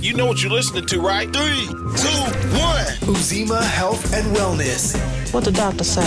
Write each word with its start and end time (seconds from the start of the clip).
You 0.00 0.14
know 0.14 0.26
what 0.26 0.42
you're 0.42 0.52
listening 0.52 0.86
to, 0.86 1.00
right? 1.00 1.32
Three, 1.32 1.66
two, 1.66 2.22
one. 2.58 2.86
Uzima 3.12 3.62
Health 3.62 4.12
and 4.14 4.36
Wellness. 4.36 4.96
What 5.32 5.44
the 5.44 5.52
doctor 5.52 5.84
say? 5.84 6.02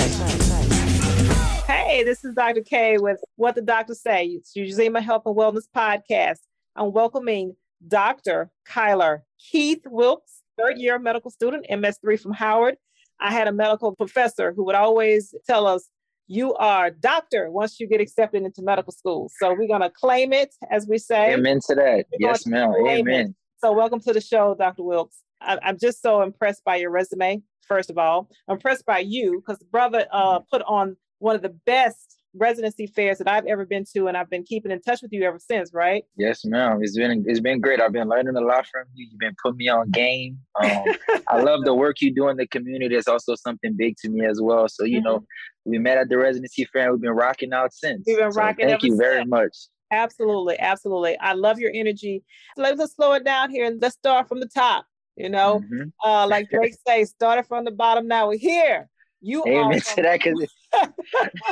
Hey, 1.66 2.04
this 2.04 2.24
is 2.24 2.36
Dr. 2.36 2.62
K 2.62 2.98
with 2.98 3.20
What 3.36 3.56
the 3.56 3.62
Doctor 3.62 3.94
Say. 3.94 4.26
It's 4.26 4.54
Uzima 4.54 5.02
Health 5.02 5.24
and 5.26 5.36
Wellness 5.36 5.64
podcast. 5.76 6.40
I'm 6.76 6.92
welcoming 6.92 7.56
Dr. 7.88 8.52
Kylar 8.68 9.22
Keith 9.40 9.84
Wiltz, 9.86 10.42
third 10.58 10.78
year 10.78 11.00
medical 11.00 11.32
student, 11.32 11.66
MS3 11.70 12.20
from 12.20 12.34
Howard. 12.34 12.78
I 13.20 13.32
had 13.32 13.48
a 13.48 13.52
medical 13.54 13.96
professor 13.96 14.52
who 14.54 14.66
would 14.66 14.76
always 14.76 15.34
tell 15.48 15.68
us, 15.68 15.90
you 16.28 16.56
are 16.56 16.90
doctor 16.90 17.52
once 17.52 17.80
you 17.80 17.88
get 17.88 18.02
accepted 18.02 18.44
into 18.44 18.62
medical 18.62 18.92
school. 18.92 19.30
So 19.40 19.54
we're 19.54 19.68
going 19.68 19.82
to 19.82 19.90
claim 19.90 20.34
it, 20.34 20.56
as 20.72 20.88
we 20.88 20.98
say. 20.98 21.34
Amen 21.34 21.60
to 21.68 21.76
that. 21.76 22.06
We're 22.20 22.30
Yes, 22.30 22.46
ma'am. 22.48 22.74
claim 22.82 23.08
it. 23.08 23.12
Amen. 23.12 23.36
So, 23.62 23.72
welcome 23.74 24.00
to 24.02 24.14
the 24.14 24.22
show, 24.22 24.56
Dr. 24.58 24.84
Wiltz. 24.84 25.18
I, 25.42 25.58
I'm 25.64 25.78
just 25.80 26.02
so 26.02 26.22
impressed 26.22 26.64
by 26.64 26.78
your 26.78 26.92
resume, 26.92 27.42
first 27.68 27.90
of 27.90 27.98
all. 27.98 28.30
I'm 28.48 28.56
impressed 28.56 28.86
by 28.86 29.00
you 29.00 29.40
because 29.40 29.64
brother 29.72 30.08
uh, 30.12 30.40
put 30.40 30.62
on 30.68 30.98
one 31.20 31.36
of 31.36 31.42
the 31.42 31.56
best 31.66 32.15
residency 32.38 32.88
fairs 32.88 33.18
that 33.20 33.28
I've 33.28 33.46
ever 33.46 33.66
been 33.66 33.86
to, 33.96 34.08
and 34.08 34.16
I've 34.18 34.30
been 34.30 34.44
keeping 34.44 34.72
in 34.72 34.82
touch 34.82 35.02
with 35.02 35.12
you 35.14 35.24
ever 35.24 35.40
since, 35.40 35.74
right? 35.74 36.04
Yes, 36.18 36.44
ma'am. 36.46 36.80
It's 36.82 36.98
been 36.98 37.24
it's 37.28 37.40
been 37.40 37.60
great. 37.62 37.82
I've 37.82 37.92
been 37.94 38.08
learning 38.10 38.36
a 38.36 38.42
lot 38.42 38.68
from 38.68 38.84
you. 38.94 39.08
You've 39.10 39.20
been 39.20 39.36
putting 39.42 39.58
me 39.58 39.70
on 39.70 39.90
game. 39.92 40.40
Um, 40.64 40.84
I 41.30 41.42
love 41.42 41.64
the 41.64 41.74
work 41.74 42.02
you 42.02 42.14
do 42.14 42.28
in 42.30 42.38
the 42.38 42.48
community. 42.48 42.96
It's 42.96 43.08
also 43.08 43.36
something 43.36 43.74
big 43.78 43.96
to 44.04 44.10
me 44.10 44.26
as 44.26 44.42
well. 44.42 44.68
So 44.68 44.84
you 44.86 45.02
know, 45.02 45.24
we 45.66 45.80
met 45.80 45.98
at 45.98 46.10
the 46.10 46.18
residency 46.18 46.66
fair. 46.66 46.84
and 46.84 46.92
We've 46.94 47.02
been 47.02 47.12
rocking 47.12 47.54
out 47.54 47.74
since. 47.74 48.04
We've 48.06 48.18
been 48.18 48.32
So 48.32 48.40
rocking 48.42 48.68
Thank 48.68 48.84
you 48.84 48.96
very 48.98 49.26
much. 49.26 49.56
Absolutely, 49.92 50.60
absolutely. 50.60 51.18
I 51.20 51.34
love 51.34 51.60
your 51.60 51.72
energy. 51.74 52.24
Let's 52.58 52.80
just 52.80 52.96
slow 52.96 53.14
it 53.14 53.24
down 53.24 53.52
here 53.52 53.66
and 53.66 53.82
let's 53.82 53.96
start 53.96 54.28
from 54.28 54.40
the 54.40 54.48
top. 54.48 54.86
You 55.16 55.30
know, 55.30 55.62
Mhm. 55.62 55.92
uh, 56.04 56.28
like 56.28 56.50
Drake 56.52 56.76
says, 56.86 57.10
started 57.12 57.46
from 57.46 57.64
the 57.66 57.72
bottom. 57.72 58.08
Now 58.08 58.28
we're 58.28 58.38
here. 58.38 58.90
You 59.22 59.44
are. 59.44 59.48
Amen 59.48 59.80
from- 59.80 59.96
to 59.96 60.02
that 60.02 60.20
because 60.24 60.52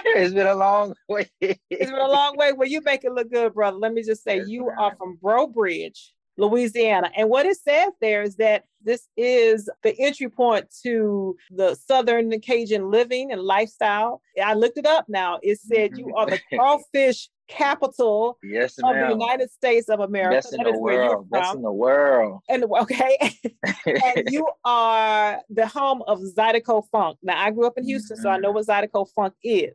it's 0.05 0.33
been 0.33 0.47
a 0.47 0.55
long 0.55 0.93
way. 1.09 1.29
It's 1.41 1.59
been 1.69 1.93
a 1.93 2.07
long 2.07 2.37
way. 2.37 2.53
Well, 2.53 2.67
you 2.67 2.81
make 2.81 3.03
it 3.03 3.11
look 3.11 3.31
good, 3.31 3.53
brother. 3.53 3.77
Let 3.77 3.93
me 3.93 4.03
just 4.03 4.23
say, 4.23 4.43
you 4.45 4.69
are 4.69 4.95
from 4.95 5.17
Breaux 5.21 5.47
Bridge, 5.47 6.13
Louisiana. 6.37 7.11
And 7.15 7.29
what 7.29 7.45
it 7.45 7.57
says 7.57 7.91
there 8.01 8.21
is 8.23 8.35
that 8.37 8.63
this 8.83 9.07
is 9.15 9.69
the 9.83 9.97
entry 9.99 10.29
point 10.29 10.65
to 10.83 11.37
the 11.51 11.75
Southern 11.75 12.37
Cajun 12.39 12.91
living 12.91 13.31
and 13.31 13.41
lifestyle. 13.41 14.21
I 14.43 14.53
looked 14.53 14.77
it 14.77 14.85
up 14.85 15.05
now. 15.07 15.39
It 15.41 15.59
said 15.59 15.97
you 15.97 16.13
are 16.17 16.25
the 16.25 16.39
crawfish 16.53 17.29
capital 17.55 18.37
yes, 18.43 18.77
of 18.79 18.95
the. 18.95 19.09
United 19.09 19.51
States 19.51 19.89
of 19.89 19.99
America. 19.99 20.37
Best 20.37 20.53
in 20.53 20.57
That 20.57 20.65
the 20.65 20.73
is 20.73 20.79
where 20.79 20.93
you're 20.95 21.17
world. 21.17 21.29
Best 21.29 21.55
in 21.55 21.61
the 21.61 21.71
world. 21.71 22.41
And 22.49 22.63
okay, 22.63 23.17
and 23.85 24.27
you 24.29 24.47
are 24.65 25.39
the 25.49 25.67
home 25.67 26.03
of 26.07 26.19
Zydeco 26.19 26.83
Funk. 26.91 27.17
Now, 27.23 27.41
I 27.41 27.51
grew 27.51 27.67
up 27.67 27.77
in 27.77 27.85
Houston, 27.85 28.17
so 28.17 28.29
I 28.29 28.37
know 28.37 28.51
what 28.51 28.65
Zydeco 28.65 29.07
Funk 29.15 29.33
is. 29.43 29.73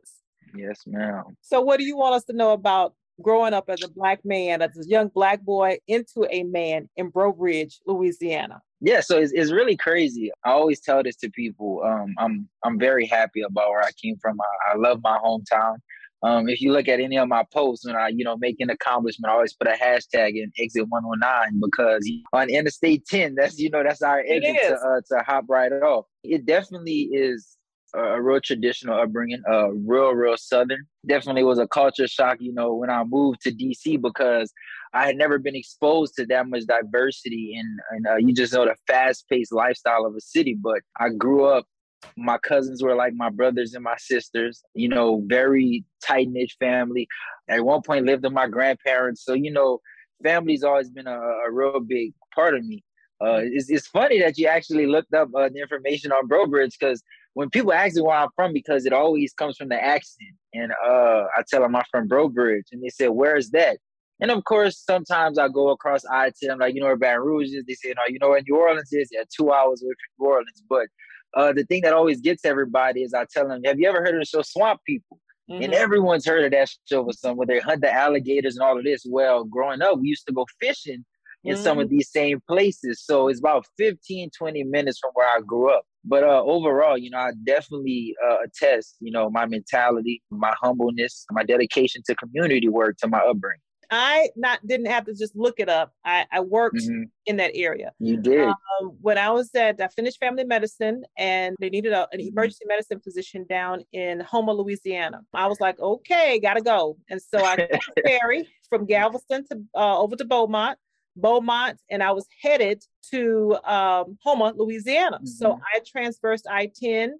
yes, 0.55 0.83
ma'am. 0.85 1.37
So, 1.41 1.61
what 1.61 1.79
do 1.79 1.85
you 1.85 1.97
want 1.97 2.15
us 2.15 2.25
to 2.25 2.33
know 2.33 2.51
about 2.51 2.93
growing 3.21 3.53
up 3.53 3.69
as 3.69 3.83
a 3.83 3.89
black 3.89 4.23
man, 4.23 4.61
as 4.61 4.77
a 4.77 4.87
young 4.87 5.09
black 5.09 5.41
boy, 5.41 5.77
into 5.87 6.27
a 6.29 6.43
man 6.43 6.89
in 6.95 7.09
Breaux 7.09 7.33
Bridge, 7.33 7.79
Louisiana? 7.85 8.61
yeah 8.81 9.01
so 9.01 9.17
it's, 9.17 9.33
it's 9.33 9.51
really 9.51 9.75
crazy 9.75 10.31
i 10.45 10.51
always 10.51 10.79
tell 10.79 11.03
this 11.03 11.17
to 11.17 11.29
people 11.31 11.81
um, 11.83 12.15
i'm 12.17 12.47
i'm 12.63 12.79
very 12.79 13.05
happy 13.05 13.41
about 13.41 13.69
where 13.69 13.81
i 13.81 13.91
came 14.01 14.15
from 14.21 14.37
i, 14.39 14.71
I 14.71 14.77
love 14.77 15.01
my 15.03 15.17
hometown 15.17 15.75
um, 16.21 16.49
if 16.49 16.59
you 16.61 16.71
look 16.71 16.87
at 16.87 16.99
any 16.99 17.17
of 17.17 17.27
my 17.27 17.43
posts 17.53 17.85
when 17.85 17.95
i 17.95 18.09
you 18.09 18.23
know 18.23 18.37
make 18.37 18.57
an 18.59 18.69
accomplishment 18.69 19.29
i 19.29 19.33
always 19.33 19.53
put 19.53 19.67
a 19.67 19.71
hashtag 19.71 20.35
in 20.35 20.51
exit 20.59 20.85
109 20.87 21.61
because 21.61 22.09
on 22.33 22.49
interstate 22.49 23.05
10 23.05 23.35
that's 23.35 23.57
you 23.59 23.69
know 23.69 23.83
that's 23.83 24.01
our 24.01 24.21
It 24.21 24.43
exit 24.43 24.69
to, 24.69 24.75
uh, 24.75 25.01
to 25.09 25.23
hop 25.25 25.45
right 25.47 25.71
off 25.71 26.05
it 26.23 26.45
definitely 26.45 27.09
is 27.11 27.57
a, 27.95 27.99
a 27.99 28.21
real 28.21 28.41
traditional 28.41 28.99
upbringing 28.99 29.41
uh 29.49 29.69
real 29.71 30.11
real 30.11 30.37
southern 30.37 30.85
definitely 31.07 31.43
was 31.43 31.59
a 31.59 31.67
culture 31.67 32.07
shock 32.07 32.37
you 32.39 32.53
know 32.53 32.73
when 32.73 32.89
i 32.89 33.03
moved 33.03 33.41
to 33.41 33.51
dc 33.51 34.01
because 34.01 34.53
I 34.93 35.05
had 35.05 35.17
never 35.17 35.37
been 35.37 35.55
exposed 35.55 36.15
to 36.15 36.25
that 36.27 36.47
much 36.47 36.63
diversity, 36.65 37.55
and 37.57 37.79
and 37.91 38.07
uh, 38.07 38.15
you 38.15 38.33
just 38.33 38.53
know 38.53 38.65
the 38.65 38.75
fast 38.87 39.27
paced 39.29 39.53
lifestyle 39.53 40.05
of 40.05 40.15
a 40.15 40.21
city. 40.21 40.57
But 40.59 40.81
I 40.99 41.09
grew 41.09 41.45
up. 41.45 41.65
My 42.15 42.37
cousins 42.37 42.81
were 42.81 42.95
like 42.95 43.13
my 43.13 43.29
brothers 43.29 43.73
and 43.73 43.83
my 43.83 43.95
sisters. 43.97 44.63
You 44.73 44.89
know, 44.89 45.23
very 45.27 45.85
tight 46.05 46.29
knit 46.29 46.51
family. 46.59 47.07
At 47.47 47.65
one 47.65 47.81
point, 47.81 48.05
lived 48.05 48.23
with 48.23 48.33
my 48.33 48.47
grandparents. 48.47 49.23
So 49.23 49.33
you 49.33 49.51
know, 49.51 49.79
family's 50.23 50.63
always 50.63 50.89
been 50.89 51.07
a, 51.07 51.19
a 51.19 51.51
real 51.51 51.79
big 51.79 52.13
part 52.33 52.55
of 52.55 52.65
me. 52.65 52.83
Uh, 53.21 53.41
it's, 53.43 53.69
it's 53.69 53.87
funny 53.87 54.19
that 54.21 54.37
you 54.37 54.47
actually 54.47 54.85
looked 54.85 55.13
up 55.13 55.29
uh, 55.35 55.49
the 55.49 55.59
information 55.59 56.11
on 56.11 56.27
Breaux 56.27 56.47
Bridge 56.47 56.77
because 56.79 57.03
when 57.33 57.49
people 57.49 57.73
ask 57.73 57.95
me 57.95 58.01
where 58.01 58.15
I'm 58.15 58.29
from, 58.35 58.53
because 58.53 58.85
it 58.85 58.93
always 58.93 59.33
comes 59.33 59.57
from 59.57 59.69
the 59.69 59.75
accent, 59.75 60.31
and 60.53 60.71
uh, 60.71 61.25
I 61.37 61.43
tell 61.49 61.61
them 61.61 61.75
I'm 61.75 61.83
from 61.91 62.07
Breaux 62.07 62.29
Bridge, 62.29 62.67
and 62.71 62.81
they 62.81 62.89
say, 62.89 63.07
"Where 63.09 63.35
is 63.35 63.51
that?" 63.51 63.77
And 64.19 64.31
of 64.31 64.43
course, 64.43 64.77
sometimes 64.77 65.39
I 65.39 65.47
go 65.47 65.69
across 65.69 66.03
I 66.05 66.31
ten. 66.41 66.51
I'm 66.51 66.59
like, 66.59 66.75
you 66.75 66.81
know 66.81 66.87
where 66.87 66.97
Baton 66.97 67.21
Rouge 67.21 67.53
is? 67.53 67.63
They 67.65 67.73
say, 67.73 67.93
no, 67.95 68.01
you 68.07 68.19
know 68.19 68.29
where 68.29 68.41
New 68.47 68.57
Orleans 68.57 68.91
is? 68.91 69.09
Yeah, 69.11 69.23
two 69.35 69.51
hours 69.51 69.81
away 69.81 69.91
from 69.91 70.25
New 70.25 70.31
Orleans. 70.31 70.63
But 70.69 70.87
uh, 71.35 71.53
the 71.53 71.63
thing 71.65 71.81
that 71.83 71.93
always 71.93 72.21
gets 72.21 72.45
everybody 72.45 73.03
is 73.03 73.13
I 73.13 73.25
tell 73.31 73.47
them, 73.47 73.61
have 73.65 73.79
you 73.79 73.87
ever 73.87 73.99
heard 73.99 74.15
of 74.15 74.21
the 74.21 74.25
show 74.25 74.41
Swamp 74.41 74.81
People? 74.85 75.19
Mm-hmm. 75.49 75.63
And 75.63 75.73
everyone's 75.73 76.25
heard 76.25 76.45
of 76.45 76.51
that 76.51 76.69
show 76.87 77.03
for 77.03 77.13
some 77.13 77.35
where 77.35 77.47
they 77.47 77.59
hunt 77.59 77.81
the 77.81 77.91
alligators 77.91 78.55
and 78.55 78.63
all 78.63 78.77
of 78.77 78.83
this. 78.83 79.03
Well, 79.07 79.43
growing 79.45 79.81
up, 79.81 79.99
we 79.99 80.07
used 80.07 80.27
to 80.27 80.33
go 80.33 80.45
fishing 80.61 81.03
in 81.43 81.55
some 81.55 81.79
of 81.79 81.89
these 81.89 82.11
same 82.11 82.41
places. 82.47 83.01
So 83.03 83.29
it's 83.29 83.39
about 83.39 83.65
15, 83.77 84.29
20 84.37 84.63
minutes 84.65 84.99
from 84.99 85.11
where 85.13 85.27
I 85.27 85.39
grew 85.41 85.73
up. 85.73 85.83
But 86.03 86.23
uh, 86.23 86.43
overall, 86.43 86.97
you 86.97 87.09
know, 87.09 87.17
I 87.17 87.31
definitely 87.45 88.15
uh, 88.25 88.37
attest, 88.45 88.97
you 88.99 89.11
know, 89.11 89.29
my 89.29 89.45
mentality, 89.45 90.21
my 90.29 90.53
humbleness, 90.61 91.25
my 91.31 91.43
dedication 91.43 92.01
to 92.07 92.15
community 92.15 92.67
work, 92.67 92.97
to 92.97 93.07
my 93.07 93.19
upbringing. 93.19 93.61
I 93.91 94.29
not 94.35 94.65
didn't 94.67 94.87
have 94.87 95.05
to 95.05 95.13
just 95.13 95.35
look 95.35 95.59
it 95.59 95.69
up. 95.69 95.93
I, 96.05 96.25
I 96.31 96.41
worked 96.41 96.77
Mhm. 96.77 97.09
in 97.25 97.37
that 97.37 97.51
area. 97.55 97.91
You 97.99 98.17
did. 98.17 98.47
Um, 98.47 98.97
when 99.01 99.17
I 99.17 99.31
was 99.31 99.49
at, 99.55 99.81
I 99.81 99.87
finished 99.87 100.19
family 100.19 100.43
medicine 100.43 101.03
and 101.17 101.55
they 101.59 101.69
needed 101.69 101.93
a, 101.93 102.07
an 102.11 102.19
Mhm. 102.19 102.27
emergency 102.27 102.65
medicine 102.67 102.99
physician 102.99 103.45
down 103.49 103.83
in 103.91 104.19
Houma, 104.19 104.53
Louisiana. 104.53 105.21
I 105.33 105.47
was 105.47 105.59
like, 105.59 105.79
okay, 105.79 106.39
gotta 106.39 106.61
go. 106.61 106.97
And 107.09 107.21
so 107.21 107.43
I 107.43 107.55
took 107.55 107.69
the 107.95 108.01
ferry 108.05 108.47
from 108.69 108.85
Galveston 108.85 109.45
to 109.47 109.63
uh, 109.75 109.99
over 109.99 110.15
to 110.15 110.25
Beaumont, 110.25 110.77
Beaumont, 111.15 111.79
and 111.89 112.03
I 112.03 112.11
was 112.11 112.27
headed 112.41 112.83
to 113.11 113.57
um, 113.63 114.17
Houma, 114.23 114.53
Louisiana. 114.55 115.19
So 115.25 115.53
Mhm. 115.53 115.59
I 115.75 115.79
transversed 115.85 116.45
I-10. 116.49 117.13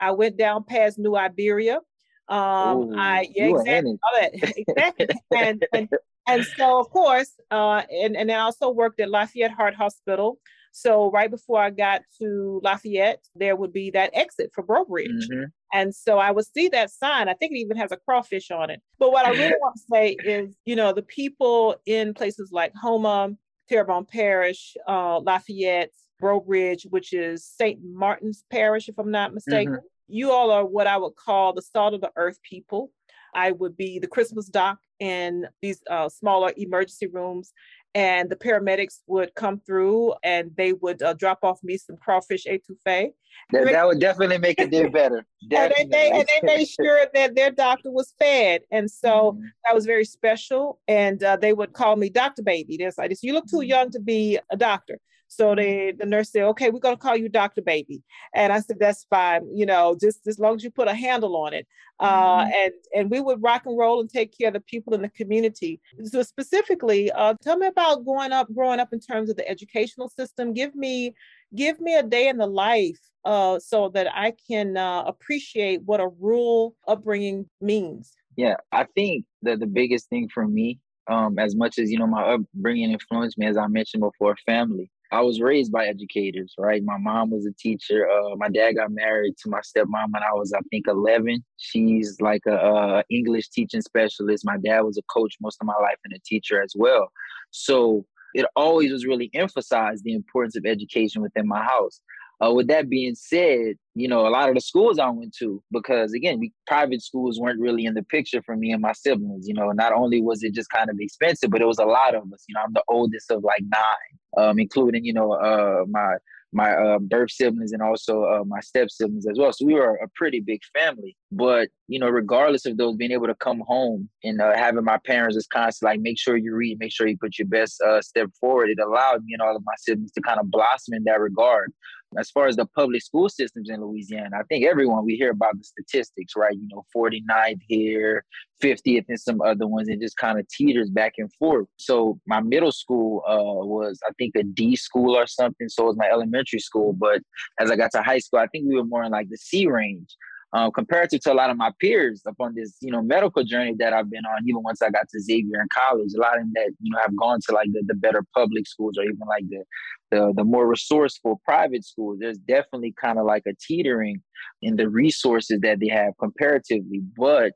I 0.00 0.12
went 0.12 0.36
down 0.36 0.64
past 0.64 0.98
New 0.98 1.16
Iberia. 1.16 1.80
Um, 2.28 2.78
Ooh, 2.78 2.94
I 2.96 3.28
yeah, 3.34 3.48
exactly. 3.48 3.98
all 4.02 4.20
that. 4.20 4.32
exactly. 4.56 5.06
and, 5.36 5.64
and 5.72 5.88
and 6.26 6.44
so 6.44 6.80
of 6.80 6.90
course, 6.90 7.32
uh, 7.50 7.82
and 7.90 8.16
and 8.16 8.30
then 8.30 8.38
I 8.38 8.42
also 8.42 8.70
worked 8.70 9.00
at 9.00 9.10
Lafayette 9.10 9.50
Heart 9.52 9.74
Hospital. 9.74 10.38
So 10.74 11.10
right 11.10 11.30
before 11.30 11.60
I 11.60 11.68
got 11.70 12.02
to 12.20 12.60
Lafayette, 12.64 13.22
there 13.34 13.56
would 13.56 13.72
be 13.74 13.90
that 13.90 14.10
exit 14.14 14.52
for 14.54 14.62
Breaux 14.62 14.86
Bridge. 14.86 15.28
Mhm. 15.30 15.52
And 15.74 15.94
so 15.94 16.18
I 16.18 16.30
would 16.30 16.46
see 16.46 16.68
that 16.68 16.90
sign. 16.90 17.28
I 17.28 17.34
think 17.34 17.52
it 17.52 17.58
even 17.58 17.76
has 17.76 17.92
a 17.92 17.98
crawfish 17.98 18.50
on 18.50 18.70
it. 18.70 18.80
But 18.98 19.12
what 19.12 19.26
I 19.26 19.30
really 19.30 19.54
want 19.60 19.76
to 19.76 19.82
say 19.90 20.16
is, 20.24 20.56
you 20.64 20.74
know, 20.76 20.92
the 20.92 21.02
people 21.02 21.76
in 21.84 22.14
places 22.14 22.50
like 22.52 22.72
Houma, 22.74 23.36
Terrebonne 23.68 24.06
Parish, 24.06 24.74
uh, 24.88 25.18
Lafayette, 25.18 25.92
Breaux 26.18 26.40
Bridge, 26.40 26.86
which 26.88 27.12
is 27.12 27.44
St. 27.44 27.78
Martin's 27.82 28.44
Parish, 28.50 28.88
if 28.88 28.98
I'm 28.98 29.10
not 29.10 29.34
mistaken, 29.34 29.78
you 30.08 30.30
all 30.30 30.50
are 30.50 30.64
what 30.64 30.86
I 30.86 30.96
would 30.96 31.16
call 31.16 31.52
the 31.52 31.62
salt 31.62 31.94
of 31.94 32.00
the 32.00 32.12
earth 32.16 32.38
people. 32.42 32.90
I 33.34 33.52
would 33.52 33.76
be 33.76 33.98
the 33.98 34.06
Christmas 34.06 34.46
doc 34.46 34.78
in 35.00 35.46
these 35.60 35.80
uh, 35.90 36.08
smaller 36.08 36.52
emergency 36.56 37.06
rooms, 37.06 37.52
and 37.94 38.30
the 38.30 38.36
paramedics 38.36 39.00
would 39.06 39.34
come 39.34 39.60
through 39.66 40.14
and 40.22 40.50
they 40.56 40.72
would 40.72 41.02
uh, 41.02 41.12
drop 41.14 41.40
off 41.42 41.58
me 41.62 41.76
some 41.76 41.96
crawfish 41.96 42.46
etouffee. 42.46 43.12
That, 43.50 43.70
that 43.72 43.86
would 43.86 44.00
definitely 44.00 44.38
make 44.38 44.60
it 44.60 44.70
day 44.70 44.86
better. 44.86 45.26
And 45.54 45.72
they, 45.76 45.84
they, 45.90 46.10
and 46.12 46.24
they 46.28 46.56
made 46.56 46.68
sure 46.68 47.06
that 47.12 47.34
their 47.34 47.50
doctor 47.50 47.90
was 47.90 48.14
fed. 48.18 48.62
And 48.70 48.88
so 48.88 49.32
Mhm. 49.32 49.42
that 49.66 49.74
was 49.74 49.84
very 49.86 50.04
special. 50.04 50.80
And 50.86 51.22
uh, 51.22 51.36
they 51.36 51.52
would 51.52 51.72
call 51.72 51.96
me 51.96 52.08
Dr. 52.10 52.42
Baby. 52.42 52.76
They're 52.76 52.92
like, 52.96 53.12
you 53.22 53.32
look 53.34 53.48
too 53.48 53.56
Mhm. 53.56 53.68
young 53.68 53.90
to 53.90 53.98
be 54.00 54.38
a 54.50 54.56
doctor. 54.56 54.98
So 55.34 55.54
they, 55.54 55.92
the 55.98 56.06
nurse 56.06 56.30
said, 56.30 56.44
okay, 56.44 56.70
we're 56.70 56.78
going 56.78 56.96
to 56.96 57.00
call 57.00 57.16
you 57.16 57.28
Dr. 57.28 57.62
Baby. 57.62 58.02
And 58.34 58.52
I 58.52 58.60
said, 58.60 58.78
that's 58.78 59.04
fine. 59.08 59.48
You 59.54 59.66
know, 59.66 59.96
just 60.00 60.26
as 60.26 60.38
long 60.38 60.56
as 60.56 60.64
you 60.64 60.70
put 60.70 60.88
a 60.88 60.94
handle 60.94 61.36
on 61.36 61.54
it. 61.54 61.66
Uh, 62.00 62.44
Mhm. 62.44 62.52
and, 62.64 62.72
and 62.96 63.10
we 63.10 63.20
would 63.20 63.40
rock 63.42 63.62
and 63.64 63.78
roll 63.78 64.00
and 64.00 64.10
take 64.10 64.36
care 64.36 64.48
of 64.48 64.54
the 64.54 64.60
people 64.60 64.92
in 64.92 65.02
the 65.02 65.08
community. 65.10 65.80
So 66.04 66.22
specifically, 66.22 67.12
uh, 67.12 67.34
tell 67.42 67.56
me 67.56 67.68
about 67.68 68.04
growing 68.04 68.32
up, 68.32 68.52
growing 68.52 68.80
up 68.80 68.92
in 68.92 68.98
terms 68.98 69.30
of 69.30 69.36
the 69.36 69.48
educational 69.48 70.08
system. 70.08 70.52
Give 70.52 70.74
me 70.74 71.14
Give 71.54 71.78
me 71.80 71.94
a 71.96 72.02
day 72.02 72.28
in 72.28 72.38
the 72.38 72.46
life 72.46 72.98
uh, 73.24 73.58
so 73.58 73.90
that 73.90 74.08
I 74.14 74.32
can 74.48 74.76
uh, 74.76 75.02
appreciate 75.02 75.82
what 75.82 76.00
a 76.00 76.08
rural 76.08 76.74
upbringing 76.88 77.46
means. 77.60 78.16
Yeah, 78.36 78.56
I 78.72 78.86
think 78.94 79.26
that 79.42 79.60
the 79.60 79.66
biggest 79.66 80.08
thing 80.08 80.30
for 80.32 80.48
me, 80.48 80.78
um, 81.08 81.38
as 81.38 81.54
much 81.54 81.78
as 81.78 81.90
you 81.90 81.98
know, 81.98 82.06
my 82.06 82.22
upbringing 82.22 82.92
influenced 82.92 83.36
me, 83.36 83.46
as 83.46 83.58
I 83.58 83.66
mentioned 83.66 84.02
before, 84.02 84.36
family. 84.46 84.90
I 85.12 85.20
was 85.20 85.42
raised 85.42 85.70
by 85.70 85.86
educators, 85.86 86.54
right? 86.58 86.82
My 86.82 86.96
mom 86.96 87.30
was 87.30 87.44
a 87.44 87.52
teacher. 87.52 88.08
Uh, 88.10 88.34
my 88.36 88.48
dad 88.48 88.72
got 88.76 88.90
married 88.90 89.34
to 89.42 89.50
my 89.50 89.60
stepmom 89.60 90.10
when 90.10 90.22
I 90.22 90.32
was, 90.32 90.54
I 90.54 90.60
think, 90.70 90.86
11. 90.88 91.44
She's 91.58 92.16
like 92.20 92.40
a, 92.46 92.56
a 92.56 93.04
English 93.10 93.50
teaching 93.50 93.82
specialist. 93.82 94.46
My 94.46 94.56
dad 94.56 94.80
was 94.80 94.96
a 94.96 95.02
coach 95.12 95.36
most 95.40 95.58
of 95.60 95.66
my 95.66 95.76
life 95.82 95.98
and 96.04 96.14
a 96.14 96.20
teacher 96.24 96.62
as 96.62 96.72
well. 96.74 97.12
So 97.50 98.06
it 98.34 98.46
always 98.56 98.90
was 98.90 99.04
really 99.04 99.30
emphasized 99.34 100.02
the 100.04 100.14
importance 100.14 100.56
of 100.56 100.64
education 100.64 101.20
within 101.20 101.46
my 101.46 101.62
house. 101.62 102.00
Uh, 102.42 102.52
with 102.52 102.66
that 102.66 102.88
being 102.88 103.14
said, 103.14 103.74
you 103.94 104.08
know, 104.08 104.26
a 104.26 104.30
lot 104.30 104.48
of 104.48 104.54
the 104.54 104.60
schools 104.60 104.98
I 104.98 105.08
went 105.10 105.34
to, 105.38 105.62
because 105.70 106.12
again, 106.12 106.40
we, 106.40 106.52
private 106.66 107.02
schools 107.02 107.38
weren't 107.38 107.60
really 107.60 107.84
in 107.84 107.94
the 107.94 108.02
picture 108.02 108.42
for 108.42 108.56
me 108.56 108.72
and 108.72 108.82
my 108.82 108.92
siblings. 108.92 109.46
You 109.46 109.54
know, 109.54 109.70
not 109.70 109.92
only 109.92 110.20
was 110.20 110.42
it 110.42 110.54
just 110.54 110.70
kind 110.70 110.90
of 110.90 110.96
expensive, 110.98 111.50
but 111.50 111.60
it 111.60 111.66
was 111.66 111.78
a 111.78 111.84
lot 111.84 112.14
of 112.14 112.24
us. 112.32 112.44
You 112.48 112.54
know, 112.54 112.62
I'm 112.64 112.72
the 112.72 112.82
oldest 112.88 113.30
of 113.30 113.44
like 113.44 113.62
nine, 113.62 114.44
um, 114.44 114.58
including 114.58 115.04
you 115.04 115.12
know 115.12 115.32
uh, 115.32 115.84
my 115.88 116.16
my 116.52 116.72
uh, 116.72 116.98
birth 116.98 117.30
siblings 117.30 117.72
and 117.72 117.80
also 117.80 118.24
uh, 118.24 118.44
my 118.44 118.60
step 118.60 118.90
siblings 118.90 119.26
as 119.26 119.38
well. 119.38 119.52
So 119.52 119.64
we 119.64 119.74
were 119.74 119.94
a 119.96 120.08
pretty 120.14 120.40
big 120.40 120.60
family. 120.74 121.16
But 121.30 121.68
you 121.86 121.98
know, 122.00 122.08
regardless 122.08 122.66
of 122.66 122.76
those, 122.76 122.96
being 122.96 123.12
able 123.12 123.28
to 123.28 123.34
come 123.36 123.62
home 123.66 124.08
and 124.24 124.40
uh, 124.40 124.54
having 124.56 124.84
my 124.84 124.98
parents 125.06 125.36
just 125.36 125.50
constantly 125.50 125.94
like 125.94 126.00
make 126.00 126.18
sure 126.18 126.36
you 126.36 126.54
read, 126.54 126.78
make 126.80 126.92
sure 126.92 127.06
you 127.06 127.16
put 127.18 127.38
your 127.38 127.48
best 127.48 127.80
uh, 127.82 128.02
step 128.02 128.30
forward, 128.40 128.70
it 128.70 128.78
allowed 128.78 129.24
me 129.24 129.32
and 129.34 129.42
all 129.42 129.54
of 129.54 129.62
my 129.64 129.74
siblings 129.78 130.12
to 130.12 130.20
kind 130.20 130.40
of 130.40 130.50
blossom 130.50 130.94
in 130.94 131.04
that 131.04 131.20
regard 131.20 131.72
as 132.18 132.30
far 132.30 132.46
as 132.46 132.56
the 132.56 132.66
public 132.66 133.02
school 133.02 133.28
systems 133.28 133.70
in 133.70 133.80
Louisiana, 133.80 134.36
I 134.38 134.42
think 134.44 134.64
everyone 134.66 135.04
we 135.04 135.16
hear 135.16 135.30
about 135.30 135.58
the 135.58 135.64
statistics, 135.64 136.34
right? 136.36 136.54
You 136.54 136.68
know, 136.72 136.84
49th 136.94 137.60
here, 137.66 138.24
50th, 138.62 139.04
and 139.08 139.20
some 139.20 139.40
other 139.40 139.66
ones, 139.66 139.88
it 139.88 140.00
just 140.00 140.16
kind 140.16 140.38
of 140.38 140.48
teeters 140.48 140.90
back 140.90 141.14
and 141.18 141.32
forth. 141.34 141.66
So 141.76 142.18
my 142.26 142.40
middle 142.40 142.72
school 142.72 143.22
uh, 143.26 143.64
was, 143.66 143.98
I 144.08 144.12
think, 144.18 144.34
a 144.36 144.42
D 144.42 144.76
school 144.76 145.16
or 145.16 145.26
something. 145.26 145.68
So 145.68 145.84
was 145.84 145.96
my 145.96 146.08
elementary 146.10 146.60
school. 146.60 146.92
But 146.92 147.22
as 147.58 147.70
I 147.70 147.76
got 147.76 147.92
to 147.92 148.02
high 148.02 148.18
school, 148.18 148.40
I 148.40 148.46
think 148.48 148.66
we 148.68 148.76
were 148.76 148.84
more 148.84 149.04
in 149.04 149.12
like 149.12 149.28
the 149.28 149.38
C 149.38 149.66
range 149.66 150.16
um, 150.54 150.70
comparative 150.70 151.20
to 151.22 151.32
a 151.32 151.34
lot 151.34 151.50
of 151.50 151.56
my 151.56 151.70
peers 151.80 152.22
upon 152.26 152.54
this, 152.54 152.76
you 152.80 152.90
know, 152.90 153.00
medical 153.00 153.42
journey 153.42 153.74
that 153.78 153.92
I've 153.92 154.10
been 154.10 154.24
on, 154.26 154.42
even 154.46 154.62
once 154.62 154.82
I 154.82 154.90
got 154.90 155.08
to 155.08 155.20
Xavier 155.20 155.60
in 155.60 155.68
college, 155.72 156.10
a 156.14 156.20
lot 156.20 156.36
of 156.36 156.42
them 156.42 156.52
that, 156.54 156.70
you 156.80 156.92
know, 156.92 156.98
have 157.00 157.16
gone 157.16 157.38
to 157.48 157.54
like 157.54 157.68
the, 157.72 157.82
the 157.86 157.94
better 157.94 158.22
public 158.34 158.66
schools 158.66 158.98
or 158.98 159.04
even 159.04 159.20
like 159.26 159.44
the, 159.48 159.64
the, 160.10 160.32
the 160.36 160.44
more 160.44 160.66
resourceful 160.66 161.40
private 161.44 161.84
schools, 161.84 162.18
there's 162.20 162.38
definitely 162.38 162.94
kind 163.00 163.18
of 163.18 163.24
like 163.24 163.44
a 163.46 163.54
teetering 163.66 164.22
in 164.60 164.76
the 164.76 164.88
resources 164.88 165.60
that 165.62 165.80
they 165.80 165.88
have 165.88 166.12
comparatively. 166.18 167.00
But 167.16 167.52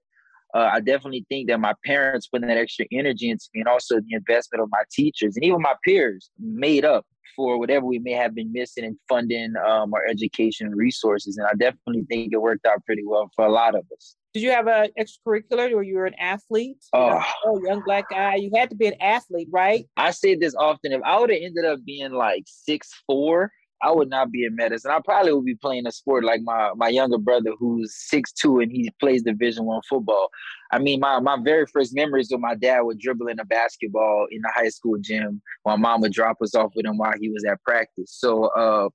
uh, 0.57 0.71
I 0.73 0.81
definitely 0.81 1.27
think 1.29 1.49
that 1.49 1.61
my 1.61 1.75
parents 1.85 2.29
putting 2.29 2.49
that 2.49 2.57
extra 2.57 2.87
energy 2.91 3.29
into 3.29 3.45
me 3.53 3.61
and 3.61 3.69
also 3.69 3.97
the 3.97 4.15
investment 4.15 4.63
of 4.63 4.71
my 4.71 4.83
teachers 4.91 5.37
and 5.37 5.45
even 5.45 5.61
my 5.61 5.75
peers 5.85 6.31
made 6.39 6.85
up 6.85 7.05
for 7.35 7.59
whatever 7.59 7.85
we 7.85 7.99
may 7.99 8.13
have 8.13 8.35
been 8.35 8.51
missing 8.51 8.85
in 8.85 8.99
funding 9.07 9.53
um, 9.69 9.93
our 9.93 10.07
education 10.09 10.75
resources. 10.75 11.37
And 11.37 11.47
I 11.47 11.53
definitely 11.53 12.07
think 12.09 12.33
it 12.33 12.39
worked 12.39 12.65
out 12.65 12.83
pretty 12.87 13.03
well 13.05 13.31
for 13.37 13.45
a 13.45 13.53
lot 13.53 13.75
of 13.75 13.85
us. 13.95 14.17
Did 14.33 14.43
you 14.43 14.51
have 14.53 14.67
an 14.67 14.89
extracurricular 14.99 15.75
or 15.75 15.83
you 15.83 15.97
were 15.97 16.07
an 16.07 16.15
athlete? 16.19 16.79
Oh. 16.95 17.23
oh, 17.45 17.63
young 17.63 17.83
black 17.85 18.09
guy. 18.09 18.37
You 18.37 18.51
had 18.55 18.71
to 18.71 18.77
be 18.77 18.87
an 18.87 18.97
athlete, 18.99 19.49
right? 19.51 19.85
I 19.99 20.13
say 20.13 20.37
this 20.37 20.55
often. 20.55 20.93
If 20.93 21.03
I 21.05 21.21
would 21.21 21.29
have 21.29 21.41
ended 21.43 21.67
up 21.67 21.81
being 21.85 22.13
like 22.13 22.45
six 22.47 22.91
four, 23.07 23.53
I 23.83 23.93
would 23.93 24.09
not 24.09 24.31
be 24.31 24.45
in 24.45 24.57
medicine. 24.57 24.91
I 24.91 25.01
probably 25.05 25.33
would 25.33 25.45
be 25.45 25.55
playing 25.55 25.87
a 25.87 25.93
sport 25.93 26.25
like 26.25 26.41
my 26.43 26.71
my 26.77 26.89
younger 26.89 27.19
brother 27.19 27.51
who's 27.59 27.95
six 27.95 28.33
two 28.33 28.61
and 28.61 28.73
he 28.73 28.91
plays 29.01 29.23
Division 29.23 29.65
One 29.65 29.83
football. 29.89 30.31
I 30.73 30.79
mean, 30.79 31.01
my 31.01 31.21
my 31.21 31.37
very 31.43 31.67
first 31.67 31.95
memories 31.95 32.33
of 32.33 32.41
my 32.41 32.55
dad 32.55 32.81
would 32.81 32.99
dribbling 32.99 33.39
a 33.39 33.45
basketball 33.45 34.27
in 34.31 34.41
the 34.43 34.51
high 34.55 34.71
school 34.71 34.97
gym 35.01 35.43
while 35.65 35.77
mom 35.77 36.01
would 36.01 36.13
drop 36.13 36.39
us 36.41 36.55
off 36.55 36.73
with 36.75 36.87
him 36.87 36.97
while 36.97 37.15
he 37.21 37.29
was 37.29 37.45
at 37.45 37.63
practice. 37.65 38.13
So 38.13 38.47
uh, 38.47 38.89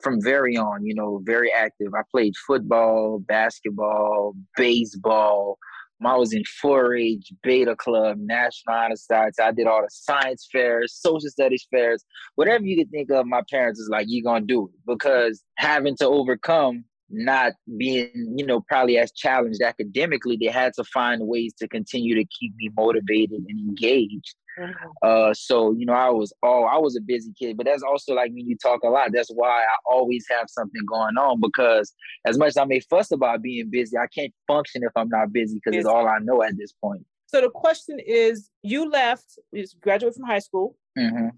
from 0.00 0.20
very 0.22 0.56
on, 0.56 0.84
you 0.84 0.94
know, 0.94 1.20
very 1.24 1.52
active. 1.52 1.94
I 1.94 2.02
played 2.10 2.34
football, 2.46 3.20
basketball, 3.20 4.34
baseball. 4.56 5.58
I 6.06 6.16
was 6.16 6.32
in 6.32 6.42
4-H, 6.62 7.32
Beta 7.42 7.76
Club, 7.76 8.18
National 8.18 8.76
Honor 8.76 8.96
Society. 8.96 9.42
I 9.42 9.52
did 9.52 9.66
all 9.66 9.82
the 9.82 9.88
science 9.90 10.48
fairs, 10.50 10.94
social 10.94 11.28
studies 11.28 11.66
fairs, 11.70 12.04
whatever 12.34 12.64
you 12.64 12.76
could 12.76 12.90
think 12.90 13.10
of. 13.10 13.26
My 13.26 13.42
parents 13.50 13.80
is 13.80 13.88
like, 13.88 14.06
"You 14.08 14.22
gonna 14.22 14.44
do 14.44 14.68
it?" 14.68 14.74
Because 14.86 15.42
having 15.56 15.96
to 15.96 16.06
overcome 16.06 16.84
not 17.10 17.52
being, 17.78 18.34
you 18.36 18.46
know, 18.46 18.60
probably 18.60 18.98
as 18.98 19.12
challenged 19.12 19.62
academically, 19.62 20.36
they 20.36 20.46
had 20.46 20.72
to 20.74 20.84
find 20.84 21.26
ways 21.26 21.52
to 21.58 21.68
continue 21.68 22.14
to 22.14 22.24
keep 22.38 22.54
me 22.56 22.70
motivated 22.76 23.42
and 23.48 23.68
engaged. 23.68 24.34
Mm-hmm. 24.58 24.88
Uh, 25.02 25.34
so 25.34 25.72
you 25.72 25.86
know, 25.86 25.92
I 25.92 26.10
was 26.10 26.32
all 26.42 26.66
I 26.66 26.78
was 26.78 26.96
a 26.96 27.00
busy 27.00 27.32
kid, 27.38 27.56
but 27.56 27.66
that's 27.66 27.82
also 27.82 28.14
like 28.14 28.30
when 28.30 28.46
you 28.46 28.56
talk 28.56 28.82
a 28.84 28.88
lot. 28.88 29.10
That's 29.12 29.30
why 29.30 29.60
I 29.60 29.76
always 29.90 30.26
have 30.30 30.46
something 30.48 30.82
going 30.88 31.16
on 31.16 31.40
because 31.40 31.92
as 32.26 32.38
much 32.38 32.48
as 32.48 32.56
I 32.56 32.64
may 32.64 32.80
fuss 32.80 33.10
about 33.10 33.42
being 33.42 33.68
busy, 33.70 33.96
I 33.96 34.06
can't 34.06 34.32
function 34.46 34.82
if 34.84 34.92
I'm 34.96 35.08
not 35.08 35.32
busy 35.32 35.60
because 35.62 35.76
it's 35.76 35.88
all 35.88 36.06
I 36.06 36.18
know 36.22 36.42
at 36.42 36.56
this 36.56 36.72
point. 36.72 37.04
So 37.26 37.40
the 37.40 37.50
question 37.50 37.98
is, 37.98 38.50
you 38.62 38.88
left, 38.88 39.38
you 39.52 39.64
graduated 39.80 40.14
from 40.14 40.26
high 40.26 40.38
school, 40.38 40.76
mm-hmm. 40.96 41.28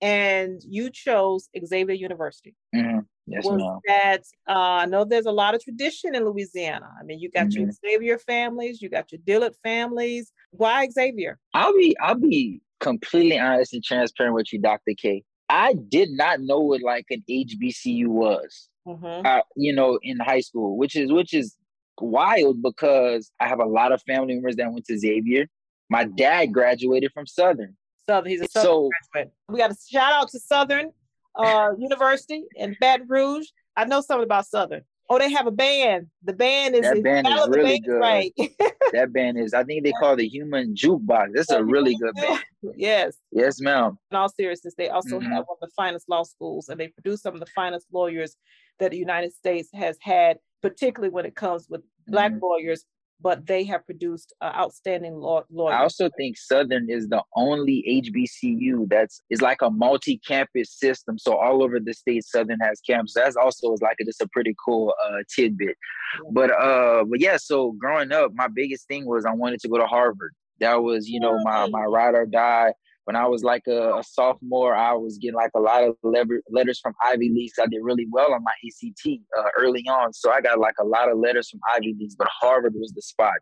and 0.00 0.60
you 0.68 0.90
chose 0.90 1.48
Xavier 1.64 1.94
University. 1.94 2.56
Mm-hmm. 2.74 3.00
Yes, 3.26 3.44
was 3.44 3.58
ma'am. 3.58 3.78
that 3.86 4.22
uh, 4.48 4.82
I 4.82 4.86
know 4.86 5.04
there's 5.04 5.26
a 5.26 5.32
lot 5.32 5.54
of 5.54 5.62
tradition 5.62 6.14
in 6.14 6.24
Louisiana. 6.24 6.88
I 7.00 7.04
mean, 7.04 7.20
you 7.20 7.30
got 7.30 7.46
mm-hmm. 7.46 7.62
your 7.62 7.70
Xavier 7.70 8.18
families, 8.18 8.82
you 8.82 8.90
got 8.90 9.12
your 9.12 9.20
Dillard 9.24 9.54
families. 9.62 10.30
Why 10.50 10.88
Xavier? 10.90 11.38
I'll 11.54 11.72
be 11.72 11.96
I'll 12.02 12.16
be 12.16 12.60
completely 12.80 13.38
honest 13.38 13.72
and 13.72 13.82
transparent 13.82 14.34
with 14.34 14.52
you, 14.52 14.60
Dr. 14.60 14.92
K. 15.00 15.22
I 15.48 15.74
did 15.74 16.10
not 16.10 16.40
know 16.40 16.60
what 16.60 16.82
like 16.82 17.06
an 17.10 17.22
HBCU 17.28 18.06
was. 18.06 18.68
Mm-hmm. 18.86 19.26
Uh, 19.26 19.40
you 19.56 19.74
know, 19.74 19.98
in 20.02 20.18
high 20.18 20.40
school, 20.40 20.76
which 20.76 20.94
is 20.94 21.10
which 21.10 21.32
is 21.32 21.56
wild 22.00 22.62
because 22.62 23.30
I 23.40 23.48
have 23.48 23.60
a 23.60 23.64
lot 23.64 23.92
of 23.92 24.02
family 24.02 24.34
members 24.34 24.56
that 24.56 24.70
went 24.70 24.84
to 24.86 24.98
Xavier. 24.98 25.46
My 25.88 26.04
dad 26.04 26.52
graduated 26.52 27.12
from 27.12 27.26
Southern. 27.26 27.76
Southern, 28.06 28.30
he's 28.30 28.42
a 28.42 28.48
Southern 28.48 28.66
so, 28.66 28.90
graduate. 29.12 29.32
We 29.48 29.58
got 29.58 29.70
a 29.70 29.76
shout 29.90 30.12
out 30.12 30.28
to 30.30 30.40
Southern 30.40 30.90
uh, 31.34 31.70
University 31.78 32.44
in 32.56 32.76
Baton 32.80 33.06
Rouge. 33.08 33.46
I 33.76 33.84
know 33.84 34.00
something 34.00 34.24
about 34.24 34.46
Southern. 34.46 34.82
Oh, 35.10 35.18
they 35.18 35.30
have 35.30 35.46
a 35.46 35.50
band. 35.50 36.06
The 36.22 36.32
band 36.32 36.74
is 36.74 36.82
that 36.82 37.02
band 37.02 37.26
is 37.28 37.48
really 37.48 37.78
good. 37.80 37.98
Right. 37.98 38.32
that 38.92 39.12
band 39.12 39.38
is. 39.38 39.52
I 39.52 39.62
think 39.62 39.84
they 39.84 39.92
call 39.92 40.16
the 40.16 40.26
Human 40.26 40.74
Jukebox. 40.74 41.28
That's 41.34 41.50
a 41.50 41.62
really 41.62 41.94
good 42.00 42.14
band. 42.14 42.42
Yes. 42.74 43.16
Yes, 43.30 43.60
ma'am. 43.60 43.98
In 44.10 44.16
all 44.16 44.30
seriousness, 44.30 44.74
they 44.76 44.88
also 44.88 45.18
mm-hmm. 45.18 45.30
have 45.30 45.44
one 45.46 45.58
of 45.60 45.68
the 45.68 45.72
finest 45.76 46.08
law 46.08 46.22
schools, 46.22 46.68
and 46.68 46.80
they 46.80 46.88
produce 46.88 47.20
some 47.20 47.34
of 47.34 47.40
the 47.40 47.50
finest 47.54 47.86
lawyers 47.92 48.36
that 48.78 48.92
the 48.92 48.96
United 48.96 49.34
States 49.34 49.68
has 49.74 49.98
had, 50.00 50.38
particularly 50.62 51.12
when 51.12 51.26
it 51.26 51.36
comes 51.36 51.66
with 51.68 51.82
Black 52.06 52.32
mm-hmm. 52.32 52.44
lawyers 52.44 52.86
but 53.24 53.46
they 53.46 53.64
have 53.64 53.84
produced 53.86 54.34
uh, 54.42 54.52
outstanding 54.54 55.14
law- 55.14 55.44
lawyers. 55.50 55.74
I 55.74 55.82
also 55.82 56.10
think 56.18 56.36
Southern 56.36 56.90
is 56.90 57.08
the 57.08 57.22
only 57.34 57.82
HBCU 58.04 58.86
that's 58.90 59.22
is 59.30 59.40
like 59.40 59.62
a 59.62 59.70
multi-campus 59.70 60.70
system. 60.70 61.18
So 61.18 61.34
all 61.34 61.62
over 61.62 61.80
the 61.80 61.94
state, 61.94 62.24
Southern 62.24 62.60
has 62.60 62.80
camps. 62.80 63.14
That's 63.14 63.34
also 63.34 63.72
is 63.72 63.80
like 63.80 63.96
a, 63.98 64.04
just 64.04 64.20
a 64.20 64.28
pretty 64.28 64.54
cool 64.62 64.94
uh, 65.02 65.22
tidbit. 65.34 65.68
Yeah. 65.68 66.30
But 66.32 66.50
uh, 66.50 67.04
but 67.08 67.18
yeah. 67.18 67.38
So 67.38 67.72
growing 67.72 68.12
up, 68.12 68.32
my 68.34 68.48
biggest 68.48 68.86
thing 68.88 69.06
was 69.06 69.24
I 69.24 69.32
wanted 69.32 69.60
to 69.60 69.68
go 69.68 69.78
to 69.78 69.86
Harvard. 69.86 70.34
That 70.60 70.82
was 70.82 71.08
you 71.08 71.18
know 71.18 71.38
my 71.42 71.66
my 71.66 71.84
ride 71.84 72.14
or 72.14 72.26
die 72.26 72.74
when 73.04 73.16
I 73.16 73.26
was 73.26 73.44
like 73.44 73.62
a, 73.68 73.98
a, 73.98 74.02
sophomore, 74.02 74.74
I 74.74 74.94
was 74.94 75.18
getting 75.18 75.36
like 75.36 75.50
a 75.54 75.60
lot 75.60 75.84
of 75.84 75.96
letters 76.02 76.80
from 76.80 76.94
Ivy 77.02 77.30
Leagues. 77.30 77.58
I 77.60 77.66
did 77.66 77.80
really 77.82 78.06
well 78.10 78.32
on 78.32 78.42
my 78.42 78.52
ACT 78.64 79.20
uh, 79.38 79.48
early 79.58 79.84
on, 79.88 80.12
so 80.12 80.30
I 80.30 80.40
got 80.40 80.58
like 80.58 80.76
a 80.80 80.84
lot 80.84 81.10
of 81.10 81.18
letters 81.18 81.50
from 81.50 81.60
Ivy 81.74 81.94
Leagues. 81.98 82.14
But 82.16 82.28
Harvard 82.40 82.74
was 82.74 82.92
the 82.92 83.02
spot. 83.02 83.34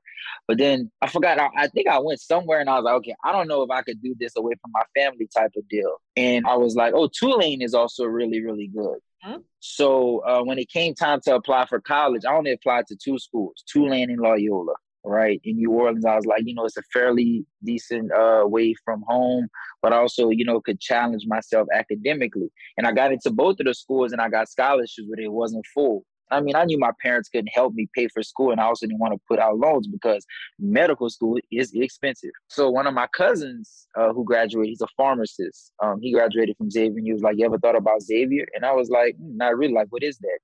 But 0.48 0.58
then 0.58 0.90
I 1.00 1.08
forgot. 1.08 1.38
I, 1.38 1.48
I 1.56 1.68
think 1.68 1.88
I 1.88 1.98
went 1.98 2.20
somewhere, 2.20 2.60
and 2.60 2.68
I 2.68 2.74
was 2.74 2.84
like, 2.84 2.94
okay, 2.94 3.14
I 3.24 3.32
don't 3.32 3.48
know 3.48 3.62
if 3.62 3.70
I 3.70 3.82
could 3.82 4.02
do 4.02 4.14
this 4.18 4.36
away 4.36 4.54
from 4.60 4.72
my 4.72 4.82
family 4.96 5.28
type 5.34 5.52
of 5.56 5.68
deal. 5.68 5.96
And 6.16 6.46
I 6.46 6.56
was 6.56 6.74
like, 6.74 6.94
oh, 6.94 7.08
Tulane 7.08 7.62
is 7.62 7.74
also 7.74 8.04
really 8.04 8.42
really 8.42 8.68
good. 8.68 8.98
Mm-hmm. 9.24 9.40
So 9.60 10.18
uh, 10.26 10.42
when 10.42 10.58
it 10.58 10.68
came 10.68 10.94
time 10.94 11.20
to 11.24 11.36
apply 11.36 11.66
for 11.66 11.80
college, 11.80 12.22
I 12.28 12.34
only 12.34 12.52
applied 12.52 12.86
to 12.88 12.96
two 12.96 13.18
schools, 13.18 13.62
Tulane 13.72 14.10
and 14.10 14.20
Loyola 14.20 14.74
right 15.04 15.40
in 15.44 15.56
New 15.56 15.70
Orleans. 15.70 16.04
I 16.04 16.16
was 16.16 16.26
like, 16.26 16.42
you 16.44 16.54
know, 16.54 16.64
it's 16.64 16.76
a 16.76 16.82
fairly 16.92 17.44
decent 17.64 18.12
uh, 18.12 18.44
way 18.44 18.74
from 18.84 19.04
home, 19.06 19.48
but 19.82 19.92
also, 19.92 20.30
you 20.30 20.44
know, 20.44 20.60
could 20.60 20.80
challenge 20.80 21.24
myself 21.26 21.68
academically. 21.74 22.50
And 22.76 22.86
I 22.86 22.92
got 22.92 23.12
into 23.12 23.30
both 23.30 23.60
of 23.60 23.66
the 23.66 23.74
schools 23.74 24.12
and 24.12 24.20
I 24.20 24.28
got 24.28 24.48
scholarships, 24.48 25.08
but 25.08 25.18
it 25.18 25.32
wasn't 25.32 25.66
full. 25.74 26.04
I 26.32 26.40
mean, 26.40 26.56
I 26.56 26.64
knew 26.64 26.78
my 26.78 26.92
parents 27.02 27.28
couldn't 27.28 27.50
help 27.52 27.74
me 27.74 27.88
pay 27.94 28.08
for 28.08 28.22
school, 28.22 28.52
and 28.52 28.60
I 28.60 28.64
also 28.64 28.86
didn't 28.86 29.00
want 29.00 29.12
to 29.12 29.20
put 29.28 29.38
out 29.38 29.58
loans 29.58 29.86
because 29.86 30.24
medical 30.58 31.10
school 31.10 31.36
is 31.50 31.72
expensive. 31.74 32.30
So 32.48 32.70
one 32.70 32.86
of 32.86 32.94
my 32.94 33.06
cousins 33.14 33.86
uh, 33.98 34.12
who 34.12 34.24
graduated, 34.24 34.70
he's 34.70 34.80
a 34.80 34.86
pharmacist. 34.96 35.72
Um, 35.82 36.00
he 36.00 36.12
graduated 36.12 36.56
from 36.56 36.70
Xavier, 36.70 36.96
and 36.96 37.06
he 37.06 37.12
was 37.12 37.22
like, 37.22 37.36
"You 37.36 37.44
ever 37.44 37.58
thought 37.58 37.76
about 37.76 38.02
Xavier?" 38.02 38.46
And 38.54 38.64
I 38.64 38.72
was 38.72 38.88
like, 38.88 39.14
mm, 39.16 39.36
"Not 39.36 39.58
really. 39.58 39.74
Like, 39.74 39.88
what 39.90 40.02
is 40.02 40.16
that?" 40.18 40.38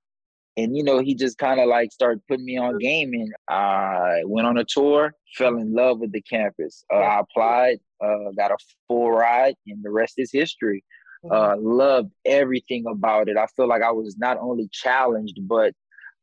And 0.63 0.75
you 0.75 0.83
know, 0.83 0.99
he 0.99 1.15
just 1.15 1.37
kind 1.37 1.59
of 1.59 1.67
like 1.67 1.91
started 1.91 2.21
putting 2.27 2.45
me 2.45 2.57
on 2.57 2.77
game, 2.79 3.13
and 3.13 3.33
I 3.47 4.23
went 4.25 4.47
on 4.47 4.57
a 4.57 4.65
tour, 4.65 5.13
fell 5.35 5.55
in 5.57 5.73
love 5.73 5.99
with 5.99 6.11
the 6.11 6.21
campus. 6.21 6.83
Uh, 6.93 6.97
I 6.97 7.19
applied, 7.21 7.77
uh, 8.03 8.31
got 8.37 8.51
a 8.51 8.57
full 8.87 9.11
ride, 9.11 9.55
and 9.67 9.83
the 9.83 9.91
rest 9.91 10.15
is 10.17 10.31
history. 10.31 10.83
Mm-hmm. 11.23 11.33
Uh, 11.33 11.55
loved 11.61 12.11
everything 12.25 12.85
about 12.89 13.29
it. 13.29 13.37
I 13.37 13.47
feel 13.55 13.67
like 13.67 13.81
I 13.81 13.91
was 13.91 14.17
not 14.17 14.37
only 14.37 14.69
challenged, 14.71 15.37
but 15.41 15.73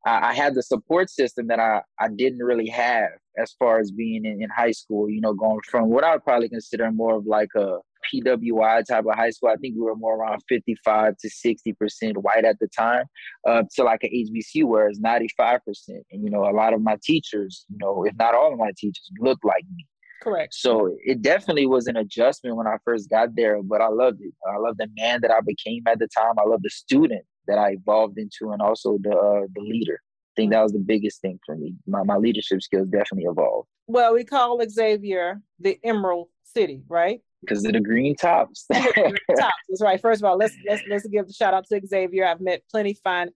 I, 0.07 0.31
I, 0.31 0.33
had 0.33 0.55
the 0.55 0.62
support 0.62 1.11
system 1.11 1.49
that 1.49 1.61
I, 1.61 1.83
I 2.00 2.09
didn't 2.09 2.38
really 2.38 2.69
have 2.69 3.11
as 3.37 3.55
far 3.59 3.78
as 3.78 3.90
being 3.90 4.25
in, 4.25 4.43
in 4.43 4.49
high 4.49 4.71
school, 4.73 5.11
you 5.11 5.21
know, 5.21 5.35
going 5.35 5.61
from 5.71 5.90
what 5.90 6.02
I 6.02 6.12
would 6.12 6.25
probably 6.25 6.49
consider 6.49 6.90
more 6.90 7.16
of 7.16 7.26
like 7.26 7.50
a 7.57 7.78
PWI 8.12 8.84
type 8.86 9.04
of 9.06 9.14
high 9.14 9.30
school. 9.30 9.50
I 9.50 9.56
think 9.56 9.75
we 9.76 9.82
were 9.82 9.96
more 9.96 10.16
around 10.16 10.42
55 10.48 11.16
to 11.18 11.28
60% 11.28 12.16
white 12.18 12.44
at 12.44 12.58
the 12.58 12.68
time, 12.68 13.04
uh, 13.46 13.62
to 13.75 13.84
like 13.84 14.02
an 14.02 14.10
HBCU 14.10 14.64
where 14.64 14.88
it's 14.88 15.00
95%. 15.00 15.58
And, 15.88 16.25
you 16.25 16.30
know, 16.30 16.48
a 16.48 16.54
lot 16.54 16.75
of 16.75 16.80
my 16.80 16.96
teachers, 17.02 17.66
you 17.68 17.78
know, 17.80 18.04
if 18.04 18.14
not 18.16 18.34
all 18.34 18.52
of 18.52 18.58
my 18.58 18.72
teachers, 18.76 19.10
look 19.20 19.38
like 19.44 19.64
me. 19.75 19.86
Correct. 20.22 20.54
So 20.54 20.96
it 21.04 21.22
definitely 21.22 21.66
was 21.66 21.86
an 21.86 21.96
adjustment 21.96 22.56
when 22.56 22.66
I 22.66 22.76
first 22.84 23.10
got 23.10 23.36
there, 23.36 23.62
but 23.62 23.80
I 23.80 23.88
loved 23.88 24.20
it. 24.20 24.32
I 24.46 24.58
love 24.58 24.76
the 24.76 24.88
man 24.96 25.20
that 25.20 25.30
I 25.30 25.40
became 25.46 25.82
at 25.86 25.98
the 25.98 26.08
time. 26.08 26.34
I 26.38 26.48
love 26.48 26.62
the 26.62 26.70
student 26.70 27.25
that 27.46 27.58
I 27.58 27.72
evolved 27.72 28.18
into, 28.18 28.52
and 28.52 28.60
also 28.60 28.98
the 29.02 29.16
uh, 29.16 29.46
the 29.54 29.60
leader. 29.60 30.00
I 30.02 30.34
think 30.34 30.52
that 30.52 30.62
was 30.62 30.72
the 30.72 30.80
biggest 30.80 31.20
thing 31.20 31.38
for 31.46 31.56
me. 31.56 31.75
My 31.86 32.02
my 32.02 32.16
leadership 32.16 32.62
skills 32.62 32.88
definitely 32.88 33.25
evolved. 33.30 33.68
Well, 33.86 34.14
we 34.14 34.25
call 34.25 34.60
Xavier 34.68 35.40
the 35.60 35.78
Emerald 35.84 36.28
City, 36.42 36.82
right? 36.88 37.20
Because 37.40 37.64
of 37.64 37.73
the 37.73 37.81
green 37.81 38.16
tops. 38.16 38.66
tops. 38.73 39.21
That's 39.28 39.83
right. 39.83 40.00
First 40.00 40.23
of 40.23 40.28
all, 40.28 40.37
let's 40.37 40.57
let's 40.69 40.83
let's 40.88 41.07
give 41.07 41.26
the 41.26 41.33
shout 41.33 41.55
out 41.55 41.66
to 41.71 41.81
Xavier. 41.87 42.26
I've 42.26 42.40
met 42.40 42.62
plenty 42.71 42.95
fine 42.95 43.31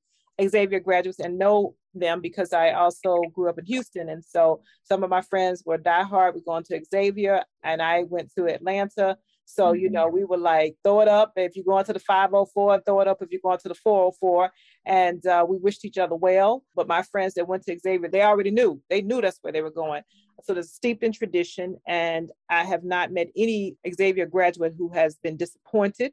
Xavier 0.48 0.80
graduates 0.80 1.18
and 1.18 1.38
know 1.38 1.74
them 1.94 2.20
because 2.20 2.52
I 2.52 2.72
also 2.72 3.20
grew 3.32 3.48
up 3.48 3.58
in 3.58 3.66
Houston. 3.66 4.08
And 4.08 4.24
so 4.24 4.62
some 4.84 5.02
of 5.02 5.10
my 5.10 5.22
friends 5.22 5.62
were 5.64 5.78
diehard. 5.78 6.34
We're 6.34 6.40
going 6.46 6.64
to 6.64 6.80
Xavier 6.90 7.42
and 7.62 7.82
I 7.82 8.04
went 8.04 8.32
to 8.36 8.46
Atlanta. 8.46 9.16
So, 9.44 9.66
mm-hmm. 9.66 9.80
you 9.80 9.90
know, 9.90 10.06
we 10.06 10.24
were 10.24 10.38
like, 10.38 10.76
throw 10.84 11.00
it 11.00 11.08
up. 11.08 11.32
If 11.36 11.56
you're 11.56 11.64
going 11.64 11.84
to 11.86 11.92
the 11.92 11.98
504, 11.98 12.82
throw 12.86 13.00
it 13.00 13.08
up 13.08 13.18
if 13.20 13.30
you're 13.32 13.40
going 13.42 13.58
to 13.58 13.68
the 13.68 13.74
404. 13.74 14.50
And 14.86 15.26
uh, 15.26 15.44
we 15.48 15.58
wished 15.58 15.84
each 15.84 15.98
other 15.98 16.14
well. 16.14 16.62
But 16.76 16.86
my 16.86 17.02
friends 17.02 17.34
that 17.34 17.48
went 17.48 17.64
to 17.64 17.76
Xavier, 17.78 18.08
they 18.08 18.22
already 18.22 18.52
knew. 18.52 18.80
They 18.88 19.02
knew 19.02 19.20
that's 19.20 19.38
where 19.42 19.52
they 19.52 19.62
were 19.62 19.70
going. 19.70 20.02
So 20.44 20.54
there's 20.54 20.72
steeped 20.72 21.02
in 21.02 21.12
tradition. 21.12 21.76
And 21.86 22.30
I 22.48 22.64
have 22.64 22.84
not 22.84 23.12
met 23.12 23.28
any 23.36 23.76
Xavier 23.94 24.26
graduate 24.26 24.74
who 24.76 24.90
has 24.92 25.16
been 25.16 25.36
disappointed 25.36 26.12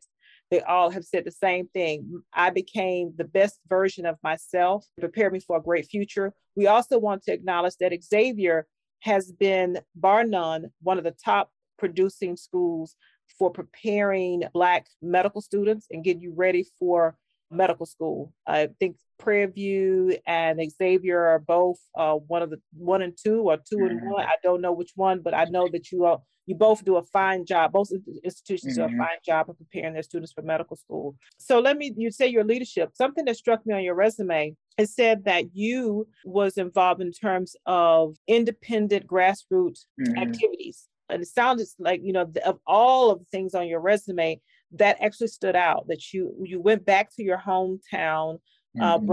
they 0.50 0.62
all 0.62 0.90
have 0.90 1.04
said 1.04 1.26
the 1.26 1.32
same 1.32 1.68
thing. 1.68 2.24
I 2.34 2.52
became 2.52 3.14
the 3.18 3.26
best 3.26 3.60
version 3.68 4.06
of 4.06 4.18
myself, 4.24 4.86
prepared 5.00 5.34
me 5.34 5.40
for 5.40 5.58
a 5.58 5.62
great 5.62 5.88
future. 5.88 6.34
We 6.56 6.68
also 6.68 6.98
want 6.98 7.24
to 7.24 7.34
acknowledge 7.34 7.76
that 7.80 7.94
Xavier 8.04 8.66
has 9.02 9.32
been, 9.32 9.80
bar 9.96 10.24
none, 10.24 10.68
one 10.82 10.98
of 10.98 11.04
the 11.04 11.16
top 11.24 11.52
producing 11.78 12.38
schools 12.38 12.96
for 13.38 13.52
preparing 13.52 14.44
Black 14.54 14.88
medical 15.02 15.42
students 15.42 15.88
and 15.92 16.04
getting 16.04 16.22
you 16.22 16.34
ready 16.36 16.66
for 16.80 17.18
medical 17.52 17.86
school. 17.86 18.34
I 18.46 18.70
think 18.80 18.98
Prairie 19.20 19.48
View 19.48 20.18
and 20.26 20.60
Xavier 20.72 21.20
are 21.20 21.40
both 21.40 21.78
uh, 21.98 22.16
one 22.16 22.42
of 22.42 22.50
the 22.50 22.62
one 22.74 23.02
and 23.02 23.18
two 23.18 23.42
or 23.42 23.58
2 23.58 23.76
mm-hmm. 23.76 23.86
and 23.86 24.12
one. 24.12 24.26
I 24.26 24.36
don't 24.44 24.62
know 24.62 24.74
which 24.74 24.92
one, 24.96 25.22
but 25.22 25.34
I 25.34 25.46
know 25.46 25.68
that 25.72 25.92
you 25.92 26.06
all 26.06 26.26
you 26.46 26.56
both 26.56 26.86
do 26.86 26.96
a 26.96 27.04
fine 27.04 27.46
job. 27.46 27.74
Both 27.74 27.92
institutions 28.24 28.78
mm-hmm. 28.78 28.90
do 28.90 28.96
a 28.96 28.98
fine 28.98 29.18
job 29.26 29.50
of 29.50 29.58
preparing 29.58 29.94
their 29.94 30.04
students 30.04 30.32
for 30.32 30.42
medical 30.42 30.78
school. 30.78 31.16
So 31.38 31.60
let 31.60 31.78
me 31.78 31.94
you 31.98 32.12
say 32.12 32.28
your 32.28 32.44
leadership. 32.44 32.92
Something 32.94 33.26
that 33.26 33.38
struck 33.38 33.66
me 33.66 33.74
on 33.74 33.84
your 33.84 33.96
resume 33.96 34.56
it 34.78 34.90
said 34.90 35.26
that 35.26 35.56
you 35.56 36.08
was 36.24 36.58
involved 36.58 37.02
in 37.02 37.12
terms 37.12 37.56
of 37.66 38.16
independent 38.28 39.08
grassroots 39.08 39.86
mm-hmm. 40.00 40.18
activities. 40.18 40.86
And 41.10 41.22
it 41.24 41.28
sounded 41.28 41.68
like, 41.80 42.02
you 42.04 42.14
know, 42.14 42.32
of 42.46 42.60
all 42.68 43.10
of 43.12 43.20
the 43.20 43.26
things 43.32 43.56
on 43.56 43.68
your 43.68 43.80
resume, 43.80 44.40
that 44.72 44.98
actually 45.02 45.28
stood 45.28 45.56
out 45.56 45.88
that 45.88 46.14
you 46.14 46.34
you 46.44 46.60
went 46.60 46.86
back 46.86 47.14
to 47.16 47.24
your 47.24 47.38
hometown 47.38 48.40
uh, 48.80 48.98
mm-hmm. 48.98 49.06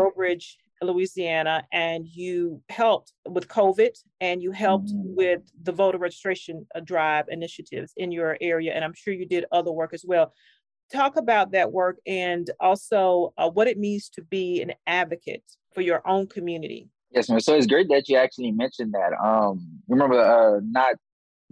Louisiana, 0.82 1.64
and 1.73 2.06
you 2.06 2.62
helped 2.68 3.12
with 3.26 3.49
COVID 3.49 3.90
and 4.20 4.42
you 4.42 4.52
helped 4.52 4.88
mm-hmm. 4.88 5.14
with 5.14 5.42
the 5.62 5.73
voter 5.73 5.99
registration 5.99 6.66
uh, 6.75 6.80
drive 6.80 7.26
initiatives 7.28 7.92
in 7.96 8.12
your 8.12 8.37
area. 8.40 8.73
And 8.75 8.84
I'm 8.84 8.94
sure 8.94 9.14
you 9.14 9.26
did 9.26 9.46
other 9.52 9.73
work 9.73 9.94
as 9.94 10.04
well. 10.06 10.32
Talk 10.92 11.16
about 11.16 11.52
that 11.52 11.73
work 11.73 11.99
and 12.06 12.50
also 12.61 13.32
uh, 13.38 13.49
what 13.49 13.68
it 13.68 13.78
means 13.78 14.11
to 14.11 14.23
be 14.23 14.61
an 14.61 14.73
advocate 14.87 15.44
for 15.75 15.80
your 15.80 16.06
own 16.06 16.26
community. 16.26 16.88
Yes, 17.11 17.28
ma'am. 17.28 17.40
So 17.40 17.54
it's 17.54 17.66
great 17.66 17.88
that 17.88 18.08
you 18.08 18.16
actually 18.16 18.50
mentioned 18.50 18.92
that. 18.92 19.12
Um, 19.25 19.80
remember, 19.88 20.20
uh, 20.20 20.61
not 20.62 20.96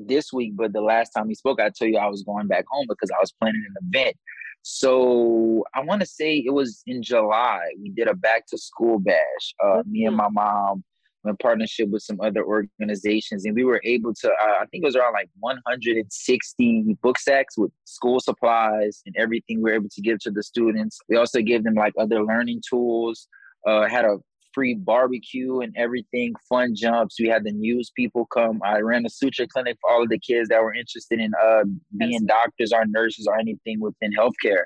this 0.07 0.33
week, 0.33 0.53
but 0.57 0.73
the 0.73 0.81
last 0.81 1.11
time 1.11 1.29
we 1.29 1.35
spoke, 1.35 1.61
I 1.61 1.71
told 1.71 1.91
you 1.91 1.99
I 1.99 2.07
was 2.07 2.23
going 2.23 2.47
back 2.47 2.65
home 2.71 2.87
because 2.89 3.11
I 3.11 3.21
was 3.21 3.33
planning 3.33 3.65
an 3.69 3.89
event 3.89 4.17
so 4.63 5.65
I 5.75 5.81
want 5.81 6.01
to 6.01 6.07
say 6.07 6.37
it 6.39 6.53
was 6.53 6.83
in 6.87 7.03
July. 7.03 7.61
We 7.81 7.91
did 7.91 8.09
a 8.09 8.15
back 8.15 8.47
to 8.47 8.59
school 8.59 8.99
bash. 8.99 9.55
Uh, 9.63 9.67
mm-hmm. 9.67 9.93
Me 9.93 10.05
and 10.07 10.17
my 10.17 10.29
mom 10.29 10.85
in 11.25 11.37
partnership 11.37 11.89
with 11.89 12.03
some 12.03 12.21
other 12.21 12.45
organizations, 12.45 13.45
and 13.45 13.55
we 13.55 13.65
were 13.65 13.81
able 13.85 14.15
to. 14.15 14.29
Uh, 14.29 14.55
I 14.61 14.67
think 14.71 14.83
it 14.83 14.87
was 14.87 14.97
around 14.97 15.13
like 15.15 15.31
160 15.41 16.97
book 17.03 17.19
sacks 17.19 17.59
with 17.59 17.73
school 17.85 18.21
supplies 18.21 19.03
and 19.05 19.15
everything. 19.19 19.59
We 19.59 19.71
were 19.71 19.77
able 19.77 19.91
to 19.91 20.01
give 20.01 20.21
to 20.21 20.31
the 20.31 20.43
students. 20.43 20.99
We 21.09 21.17
also 21.17 21.41
gave 21.41 21.65
them 21.65 21.75
like 21.75 21.95
other 21.99 22.25
learning 22.25 22.63
tools. 22.69 23.29
Uh, 23.67 23.87
had 23.89 24.05
a 24.05 24.19
free 24.55 24.75
barbecue 24.75 25.61
and 25.61 25.75
everything, 25.77 26.35
fun 26.49 26.75
jumps. 26.75 27.19
We 27.19 27.29
had 27.29 27.45
the 27.45 27.53
news 27.53 27.91
people 27.95 28.27
come. 28.27 28.61
I 28.65 28.81
ran 28.81 29.07
a 29.07 29.11
suture 29.11 29.47
clinic 29.47 29.79
for 29.81 29.91
all 29.91 30.03
of 30.03 30.09
the 30.09 30.19
kids 30.19 30.49
that 30.49 30.63
were 30.63 30.75
interested 30.75 31.21
in 31.21 31.33
uh, 31.43 31.65
being 31.97 32.27
doctors 32.27 32.73
or 32.73 32.85
nurses 32.87 33.27
or 33.27 33.39
anything 33.39 33.81
within 33.81 34.13
healthcare. 34.13 34.65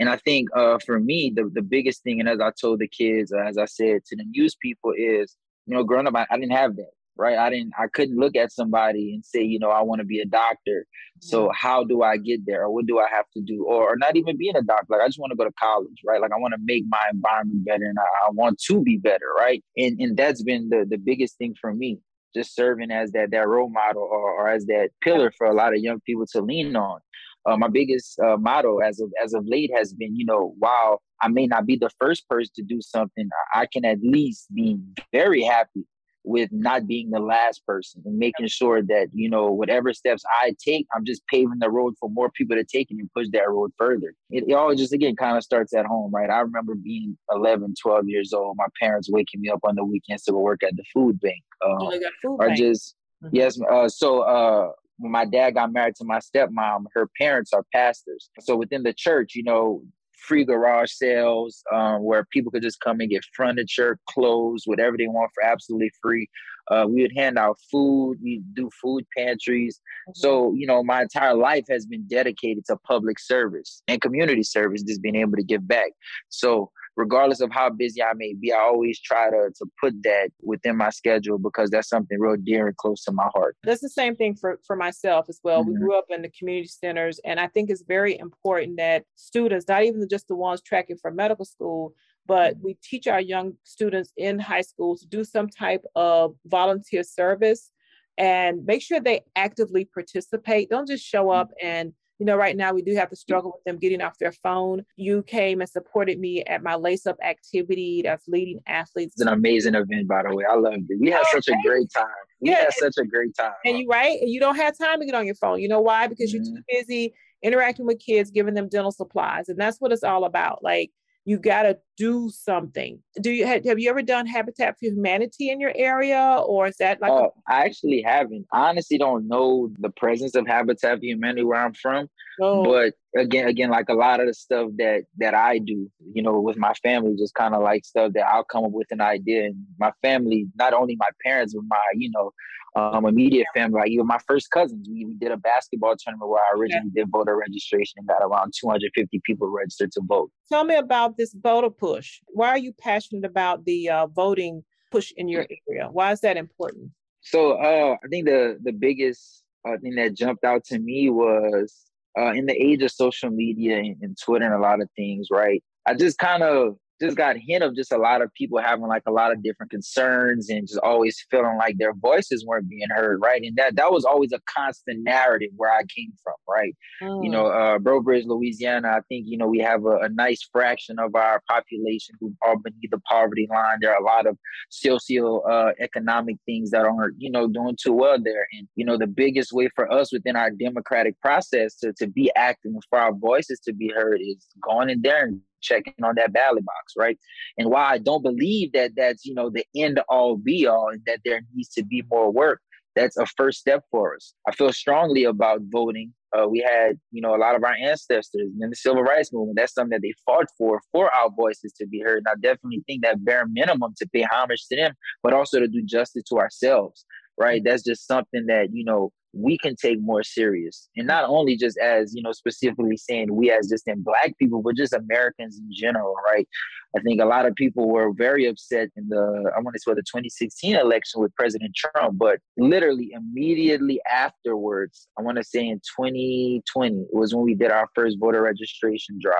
And 0.00 0.08
I 0.08 0.16
think 0.16 0.48
uh, 0.56 0.78
for 0.84 0.98
me, 0.98 1.32
the, 1.34 1.50
the 1.52 1.62
biggest 1.62 2.02
thing, 2.02 2.20
and 2.20 2.28
as 2.28 2.40
I 2.40 2.50
told 2.60 2.80
the 2.80 2.88
kids, 2.88 3.32
uh, 3.32 3.42
as 3.42 3.58
I 3.58 3.66
said 3.66 4.04
to 4.06 4.16
the 4.16 4.24
news 4.24 4.56
people, 4.60 4.92
is, 4.96 5.36
you 5.66 5.74
know, 5.76 5.84
growing 5.84 6.06
up, 6.06 6.16
I, 6.16 6.26
I 6.30 6.36
didn't 6.36 6.52
have 6.52 6.76
that 6.76 6.90
right? 7.16 7.38
I 7.38 7.50
didn't, 7.50 7.72
I 7.78 7.86
couldn't 7.92 8.18
look 8.18 8.36
at 8.36 8.52
somebody 8.52 9.14
and 9.14 9.24
say, 9.24 9.42
you 9.42 9.58
know, 9.58 9.70
I 9.70 9.82
want 9.82 10.00
to 10.00 10.04
be 10.04 10.20
a 10.20 10.26
doctor. 10.26 10.86
So 11.20 11.50
how 11.54 11.84
do 11.84 12.02
I 12.02 12.16
get 12.16 12.40
there? 12.44 12.64
Or 12.64 12.70
what 12.70 12.86
do 12.86 12.98
I 12.98 13.06
have 13.10 13.24
to 13.34 13.40
do? 13.40 13.64
Or, 13.64 13.92
or 13.92 13.96
not 13.96 14.16
even 14.16 14.36
being 14.36 14.56
a 14.56 14.62
doctor. 14.62 14.86
Like 14.90 15.00
I 15.00 15.06
just 15.06 15.18
want 15.18 15.30
to 15.30 15.36
go 15.36 15.44
to 15.44 15.52
college, 15.58 16.02
right? 16.06 16.20
Like 16.20 16.32
I 16.32 16.38
want 16.38 16.52
to 16.52 16.60
make 16.62 16.84
my 16.88 17.02
environment 17.12 17.64
better 17.64 17.84
and 17.84 17.98
I, 17.98 18.26
I 18.26 18.30
want 18.30 18.58
to 18.66 18.82
be 18.82 18.98
better, 18.98 19.26
right? 19.38 19.64
And 19.76 19.98
and 20.00 20.16
that's 20.16 20.42
been 20.42 20.68
the 20.68 20.84
the 20.88 20.98
biggest 20.98 21.38
thing 21.38 21.54
for 21.60 21.72
me. 21.72 22.00
Just 22.34 22.54
serving 22.54 22.90
as 22.90 23.12
that 23.12 23.30
that 23.30 23.48
role 23.48 23.70
model 23.70 24.02
or, 24.02 24.32
or 24.32 24.48
as 24.48 24.66
that 24.66 24.90
pillar 25.02 25.32
for 25.38 25.46
a 25.46 25.54
lot 25.54 25.72
of 25.72 25.80
young 25.80 26.00
people 26.00 26.26
to 26.32 26.42
lean 26.42 26.76
on. 26.76 27.00
Uh, 27.46 27.56
my 27.56 27.68
biggest 27.68 28.18
uh, 28.20 28.36
motto 28.38 28.78
as 28.78 29.00
of 29.00 29.10
as 29.22 29.34
of 29.34 29.44
late 29.46 29.70
has 29.74 29.94
been, 29.94 30.16
you 30.16 30.24
know, 30.26 30.54
while 30.58 31.00
I 31.22 31.28
may 31.28 31.46
not 31.46 31.64
be 31.64 31.76
the 31.76 31.90
first 31.98 32.28
person 32.28 32.52
to 32.56 32.62
do 32.62 32.80
something, 32.82 33.28
I 33.54 33.66
can 33.72 33.84
at 33.84 33.98
least 34.02 34.52
be 34.54 34.78
very 35.12 35.42
happy 35.42 35.86
with 36.24 36.48
not 36.52 36.86
being 36.86 37.10
the 37.10 37.20
last 37.20 37.64
person 37.66 38.02
and 38.06 38.16
making 38.16 38.46
sure 38.46 38.82
that 38.82 39.08
you 39.12 39.28
know 39.28 39.52
whatever 39.52 39.92
steps 39.92 40.24
i 40.42 40.54
take 40.58 40.86
i'm 40.94 41.04
just 41.04 41.22
paving 41.26 41.58
the 41.58 41.70
road 41.70 41.94
for 42.00 42.08
more 42.08 42.30
people 42.30 42.56
to 42.56 42.64
take 42.64 42.90
and 42.90 43.10
push 43.14 43.26
that 43.32 43.48
road 43.48 43.70
further 43.76 44.14
it, 44.30 44.44
it 44.48 44.54
all 44.54 44.74
just 44.74 44.92
again 44.92 45.14
kind 45.14 45.36
of 45.36 45.42
starts 45.42 45.74
at 45.74 45.84
home 45.84 46.10
right 46.10 46.30
i 46.30 46.38
remember 46.38 46.74
being 46.74 47.16
11 47.30 47.74
12 47.80 48.08
years 48.08 48.32
old 48.32 48.56
my 48.56 48.66
parents 48.80 49.10
waking 49.10 49.40
me 49.40 49.50
up 49.50 49.60
on 49.64 49.74
the 49.74 49.84
weekends 49.84 50.24
to 50.24 50.32
go 50.32 50.38
work 50.38 50.62
at 50.62 50.74
the 50.76 50.84
food 50.92 51.20
bank 51.20 51.42
uh, 51.64 51.76
oh, 51.78 52.00
food 52.22 52.36
or 52.40 52.46
bank. 52.46 52.58
just 52.58 52.96
mm-hmm. 53.22 53.36
yes 53.36 53.60
uh, 53.70 53.88
so 53.88 54.20
uh 54.22 54.70
when 54.98 55.12
my 55.12 55.24
dad 55.24 55.50
got 55.50 55.72
married 55.72 55.94
to 55.96 56.04
my 56.04 56.20
stepmom 56.20 56.84
her 56.94 57.08
parents 57.18 57.52
are 57.52 57.64
pastors 57.72 58.30
so 58.40 58.56
within 58.56 58.82
the 58.82 58.94
church 58.94 59.34
you 59.34 59.42
know 59.42 59.82
free 60.26 60.44
garage 60.44 60.92
sales 60.92 61.62
um, 61.72 62.02
where 62.02 62.26
people 62.32 62.50
could 62.50 62.62
just 62.62 62.80
come 62.80 63.00
and 63.00 63.10
get 63.10 63.24
furniture, 63.36 63.98
clothes, 64.08 64.62
whatever 64.66 64.96
they 64.96 65.06
want 65.06 65.30
for 65.34 65.44
absolutely 65.44 65.90
free. 66.00 66.28
Uh, 66.70 66.86
we 66.88 67.02
would 67.02 67.12
hand 67.14 67.38
out 67.38 67.58
food. 67.70 68.16
We 68.22 68.42
do 68.54 68.70
food 68.80 69.04
pantries. 69.16 69.78
Mm-hmm. 70.08 70.12
So 70.14 70.54
you 70.54 70.66
know, 70.66 70.82
my 70.82 71.02
entire 71.02 71.34
life 71.34 71.64
has 71.68 71.86
been 71.86 72.06
dedicated 72.08 72.64
to 72.66 72.76
public 72.76 73.18
service 73.18 73.82
and 73.86 74.00
community 74.00 74.42
service, 74.42 74.82
just 74.82 75.02
being 75.02 75.16
able 75.16 75.36
to 75.36 75.44
give 75.44 75.66
back. 75.68 75.92
So 76.28 76.70
regardless 76.96 77.40
of 77.40 77.50
how 77.50 77.70
busy 77.70 78.02
I 78.02 78.12
may 78.14 78.34
be, 78.34 78.52
I 78.52 78.58
always 78.58 79.00
try 79.00 79.30
to 79.30 79.50
to 79.56 79.66
put 79.80 79.94
that 80.04 80.30
within 80.42 80.76
my 80.76 80.90
schedule 80.90 81.38
because 81.38 81.70
that's 81.70 81.88
something 81.88 82.18
real 82.20 82.36
dear 82.36 82.68
and 82.68 82.76
close 82.76 83.04
to 83.04 83.12
my 83.12 83.28
heart. 83.34 83.56
That's 83.64 83.80
the 83.80 83.88
same 83.88 84.16
thing 84.16 84.36
for, 84.36 84.60
for 84.66 84.76
myself 84.76 85.26
as 85.28 85.40
well. 85.42 85.62
Mm-hmm. 85.62 85.72
We 85.72 85.78
grew 85.78 85.98
up 85.98 86.06
in 86.10 86.22
the 86.22 86.30
community 86.30 86.68
centers, 86.68 87.20
and 87.24 87.40
I 87.40 87.48
think 87.48 87.70
it's 87.70 87.84
very 87.86 88.18
important 88.18 88.76
that 88.78 89.04
students, 89.16 89.66
not 89.68 89.84
even 89.84 90.06
just 90.08 90.28
the 90.28 90.36
ones 90.36 90.62
tracking 90.62 90.96
for 90.96 91.10
medical 91.10 91.44
school, 91.44 91.94
but 92.26 92.56
we 92.62 92.76
teach 92.82 93.06
our 93.06 93.20
young 93.20 93.54
students 93.64 94.12
in 94.16 94.38
high 94.38 94.62
school 94.62 94.96
to 94.96 95.06
do 95.06 95.24
some 95.24 95.48
type 95.48 95.84
of 95.94 96.34
volunteer 96.46 97.02
service 97.02 97.70
and 98.16 98.64
make 98.64 98.80
sure 98.80 99.00
they 99.00 99.22
actively 99.36 99.84
participate. 99.84 100.70
Don't 100.70 100.88
just 100.88 101.04
show 101.04 101.30
up 101.30 101.50
and 101.62 101.92
you 102.18 102.26
know, 102.26 102.36
right 102.36 102.56
now 102.56 102.72
we 102.72 102.82
do 102.82 102.94
have 102.94 103.10
to 103.10 103.16
struggle 103.16 103.52
with 103.52 103.64
them 103.64 103.78
getting 103.78 104.00
off 104.00 104.18
their 104.18 104.32
phone. 104.32 104.84
You 104.96 105.22
came 105.24 105.60
and 105.60 105.68
supported 105.68 106.18
me 106.20 106.44
at 106.44 106.62
my 106.62 106.76
lace 106.76 107.06
up 107.06 107.16
activity 107.22 108.02
that's 108.04 108.28
leading 108.28 108.60
athletes. 108.66 109.14
It's 109.14 109.22
an 109.22 109.28
amazing 109.28 109.74
event, 109.74 110.06
by 110.06 110.22
the 110.22 110.34
way. 110.34 110.44
I 110.48 110.54
loved 110.54 110.84
it. 110.88 111.00
We 111.00 111.10
had 111.10 111.24
such 111.32 111.48
a 111.48 111.56
great 111.64 111.90
time. 111.90 112.06
We 112.40 112.50
yeah, 112.50 112.60
had 112.60 112.72
such 112.74 112.94
a 112.98 113.04
great 113.04 113.34
time. 113.34 113.52
And 113.64 113.78
you 113.78 113.88
right, 113.88 114.20
and 114.20 114.30
you 114.30 114.38
don't 114.38 114.56
have 114.56 114.78
time 114.78 115.00
to 115.00 115.06
get 115.06 115.14
on 115.14 115.26
your 115.26 115.34
phone. 115.34 115.60
You 115.60 115.68
know 115.68 115.80
why? 115.80 116.06
Because 116.06 116.32
mm-hmm. 116.32 116.44
you're 116.44 116.56
too 116.56 116.62
busy 116.68 117.14
interacting 117.42 117.86
with 117.86 117.98
kids, 117.98 118.30
giving 118.30 118.54
them 118.54 118.68
dental 118.68 118.92
supplies, 118.92 119.48
and 119.48 119.58
that's 119.58 119.80
what 119.80 119.92
it's 119.92 120.04
all 120.04 120.24
about. 120.24 120.62
Like 120.62 120.90
you 121.24 121.38
got 121.38 121.62
to 121.62 121.78
do 121.96 122.30
something. 122.30 123.00
Do 123.20 123.30
you 123.30 123.46
have, 123.46 123.64
have 123.64 123.78
you 123.78 123.88
ever 123.88 124.02
done 124.02 124.26
Habitat 124.26 124.78
for 124.78 124.86
Humanity 124.86 125.50
in 125.50 125.60
your 125.60 125.72
area, 125.74 126.42
or 126.46 126.66
is 126.66 126.76
that 126.78 127.00
like? 127.00 127.10
Oh, 127.10 127.32
a- 127.48 127.52
I 127.52 127.64
actually 127.64 128.02
haven't. 128.02 128.46
I 128.52 128.68
honestly 128.68 128.98
don't 128.98 129.26
know 129.26 129.70
the 129.78 129.90
presence 129.90 130.34
of 130.34 130.46
Habitat 130.46 130.98
for 130.98 131.04
Humanity 131.04 131.44
where 131.44 131.64
I'm 131.64 131.74
from, 131.74 132.08
oh. 132.40 132.64
but 132.64 132.94
again, 133.16 133.48
again, 133.48 133.70
like 133.70 133.88
a 133.88 133.94
lot 133.94 134.20
of 134.20 134.26
the 134.26 134.34
stuff 134.34 134.70
that 134.76 135.04
that 135.18 135.34
I 135.34 135.58
do, 135.58 135.90
you 136.12 136.22
know, 136.22 136.40
with 136.40 136.56
my 136.56 136.74
family, 136.74 137.14
just 137.16 137.34
kind 137.34 137.54
of 137.54 137.62
like 137.62 137.84
stuff 137.84 138.12
that 138.14 138.26
I'll 138.26 138.44
come 138.44 138.64
up 138.64 138.72
with 138.72 138.88
an 138.90 139.00
idea, 139.00 139.46
and 139.46 139.56
my 139.78 139.92
family, 140.02 140.46
not 140.56 140.72
only 140.72 140.96
my 140.96 141.08
parents, 141.24 141.54
but 141.54 141.64
my, 141.68 141.80
you 141.94 142.10
know, 142.10 142.32
um, 142.76 143.06
immediate 143.06 143.46
family, 143.54 143.80
like 143.80 143.90
even 143.90 144.06
my 144.06 144.18
first 144.26 144.50
cousins. 144.50 144.88
We, 144.88 145.04
we 145.04 145.14
did 145.14 145.30
a 145.30 145.36
basketball 145.36 145.94
tournament 145.96 146.30
where 146.30 146.42
I 146.42 146.58
originally 146.58 146.90
did 146.94 147.08
voter 147.10 147.36
registration 147.36 147.94
and 147.98 148.08
got 148.08 148.22
around 148.22 148.52
250 148.58 149.20
people 149.24 149.48
registered 149.48 149.92
to 149.92 150.02
vote. 150.04 150.30
Tell 150.50 150.64
me 150.64 150.74
about 150.74 151.16
this 151.16 151.34
voter 151.34 151.70
push. 151.70 152.20
Why 152.28 152.48
are 152.48 152.58
you 152.58 152.72
passionate 152.72 153.24
about 153.24 153.64
the 153.64 153.90
uh, 153.90 154.06
voting 154.08 154.64
push 154.90 155.12
in 155.16 155.28
your 155.28 155.46
area? 155.68 155.88
Why 155.90 156.12
is 156.12 156.20
that 156.20 156.36
important? 156.36 156.90
So 157.20 157.52
uh, 157.52 157.96
I 158.04 158.08
think 158.08 158.26
the 158.26 158.58
the 158.62 158.72
biggest 158.72 159.44
uh, 159.66 159.78
thing 159.80 159.94
that 159.94 160.14
jumped 160.14 160.44
out 160.44 160.64
to 160.66 160.78
me 160.78 161.08
was 161.08 161.74
uh, 162.18 162.32
in 162.32 162.46
the 162.46 162.54
age 162.54 162.82
of 162.82 162.90
social 162.90 163.30
media 163.30 163.78
and, 163.78 163.96
and 164.02 164.18
Twitter 164.18 164.44
and 164.44 164.54
a 164.54 164.58
lot 164.58 164.80
of 164.80 164.88
things, 164.96 165.28
right? 165.30 165.62
I 165.86 165.94
just 165.94 166.18
kind 166.18 166.42
of 166.42 166.76
just 167.00 167.16
got 167.16 167.36
hint 167.36 167.62
of 167.62 167.74
just 167.74 167.92
a 167.92 167.98
lot 167.98 168.22
of 168.22 168.32
people 168.34 168.58
having 168.58 168.86
like 168.86 169.02
a 169.06 169.10
lot 169.10 169.32
of 169.32 169.42
different 169.42 169.70
concerns 169.70 170.48
and 170.48 170.66
just 170.66 170.80
always 170.80 171.24
feeling 171.30 171.56
like 171.58 171.76
their 171.78 171.92
voices 171.92 172.44
weren't 172.46 172.68
being 172.68 172.88
heard, 172.94 173.20
right? 173.20 173.42
And 173.42 173.56
that 173.56 173.76
that 173.76 173.90
was 173.92 174.04
always 174.04 174.32
a 174.32 174.40
constant 174.46 175.02
narrative 175.02 175.50
where 175.56 175.72
I 175.72 175.82
came 175.94 176.12
from, 176.22 176.34
right? 176.48 176.74
Mm. 177.02 177.24
You 177.24 177.30
know, 177.30 177.46
uh, 177.46 177.78
Breaux 177.78 178.00
Bridge, 178.00 178.26
Louisiana. 178.26 178.88
I 178.88 179.00
think 179.08 179.26
you 179.26 179.36
know 179.36 179.46
we 179.46 179.58
have 179.58 179.84
a, 179.84 179.98
a, 179.98 180.08
nice 180.08 180.48
fraction 180.52 180.98
of 180.98 181.14
our 181.14 181.42
population 181.48 182.14
who 182.20 182.32
are 182.42 182.56
beneath 182.56 182.90
the 182.90 183.00
poverty 183.00 183.48
line. 183.50 183.78
There 183.80 183.92
are 183.92 184.00
a 184.00 184.04
lot 184.04 184.26
of 184.26 184.38
socio 184.70 185.40
uh, 185.40 185.72
economic 185.80 186.36
things 186.46 186.70
that 186.70 186.84
aren't 186.84 187.16
you 187.18 187.30
know 187.30 187.48
doing 187.48 187.76
too 187.80 187.92
well 187.92 188.18
there, 188.22 188.46
and 188.52 188.68
you 188.76 188.84
know 188.84 188.96
the 188.96 189.08
biggest 189.08 189.52
way 189.52 189.68
for 189.74 189.90
us 189.90 190.12
within 190.12 190.36
our 190.36 190.50
democratic 190.50 191.20
process 191.20 191.74
to 191.76 191.92
to 191.94 192.06
be 192.06 192.30
active 192.36 192.72
for 192.88 192.98
our 192.98 193.12
voices 193.12 193.60
to 193.60 193.72
be 193.72 193.88
heard 193.94 194.20
is 194.20 194.46
going 194.62 194.90
in 194.90 195.02
there 195.02 195.24
and 195.24 195.40
checking 195.64 196.04
on 196.04 196.14
that 196.16 196.32
ballot 196.32 196.64
box, 196.64 196.92
right? 196.96 197.18
And 197.58 197.70
why 197.70 197.84
I 197.94 197.98
don't 197.98 198.22
believe 198.22 198.72
that 198.72 198.92
that's, 198.96 199.24
you 199.24 199.34
know, 199.34 199.50
the 199.50 199.64
end 199.74 200.00
all 200.08 200.36
be 200.36 200.66
all 200.66 200.90
and 200.92 201.02
that 201.06 201.20
there 201.24 201.40
needs 201.54 201.70
to 201.70 201.84
be 201.84 202.04
more 202.10 202.30
work. 202.30 202.60
That's 202.96 203.16
a 203.16 203.26
first 203.26 203.58
step 203.58 203.82
for 203.90 204.14
us. 204.14 204.34
I 204.46 204.52
feel 204.52 204.72
strongly 204.72 205.24
about 205.24 205.62
voting. 205.64 206.14
Uh, 206.36 206.46
we 206.48 206.60
had, 206.60 206.92
you 207.10 207.20
know, 207.20 207.34
a 207.34 207.38
lot 207.38 207.56
of 207.56 207.64
our 207.64 207.74
ancestors 207.74 208.48
in 208.60 208.70
the 208.70 208.76
civil 208.76 209.02
rights 209.02 209.32
movement. 209.32 209.56
That's 209.56 209.74
something 209.74 209.90
that 209.90 210.02
they 210.02 210.14
fought 210.24 210.46
for, 210.56 210.80
for 210.92 211.10
our 211.16 211.30
voices 211.36 211.72
to 211.78 211.86
be 211.86 212.00
heard. 212.00 212.18
And 212.18 212.28
I 212.28 212.34
definitely 212.40 212.84
think 212.86 213.02
that 213.02 213.24
bare 213.24 213.46
minimum 213.48 213.94
to 213.98 214.08
pay 214.12 214.24
homage 214.30 214.64
to 214.68 214.76
them, 214.76 214.94
but 215.24 215.32
also 215.32 215.58
to 215.58 215.66
do 215.66 215.82
justice 215.82 216.22
to 216.28 216.36
ourselves, 216.36 217.04
right? 217.36 217.62
That's 217.64 217.82
just 217.82 218.06
something 218.06 218.46
that, 218.46 218.68
you 218.72 218.84
know, 218.84 219.12
we 219.34 219.58
can 219.58 219.74
take 219.76 220.00
more 220.00 220.22
serious 220.22 220.88
and 220.96 221.06
not 221.06 221.24
only 221.28 221.56
just 221.56 221.78
as 221.78 222.14
you 222.14 222.22
know 222.22 222.32
specifically 222.32 222.96
saying 222.96 223.34
we 223.34 223.50
as 223.50 223.68
just 223.68 223.86
in 223.88 224.02
black 224.02 224.36
people 224.38 224.62
but 224.62 224.76
just 224.76 224.92
americans 224.92 225.58
in 225.58 225.68
general 225.72 226.14
right 226.26 226.48
I 226.96 227.00
think 227.00 227.20
a 227.20 227.24
lot 227.24 227.44
of 227.44 227.54
people 227.56 227.88
were 227.88 228.12
very 228.12 228.46
upset 228.46 228.88
in 228.96 229.08
the, 229.08 229.50
I 229.56 229.60
want 229.60 229.74
to 229.74 229.80
say 229.80 229.94
the 229.94 230.02
2016 230.02 230.76
election 230.76 231.20
with 231.20 231.34
President 231.34 231.74
Trump, 231.74 232.18
but 232.18 232.38
literally 232.56 233.10
immediately 233.12 234.00
afterwards, 234.08 235.08
I 235.18 235.22
want 235.22 235.36
to 235.38 235.44
say 235.44 235.66
in 235.66 235.80
2020, 235.98 236.62
it 236.62 237.06
was 237.12 237.34
when 237.34 237.44
we 237.44 237.54
did 237.54 237.72
our 237.72 237.88
first 237.96 238.18
voter 238.20 238.42
registration 238.42 239.18
drive. 239.20 239.34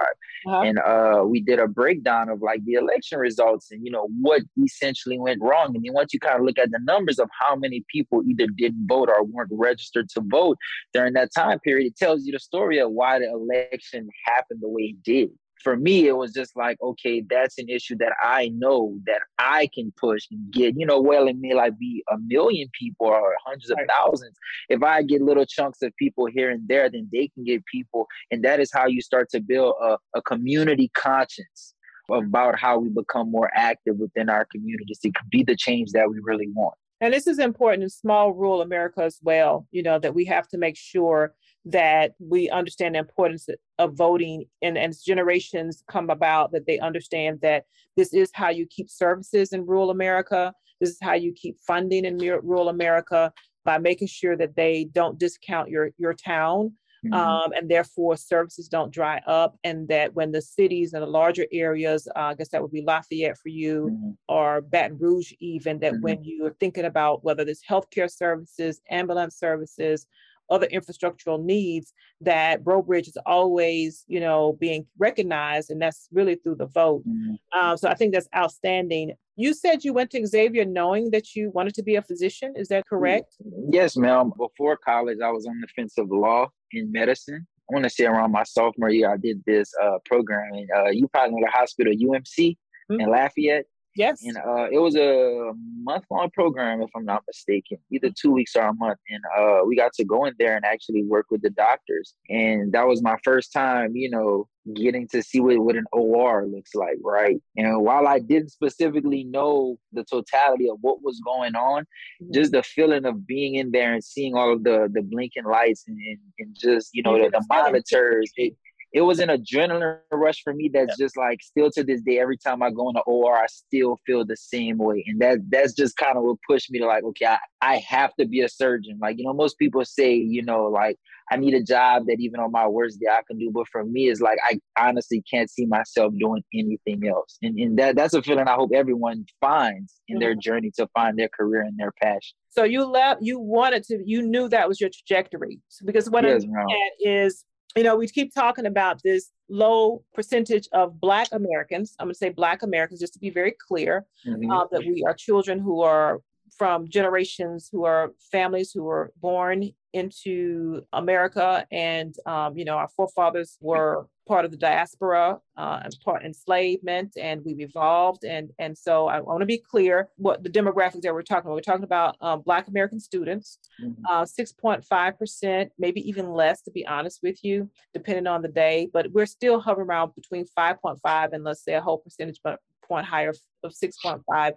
Uh-huh. 0.46 0.62
And 0.62 0.78
uh, 0.80 1.22
we 1.26 1.42
did 1.42 1.60
a 1.60 1.68
breakdown 1.68 2.28
of 2.28 2.42
like 2.42 2.64
the 2.64 2.72
election 2.72 3.18
results 3.18 3.70
and, 3.70 3.84
you 3.84 3.92
know, 3.92 4.08
what 4.20 4.42
essentially 4.64 5.18
went 5.18 5.40
wrong. 5.40 5.76
And 5.76 5.84
then 5.84 5.92
once 5.94 6.12
you 6.12 6.18
kind 6.18 6.38
of 6.38 6.44
look 6.44 6.58
at 6.58 6.72
the 6.72 6.80
numbers 6.82 7.20
of 7.20 7.28
how 7.38 7.54
many 7.54 7.84
people 7.88 8.22
either 8.26 8.48
didn't 8.56 8.86
vote 8.88 9.08
or 9.08 9.22
weren't 9.22 9.50
registered 9.52 9.83
to 9.92 10.04
vote 10.26 10.58
during 10.92 11.14
that 11.14 11.30
time 11.34 11.58
period, 11.60 11.86
it 11.86 11.96
tells 11.96 12.24
you 12.24 12.32
the 12.32 12.38
story 12.38 12.78
of 12.78 12.90
why 12.90 13.18
the 13.18 13.28
election 13.28 14.08
happened 14.26 14.60
the 14.62 14.68
way 14.68 14.94
it 14.94 15.02
did 15.02 15.30
for 15.64 15.76
me, 15.76 16.06
it 16.06 16.16
was 16.16 16.32
just 16.32 16.54
like, 16.54 16.76
okay, 16.80 17.24
that's 17.28 17.58
an 17.58 17.68
issue 17.68 17.96
that 17.96 18.12
I 18.22 18.50
know 18.54 18.96
that 19.06 19.22
I 19.38 19.68
can 19.74 19.92
push 19.96 20.24
and 20.30 20.52
get. 20.52 20.76
You 20.76 20.86
know, 20.86 21.00
well, 21.00 21.26
it 21.26 21.36
may 21.40 21.54
like 21.54 21.76
be 21.78 22.04
a 22.12 22.16
million 22.18 22.68
people 22.78 23.06
or 23.06 23.34
hundreds 23.44 23.70
of 23.70 23.78
thousands. 23.88 24.36
If 24.68 24.82
I 24.82 25.02
get 25.02 25.22
little 25.22 25.46
chunks 25.46 25.82
of 25.82 25.96
people 25.96 26.26
here 26.26 26.50
and 26.50 26.68
there, 26.68 26.88
then 26.90 27.08
they 27.10 27.28
can 27.28 27.44
get 27.44 27.64
people, 27.64 28.06
and 28.30 28.44
that 28.44 28.60
is 28.60 28.70
how 28.72 28.86
you 28.86 29.00
start 29.00 29.30
to 29.30 29.40
build 29.40 29.74
a, 29.82 29.96
a 30.14 30.22
community 30.22 30.90
conscience 30.94 31.74
about 32.12 32.58
how 32.58 32.78
we 32.78 32.90
become 32.90 33.30
more 33.30 33.50
active 33.54 33.96
within 33.96 34.28
our 34.28 34.44
communities 34.44 34.98
to 34.98 35.10
be 35.30 35.42
the 35.42 35.56
change 35.56 35.92
that 35.92 36.10
we 36.10 36.18
really 36.22 36.48
want. 36.54 36.74
And 37.00 37.12
this 37.12 37.26
is 37.26 37.38
important 37.38 37.82
in 37.82 37.90
small 37.90 38.32
rural 38.32 38.62
America 38.62 39.02
as 39.02 39.18
well, 39.22 39.66
you 39.72 39.82
know, 39.82 39.98
that 39.98 40.14
we 40.14 40.24
have 40.26 40.48
to 40.48 40.58
make 40.58 40.76
sure 40.76 41.34
that 41.66 42.12
we 42.18 42.50
understand 42.50 42.94
the 42.94 43.00
importance 43.00 43.48
of 43.78 43.94
voting 43.94 44.44
and, 44.62 44.78
as 44.78 45.02
generations 45.02 45.82
come 45.88 46.10
about 46.10 46.52
that 46.52 46.66
they 46.66 46.78
understand 46.78 47.40
that 47.40 47.64
this 47.96 48.12
is 48.12 48.30
how 48.34 48.50
you 48.50 48.66
keep 48.66 48.90
services 48.90 49.52
in 49.52 49.66
rural 49.66 49.90
America. 49.90 50.52
This 50.80 50.90
is 50.90 50.98
how 51.02 51.14
you 51.14 51.32
keep 51.32 51.58
funding 51.66 52.04
in 52.04 52.18
rural 52.18 52.68
America 52.68 53.32
by 53.64 53.78
making 53.78 54.08
sure 54.08 54.36
that 54.36 54.56
they 54.56 54.84
don't 54.92 55.18
discount 55.18 55.70
your, 55.70 55.90
your 55.96 56.12
town 56.12 56.74
Mm-hmm. 57.04 57.12
Um, 57.12 57.52
and 57.52 57.70
therefore 57.70 58.16
services 58.16 58.68
don't 58.68 58.92
dry 58.92 59.20
up 59.26 59.58
and 59.62 59.86
that 59.88 60.14
when 60.14 60.32
the 60.32 60.40
cities 60.40 60.94
and 60.94 61.02
the 61.02 61.06
larger 61.06 61.46
areas 61.52 62.08
uh, 62.16 62.20
i 62.20 62.34
guess 62.34 62.48
that 62.48 62.62
would 62.62 62.70
be 62.70 62.82
lafayette 62.82 63.36
for 63.36 63.50
you 63.50 63.90
mm-hmm. 63.90 64.10
or 64.28 64.62
baton 64.62 64.96
rouge 64.98 65.32
even 65.38 65.78
that 65.80 65.92
mm-hmm. 65.92 66.02
when 66.02 66.24
you're 66.24 66.54
thinking 66.60 66.86
about 66.86 67.22
whether 67.22 67.42
it's 67.42 67.62
healthcare 67.68 68.10
services 68.10 68.80
ambulance 68.90 69.36
services 69.36 70.06
other 70.50 70.66
infrastructural 70.68 71.42
needs 71.42 71.92
that 72.20 72.62
Breaux 72.62 72.82
Bridge 72.82 73.08
is 73.08 73.18
always, 73.26 74.04
you 74.06 74.20
know, 74.20 74.56
being 74.60 74.86
recognized, 74.98 75.70
and 75.70 75.80
that's 75.80 76.08
really 76.12 76.36
through 76.36 76.56
the 76.56 76.66
vote. 76.66 77.02
Mm-hmm. 77.08 77.58
Um, 77.58 77.76
so 77.76 77.88
I 77.88 77.94
think 77.94 78.12
that's 78.12 78.28
outstanding. 78.36 79.12
You 79.36 79.52
said 79.52 79.84
you 79.84 79.92
went 79.92 80.10
to 80.10 80.26
Xavier 80.26 80.64
knowing 80.64 81.10
that 81.10 81.34
you 81.34 81.50
wanted 81.50 81.74
to 81.74 81.82
be 81.82 81.96
a 81.96 82.02
physician. 82.02 82.54
Is 82.56 82.68
that 82.68 82.86
correct? 82.86 83.34
Yes, 83.70 83.96
ma'am. 83.96 84.32
Before 84.36 84.76
college, 84.76 85.18
I 85.24 85.30
was 85.30 85.46
on 85.46 85.60
the 85.60 85.66
fence 85.74 85.98
of 85.98 86.08
law 86.10 86.50
in 86.76 86.92
medicine. 86.92 87.46
I 87.70 87.74
want 87.74 87.84
to 87.84 87.90
say 87.90 88.04
around 88.04 88.32
my 88.32 88.42
sophomore 88.42 88.90
year, 88.90 89.12
I 89.12 89.16
did 89.16 89.42
this 89.46 89.72
uh, 89.82 89.98
program. 90.04 90.52
And 90.52 90.70
uh, 90.76 90.90
you 90.90 91.08
probably 91.08 91.32
know 91.32 91.46
the 91.46 91.50
hospital 91.50 91.92
UMC 91.92 92.56
mm-hmm. 92.90 93.00
in 93.00 93.08
Lafayette. 93.08 93.64
Yes. 93.96 94.20
And 94.22 94.36
uh, 94.36 94.68
it 94.70 94.78
was 94.78 94.96
a 94.96 95.52
month 95.84 96.04
long 96.10 96.30
program, 96.30 96.82
if 96.82 96.90
I'm 96.96 97.04
not 97.04 97.22
mistaken, 97.26 97.78
either 97.92 98.10
two 98.10 98.30
weeks 98.30 98.56
or 98.56 98.62
a 98.62 98.74
month. 98.74 98.98
And 99.08 99.22
uh, 99.38 99.64
we 99.66 99.76
got 99.76 99.92
to 99.94 100.04
go 100.04 100.24
in 100.24 100.34
there 100.38 100.56
and 100.56 100.64
actually 100.64 101.04
work 101.04 101.26
with 101.30 101.42
the 101.42 101.50
doctors. 101.50 102.14
And 102.28 102.72
that 102.72 102.86
was 102.86 103.02
my 103.02 103.16
first 103.24 103.52
time, 103.52 103.94
you 103.94 104.10
know, 104.10 104.48
getting 104.74 105.06
to 105.08 105.22
see 105.22 105.40
what, 105.40 105.58
what 105.58 105.76
an 105.76 105.84
OR 105.92 106.46
looks 106.46 106.74
like, 106.74 106.96
right? 107.02 107.36
And 107.56 107.82
while 107.82 108.08
I 108.08 108.18
didn't 108.18 108.50
specifically 108.50 109.24
know 109.24 109.78
the 109.92 110.04
totality 110.04 110.68
of 110.70 110.78
what 110.80 111.02
was 111.02 111.20
going 111.24 111.54
on, 111.54 111.82
mm-hmm. 111.82 112.32
just 112.32 112.52
the 112.52 112.62
feeling 112.62 113.04
of 113.04 113.26
being 113.26 113.56
in 113.56 113.70
there 113.72 113.92
and 113.92 114.02
seeing 114.02 114.34
all 114.34 114.52
of 114.52 114.64
the 114.64 114.88
the 114.92 115.02
blinking 115.02 115.44
lights 115.44 115.84
and, 115.86 115.98
and, 115.98 116.18
and 116.38 116.56
just, 116.58 116.90
you 116.94 117.02
know, 117.02 117.22
the, 117.22 117.30
the 117.30 117.44
monitors, 117.48 118.32
it, 118.36 118.54
it 118.94 119.00
was 119.00 119.18
an 119.18 119.28
adrenaline 119.28 119.98
rush 120.12 120.40
for 120.42 120.54
me 120.54 120.70
that's 120.72 120.94
yeah. 120.98 121.04
just 121.04 121.16
like 121.16 121.42
still 121.42 121.68
to 121.72 121.82
this 121.82 122.00
day 122.00 122.20
every 122.20 122.38
time 122.38 122.62
i 122.62 122.70
go 122.70 122.88
in 122.88 122.94
the 122.94 123.00
or 123.00 123.36
i 123.36 123.46
still 123.46 124.00
feel 124.06 124.24
the 124.24 124.36
same 124.36 124.78
way. 124.78 125.04
And 125.06 125.20
that 125.20 125.38
that's 125.48 125.74
just 125.74 125.96
kind 125.96 126.16
of 126.16 126.22
what 126.22 126.38
pushed 126.48 126.70
me 126.70 126.78
to 126.78 126.86
like 126.86 127.04
okay 127.04 127.26
I, 127.26 127.38
I 127.60 127.76
have 127.88 128.14
to 128.16 128.26
be 128.26 128.40
a 128.40 128.48
surgeon. 128.48 128.98
Like 129.00 129.18
you 129.18 129.24
know 129.24 129.34
most 129.34 129.58
people 129.58 129.84
say 129.84 130.14
you 130.14 130.42
know 130.42 130.64
like 130.64 130.96
i 131.30 131.36
need 131.36 131.54
a 131.54 131.62
job 131.62 132.04
that 132.06 132.20
even 132.20 132.38
on 132.38 132.52
my 132.52 132.66
worst 132.66 133.00
day 133.00 133.06
i 133.10 133.20
can 133.26 133.38
do 133.38 133.50
but 133.52 133.66
for 133.72 133.84
me 133.84 134.08
it's 134.08 134.20
like 134.20 134.38
i 134.44 134.60
honestly 134.78 135.22
can't 135.30 135.50
see 135.50 135.66
myself 135.66 136.12
doing 136.18 136.42
anything 136.54 137.06
else. 137.08 137.38
And, 137.42 137.58
and 137.58 137.78
that 137.78 137.96
that's 137.96 138.14
a 138.14 138.22
feeling 138.22 138.46
i 138.46 138.54
hope 138.54 138.70
everyone 138.74 139.26
finds 139.40 139.94
in 140.06 140.16
mm-hmm. 140.16 140.20
their 140.20 140.34
journey 140.34 140.70
to 140.76 140.86
find 140.94 141.18
their 141.18 141.28
career 141.28 141.62
and 141.62 141.78
their 141.78 141.92
passion. 142.00 142.36
So 142.50 142.64
you 142.64 142.84
left 142.84 143.22
you 143.22 143.40
wanted 143.40 143.82
to 143.84 144.02
you 144.04 144.22
knew 144.22 144.48
that 144.48 144.68
was 144.68 144.80
your 144.80 144.90
trajectory. 144.90 145.60
So 145.68 145.84
because 145.84 146.08
what 146.08 146.24
yes, 146.24 146.44
i'm 146.44 146.56
at 146.56 146.92
is 147.00 147.44
you 147.76 147.82
know, 147.82 147.96
we 147.96 148.08
keep 148.08 148.34
talking 148.34 148.66
about 148.66 149.02
this 149.02 149.30
low 149.48 150.04
percentage 150.14 150.68
of 150.72 151.00
Black 151.00 151.28
Americans. 151.32 151.96
I'm 151.98 152.06
going 152.06 152.14
to 152.14 152.18
say 152.18 152.30
Black 152.30 152.62
Americans 152.62 153.00
just 153.00 153.14
to 153.14 153.18
be 153.18 153.30
very 153.30 153.54
clear 153.66 154.06
mm-hmm. 154.26 154.50
uh, 154.50 154.66
that 154.70 154.80
we 154.80 155.02
are 155.06 155.14
children 155.14 155.58
who 155.58 155.82
are 155.82 156.20
from 156.56 156.88
generations 156.88 157.68
who 157.70 157.84
are 157.84 158.12
families 158.30 158.70
who 158.72 158.84
were 158.84 159.12
born 159.20 159.70
into 159.94 160.82
America, 160.92 161.66
and 161.70 162.14
um, 162.26 162.58
you 162.58 162.64
know 162.64 162.76
our 162.76 162.88
forefathers 162.88 163.56
were 163.60 164.06
part 164.26 164.44
of 164.44 164.50
the 164.50 164.56
diaspora 164.56 165.38
uh, 165.56 165.80
and 165.84 165.96
part 166.04 166.24
enslavement, 166.24 167.12
and 167.20 167.42
we've 167.44 167.60
evolved, 167.60 168.24
and 168.24 168.50
and 168.58 168.76
so 168.76 169.06
I 169.06 169.20
want 169.20 169.40
to 169.40 169.46
be 169.46 169.58
clear 169.58 170.08
what 170.16 170.42
the 170.42 170.50
demographics 170.50 171.02
that 171.02 171.14
we're 171.14 171.22
talking 171.22 171.46
about. 171.46 171.54
We're 171.54 171.60
talking 171.60 171.84
about 171.84 172.16
um, 172.20 172.42
Black 172.42 172.68
American 172.68 173.00
students, 173.00 173.58
mm-hmm. 173.82 174.02
uh, 174.10 174.26
six 174.26 174.52
point 174.52 174.84
five 174.84 175.18
percent, 175.18 175.70
maybe 175.78 176.06
even 176.06 176.32
less, 176.32 176.60
to 176.62 176.70
be 176.70 176.86
honest 176.86 177.20
with 177.22 177.42
you, 177.44 177.70
depending 177.94 178.26
on 178.26 178.42
the 178.42 178.48
day. 178.48 178.88
But 178.92 179.12
we're 179.12 179.26
still 179.26 179.60
hovering 179.60 179.88
around 179.88 180.14
between 180.14 180.46
five 180.46 180.80
point 180.82 180.98
five 181.02 181.32
and 181.32 181.44
let's 181.44 181.64
say 181.64 181.74
a 181.74 181.80
whole 181.80 181.98
percentage 181.98 182.40
point 182.86 183.06
higher 183.06 183.32
of 183.62 183.72
six 183.72 183.96
point 184.02 184.22
five 184.28 184.54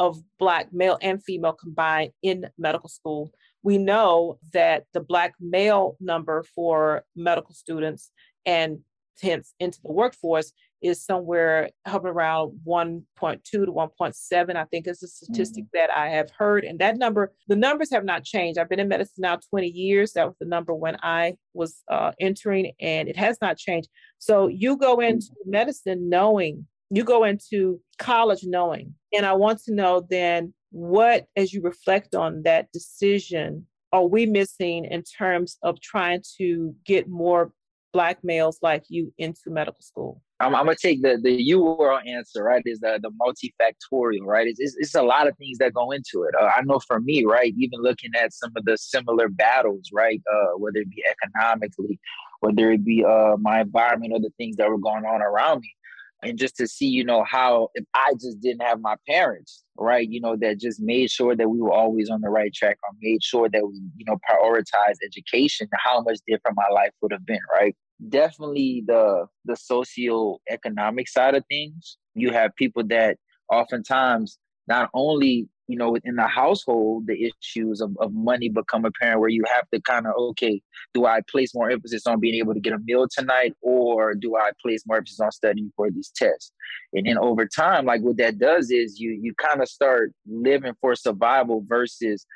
of 0.00 0.18
Black 0.38 0.72
male 0.72 0.98
and 1.02 1.22
female 1.22 1.52
combined 1.52 2.12
in 2.22 2.46
medical 2.58 2.88
school. 2.88 3.30
We 3.62 3.78
know 3.78 4.38
that 4.52 4.84
the 4.92 5.00
Black 5.00 5.34
male 5.40 5.96
number 6.00 6.44
for 6.54 7.02
medical 7.14 7.54
students 7.54 8.10
and 8.46 8.80
hence 9.22 9.54
into 9.60 9.78
the 9.82 9.92
workforce 9.92 10.52
is 10.82 11.04
somewhere 11.04 11.68
hovering 11.86 12.14
around 12.14 12.58
1.2 12.66 13.42
to 13.44 13.66
1.7 13.66 14.56
i 14.56 14.64
think 14.64 14.86
is 14.86 15.02
a 15.02 15.06
statistic 15.06 15.64
mm-hmm. 15.64 15.78
that 15.78 15.90
i 15.90 16.08
have 16.08 16.30
heard 16.30 16.64
and 16.64 16.78
that 16.78 16.96
number 16.96 17.30
the 17.48 17.54
numbers 17.54 17.90
have 17.90 18.02
not 18.02 18.24
changed 18.24 18.58
i've 18.58 18.70
been 18.70 18.80
in 18.80 18.88
medicine 18.88 19.12
now 19.18 19.38
20 19.50 19.68
years 19.68 20.14
that 20.14 20.26
was 20.26 20.36
the 20.40 20.46
number 20.46 20.74
when 20.74 20.96
i 21.02 21.36
was 21.52 21.82
uh, 21.90 22.12
entering 22.18 22.72
and 22.80 23.10
it 23.10 23.16
has 23.16 23.36
not 23.42 23.58
changed 23.58 23.90
so 24.18 24.46
you 24.46 24.74
go 24.78 25.00
into 25.00 25.26
mm-hmm. 25.26 25.50
medicine 25.50 26.08
knowing 26.08 26.66
you 26.90 27.04
go 27.04 27.24
into 27.24 27.80
college 27.98 28.40
knowing. 28.44 28.94
And 29.12 29.24
I 29.24 29.32
want 29.32 29.62
to 29.64 29.74
know 29.74 30.06
then 30.08 30.52
what, 30.70 31.26
as 31.36 31.52
you 31.52 31.62
reflect 31.62 32.14
on 32.14 32.42
that 32.42 32.70
decision, 32.72 33.66
are 33.92 34.06
we 34.06 34.26
missing 34.26 34.84
in 34.84 35.02
terms 35.02 35.58
of 35.62 35.80
trying 35.80 36.22
to 36.38 36.74
get 36.84 37.08
more 37.08 37.52
Black 37.92 38.22
males 38.22 38.58
like 38.62 38.84
you 38.88 39.12
into 39.18 39.40
medical 39.48 39.82
school? 39.82 40.22
I'm, 40.38 40.54
I'm 40.54 40.66
gonna 40.66 40.76
take 40.80 41.02
the 41.02 41.18
the 41.20 41.50
URL 41.50 42.00
answer, 42.06 42.44
right? 42.44 42.62
Is 42.64 42.80
the 42.80 43.00
the 43.02 43.10
multifactorial, 43.10 44.24
right? 44.24 44.46
It's, 44.46 44.60
it's, 44.60 44.76
it's 44.78 44.94
a 44.94 45.02
lot 45.02 45.26
of 45.26 45.36
things 45.36 45.58
that 45.58 45.74
go 45.74 45.90
into 45.90 46.22
it. 46.22 46.34
Uh, 46.40 46.50
I 46.56 46.62
know 46.62 46.78
for 46.78 47.00
me, 47.00 47.24
right, 47.24 47.52
even 47.58 47.80
looking 47.80 48.12
at 48.16 48.32
some 48.32 48.52
of 48.56 48.64
the 48.64 48.78
similar 48.78 49.28
battles, 49.28 49.90
right, 49.92 50.22
uh, 50.32 50.56
whether 50.56 50.78
it 50.78 50.90
be 50.90 51.04
economically, 51.04 51.98
whether 52.40 52.70
it 52.70 52.84
be 52.84 53.04
uh, 53.04 53.36
my 53.38 53.60
environment 53.60 54.12
or 54.12 54.20
the 54.20 54.32
things 54.38 54.56
that 54.56 54.68
were 54.68 54.78
going 54.78 55.04
on 55.04 55.20
around 55.20 55.60
me, 55.60 55.74
and 56.22 56.38
just 56.38 56.56
to 56.56 56.66
see, 56.66 56.86
you 56.86 57.04
know, 57.04 57.24
how 57.24 57.68
if 57.74 57.84
I 57.94 58.12
just 58.20 58.40
didn't 58.40 58.62
have 58.62 58.80
my 58.80 58.96
parents, 59.08 59.64
right, 59.78 60.08
you 60.08 60.20
know, 60.20 60.36
that 60.36 60.60
just 60.60 60.80
made 60.80 61.10
sure 61.10 61.34
that 61.34 61.48
we 61.48 61.60
were 61.60 61.72
always 61.72 62.10
on 62.10 62.20
the 62.20 62.28
right 62.28 62.52
track 62.52 62.78
or 62.82 62.94
made 63.00 63.22
sure 63.22 63.48
that 63.48 63.66
we, 63.66 63.80
you 63.96 64.04
know, 64.06 64.18
prioritize 64.28 64.96
education, 65.04 65.68
how 65.72 66.02
much 66.02 66.18
different 66.26 66.56
my 66.56 66.68
life 66.74 66.90
would 67.00 67.12
have 67.12 67.24
been, 67.24 67.40
right? 67.52 67.74
Definitely 68.08 68.84
the 68.86 69.26
the 69.44 69.56
socio-economic 69.56 71.08
side 71.08 71.34
of 71.34 71.44
things. 71.48 71.96
You 72.14 72.32
have 72.32 72.54
people 72.56 72.84
that 72.88 73.16
oftentimes 73.50 74.38
not 74.68 74.90
only 74.94 75.48
you 75.70 75.76
know, 75.76 75.90
within 75.90 76.16
the 76.16 76.26
household, 76.26 77.06
the 77.06 77.30
issues 77.42 77.80
of, 77.80 77.96
of 78.00 78.12
money 78.12 78.48
become 78.48 78.84
apparent 78.84 79.20
where 79.20 79.28
you 79.28 79.44
have 79.54 79.68
to 79.72 79.80
kind 79.80 80.06
of, 80.06 80.14
okay, 80.16 80.60
do 80.94 81.06
I 81.06 81.20
place 81.30 81.54
more 81.54 81.70
emphasis 81.70 82.06
on 82.06 82.20
being 82.20 82.34
able 82.34 82.54
to 82.54 82.60
get 82.60 82.72
a 82.72 82.78
meal 82.78 83.06
tonight 83.08 83.54
or 83.62 84.14
do 84.14 84.36
I 84.36 84.50
place 84.60 84.82
more 84.86 84.96
emphasis 84.96 85.20
on 85.20 85.30
studying 85.30 85.72
for 85.76 85.90
these 85.90 86.12
tests? 86.14 86.52
And 86.92 87.06
then 87.06 87.18
over 87.18 87.46
time, 87.46 87.86
like 87.86 88.02
what 88.02 88.16
that 88.16 88.38
does 88.38 88.70
is 88.70 88.98
you 88.98 89.18
you 89.22 89.34
kind 89.34 89.62
of 89.62 89.68
start 89.68 90.12
living 90.26 90.74
for 90.80 90.94
survival 90.94 91.64
versus 91.66 92.26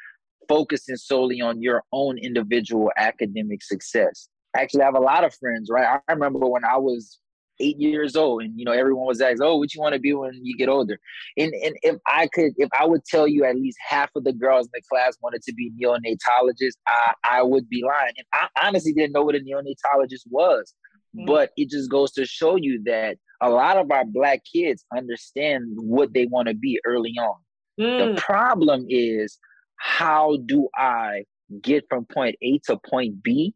focusing 0.48 0.96
solely 0.96 1.40
on 1.40 1.62
your 1.62 1.82
own 1.92 2.18
individual 2.18 2.92
academic 2.96 3.62
success. 3.62 4.28
Actually, 4.56 4.82
I 4.82 4.86
have 4.86 4.94
a 4.94 5.00
lot 5.00 5.24
of 5.24 5.34
friends, 5.34 5.68
right? 5.70 6.00
I 6.08 6.12
remember 6.12 6.38
when 6.46 6.64
I 6.64 6.76
was 6.76 7.18
eight 7.60 7.78
years 7.78 8.16
old 8.16 8.42
and 8.42 8.52
you 8.58 8.64
know 8.64 8.72
everyone 8.72 9.06
was 9.06 9.20
asked 9.20 9.40
oh 9.42 9.56
what 9.56 9.72
you 9.74 9.80
want 9.80 9.94
to 9.94 10.00
be 10.00 10.12
when 10.12 10.32
you 10.42 10.56
get 10.56 10.68
older 10.68 10.98
and 11.36 11.52
and 11.54 11.76
if 11.82 11.96
i 12.06 12.26
could 12.32 12.52
if 12.56 12.68
i 12.78 12.84
would 12.84 13.04
tell 13.04 13.28
you 13.28 13.44
at 13.44 13.56
least 13.56 13.78
half 13.88 14.10
of 14.16 14.24
the 14.24 14.32
girls 14.32 14.66
in 14.66 14.70
the 14.74 14.82
class 14.90 15.16
wanted 15.20 15.42
to 15.42 15.52
be 15.54 15.70
neonatologists 15.80 16.76
i 16.86 17.12
i 17.24 17.42
would 17.42 17.68
be 17.68 17.82
lying 17.84 18.12
and 18.16 18.26
i 18.32 18.66
honestly 18.66 18.92
didn't 18.92 19.12
know 19.12 19.22
what 19.22 19.36
a 19.36 19.40
neonatologist 19.40 20.22
was 20.30 20.74
mm-hmm. 21.16 21.26
but 21.26 21.50
it 21.56 21.70
just 21.70 21.90
goes 21.90 22.10
to 22.12 22.24
show 22.26 22.56
you 22.56 22.82
that 22.84 23.16
a 23.40 23.50
lot 23.50 23.76
of 23.76 23.90
our 23.90 24.04
black 24.04 24.40
kids 24.52 24.84
understand 24.96 25.64
what 25.76 26.12
they 26.12 26.26
want 26.26 26.48
to 26.48 26.54
be 26.54 26.80
early 26.84 27.14
on 27.20 27.36
mm. 27.80 28.14
the 28.14 28.20
problem 28.20 28.84
is 28.88 29.38
how 29.76 30.38
do 30.46 30.68
i 30.76 31.24
get 31.62 31.84
from 31.88 32.04
point 32.06 32.36
a 32.42 32.58
to 32.64 32.76
point 32.88 33.22
b 33.22 33.54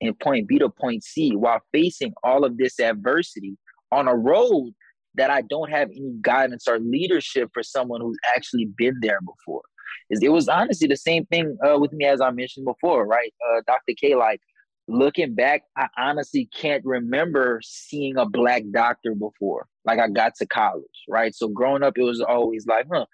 and 0.00 0.18
point 0.18 0.48
B 0.48 0.58
to 0.58 0.68
point 0.68 1.04
C 1.04 1.34
while 1.34 1.60
facing 1.72 2.12
all 2.22 2.44
of 2.44 2.56
this 2.56 2.78
adversity 2.80 3.56
on 3.90 4.08
a 4.08 4.14
road 4.14 4.72
that 5.14 5.30
I 5.30 5.42
don't 5.42 5.70
have 5.70 5.88
any 5.90 6.14
guidance 6.20 6.68
or 6.68 6.78
leadership 6.78 7.50
for 7.52 7.62
someone 7.62 8.00
who's 8.00 8.18
actually 8.36 8.66
been 8.76 8.96
there 9.00 9.20
before. 9.20 9.62
It 10.10 10.30
was 10.30 10.48
honestly 10.48 10.86
the 10.86 10.96
same 10.96 11.26
thing 11.26 11.56
uh, 11.66 11.78
with 11.78 11.92
me 11.92 12.04
as 12.04 12.20
I 12.20 12.30
mentioned 12.30 12.66
before, 12.66 13.06
right? 13.06 13.32
Uh, 13.50 13.62
Dr. 13.66 13.94
K, 13.98 14.14
like 14.14 14.40
looking 14.86 15.34
back, 15.34 15.62
I 15.76 15.88
honestly 15.98 16.48
can't 16.54 16.84
remember 16.84 17.60
seeing 17.62 18.16
a 18.16 18.26
black 18.26 18.62
doctor 18.72 19.14
before. 19.14 19.66
Like 19.84 19.98
I 19.98 20.08
got 20.08 20.34
to 20.36 20.46
college, 20.46 20.84
right? 21.08 21.34
So 21.34 21.48
growing 21.48 21.82
up, 21.82 21.98
it 21.98 22.04
was 22.04 22.20
always 22.20 22.66
like, 22.66 22.86
huh. 22.92 23.06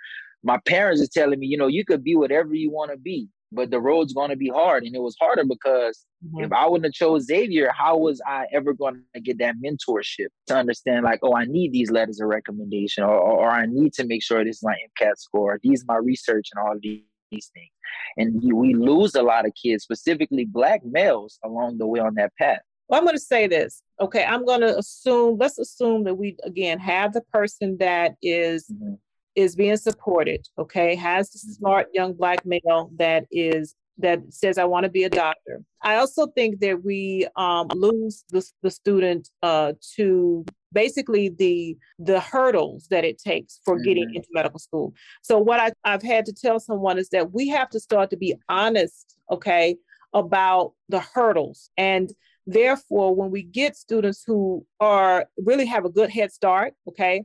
My 0.47 0.59
parents 0.67 1.01
are 1.01 1.07
telling 1.07 1.39
me, 1.39 1.47
you 1.47 1.57
know, 1.57 1.69
you 1.69 1.87
could 1.87 2.05
be 2.05 2.17
whatever 2.17 2.53
you 2.53 2.71
want 2.71 2.91
to 2.91 2.99
be 2.99 3.29
but 3.55 3.71
the 3.71 3.81
road's 3.81 4.13
going 4.13 4.31
to 4.31 4.37
be 4.37 4.49
hard 4.49 4.85
and 4.85 4.95
it 4.95 5.01
was 5.01 5.17
harder 5.21 5.45
because 5.45 6.07
mm-hmm. 6.25 6.45
if 6.45 6.53
i 6.53 6.67
wouldn't 6.67 6.87
have 6.87 6.93
chose 6.93 7.25
xavier 7.25 7.71
how 7.73 7.97
was 7.97 8.21
i 8.27 8.47
ever 8.53 8.73
going 8.73 9.03
to 9.15 9.21
get 9.21 9.39
that 9.39 9.55
mentorship 9.65 10.29
to 10.47 10.55
understand 10.55 11.05
like 11.05 11.21
oh 11.23 11.35
i 11.35 11.45
need 11.45 11.73
these 11.73 11.91
letters 11.91 12.21
of 12.21 12.29
recommendation 12.29 13.05
or, 13.05 13.17
or, 13.17 13.47
or 13.47 13.51
i 13.51 13.67
need 13.67 13.93
to 13.93 14.05
make 14.05 14.23
sure 14.23 14.45
this 14.45 14.57
is 14.57 14.63
my 14.63 14.77
mcat 15.01 15.17
score 15.17 15.59
these 15.63 15.83
are 15.83 15.95
my 15.95 15.99
research 15.99 16.49
and 16.55 16.65
all 16.65 16.73
of 16.75 16.81
these, 16.83 17.03
these 17.31 17.51
things 17.55 17.71
and 18.17 18.43
we 18.53 18.75
lose 18.75 19.15
a 19.15 19.23
lot 19.23 19.47
of 19.47 19.53
kids 19.61 19.85
specifically 19.85 20.45
black 20.45 20.85
males 20.85 21.39
along 21.45 21.79
the 21.79 21.87
way 21.87 22.01
on 22.01 22.15
that 22.15 22.33
path 22.37 22.61
well, 22.87 23.01
I'm 23.01 23.07
going 23.07 23.17
to 23.17 23.23
say 23.23 23.47
this. 23.47 23.83
Okay, 23.99 24.25
I'm 24.25 24.45
going 24.45 24.61
to 24.61 24.77
assume, 24.77 25.39
let's 25.39 25.59
assume 25.59 26.05
that 26.05 26.17
we, 26.17 26.37
again, 26.45 26.79
have 26.81 27.15
the 27.15 27.23
person 27.33 27.79
that 27.79 28.13
is 28.21 28.71
mm-hmm 28.71 28.97
is 29.37 29.57
being 29.57 29.77
supported, 29.77 30.47
okay, 30.59 30.95
has 30.95 31.31
the 31.31 31.39
smart 31.39 31.89
young 31.93 32.15
black 32.15 32.45
male 32.45 32.91
that 32.97 33.27
is 33.31 33.75
that 33.99 34.21
says 34.31 34.59
I 34.59 34.65
want 34.65 34.85
to 34.85 34.91
be 34.91 35.05
a 35.05 35.11
doctor. 35.11 35.63
I 35.83 35.97
also 35.97 36.27
think 36.27 36.61
that 36.61 36.83
we 36.85 37.29
um, 37.37 37.69
lose 37.75 38.25
the, 38.31 38.45
the 38.63 38.71
student 38.71 39.29
uh, 39.43 39.75
to 39.97 40.45
basically 40.73 41.29
the 41.29 41.77
the 41.99 42.21
hurdles 42.21 42.89
that 42.91 43.05
it 43.05 43.19
takes 43.19 43.61
for 43.65 43.77
mm-hmm. 43.77 43.85
getting 43.85 44.15
into 44.15 44.29
medical 44.33 44.59
school. 44.59 44.95
So 45.23 45.39
what 45.39 45.61
I, 45.61 45.73
I've 45.85 46.03
had 46.03 46.27
to 46.27 46.33
tell 46.33 46.59
someone 46.59 46.99
is 46.99 47.11
that 47.11 47.33
we 47.33 47.49
have 47.49 47.71
to 47.71 47.81
start 47.81 48.11
to 48.11 48.17
be 48.17 48.35
honest, 48.49 49.17
okay, 49.31 49.77
about 50.15 50.73
the 50.89 51.01
hurdles 51.01 51.71
and 51.77 52.13
therefore 52.47 53.15
when 53.15 53.31
we 53.31 53.43
get 53.43 53.77
students 53.77 54.23
who 54.25 54.65
are 54.79 55.27
really 55.39 55.67
have 55.67 55.85
a 55.85 55.91
good 55.91 56.11
head 56.11 56.31
start 56.31 56.75
okay 56.87 57.25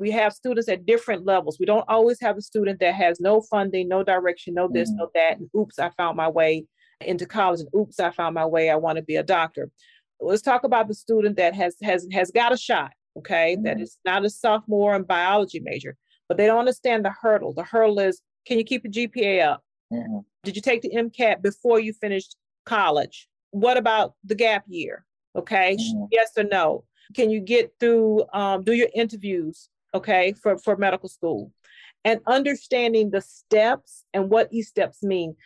we 0.00 0.10
have 0.12 0.32
students 0.32 0.68
at 0.68 0.86
different 0.86 1.26
levels. 1.26 1.58
We 1.60 1.66
don't 1.66 1.84
always 1.86 2.18
have 2.22 2.38
a 2.38 2.40
student 2.40 2.80
that 2.80 2.94
has 2.94 3.20
no 3.20 3.42
funding, 3.42 3.86
no 3.86 4.02
direction, 4.02 4.54
no 4.54 4.66
this, 4.66 4.88
mm-hmm. 4.88 4.98
no 4.98 5.10
that. 5.14 5.38
And 5.38 5.50
oops, 5.54 5.78
I 5.78 5.90
found 5.90 6.16
my 6.16 6.28
way 6.28 6.64
into 7.02 7.26
college. 7.26 7.60
And 7.60 7.68
oops, 7.76 8.00
I 8.00 8.10
found 8.10 8.34
my 8.34 8.46
way. 8.46 8.70
I 8.70 8.76
want 8.76 8.96
to 8.96 9.02
be 9.02 9.16
a 9.16 9.22
doctor. 9.22 9.70
Let's 10.18 10.40
talk 10.40 10.64
about 10.64 10.88
the 10.88 10.94
student 10.94 11.36
that 11.36 11.54
has 11.54 11.76
has 11.82 12.08
has 12.12 12.30
got 12.30 12.52
a 12.52 12.56
shot. 12.56 12.92
Okay, 13.18 13.54
mm-hmm. 13.54 13.64
that 13.64 13.80
is 13.80 13.98
not 14.06 14.24
a 14.24 14.30
sophomore 14.30 14.94
and 14.94 15.06
biology 15.06 15.60
major, 15.60 15.96
but 16.28 16.38
they 16.38 16.46
don't 16.46 16.60
understand 16.60 17.04
the 17.04 17.12
hurdle. 17.20 17.52
The 17.52 17.64
hurdle 17.64 17.98
is, 17.98 18.22
can 18.46 18.56
you 18.56 18.64
keep 18.64 18.84
your 18.84 18.92
GPA 18.92 19.46
up? 19.46 19.62
Mm-hmm. 19.92 20.18
Did 20.44 20.56
you 20.56 20.62
take 20.62 20.80
the 20.80 20.92
MCAT 20.96 21.42
before 21.42 21.78
you 21.78 21.92
finished 21.92 22.36
college? 22.64 23.28
What 23.50 23.76
about 23.76 24.14
the 24.24 24.34
gap 24.34 24.64
year? 24.66 25.04
Okay, 25.36 25.76
mm-hmm. 25.78 26.04
yes 26.10 26.30
or 26.38 26.44
no? 26.44 26.84
Can 27.14 27.28
you 27.28 27.40
get 27.40 27.72
through, 27.80 28.24
um, 28.32 28.62
do 28.62 28.72
your 28.72 28.88
interviews 28.94 29.68
okay, 29.94 30.34
for, 30.42 30.58
for 30.58 30.76
medical 30.76 31.08
school 31.08 31.52
and 32.04 32.20
understanding 32.26 33.10
the 33.10 33.20
steps 33.20 34.04
and 34.14 34.30
what 34.30 34.50
these 34.50 34.68
steps 34.68 35.02
mean. 35.02 35.36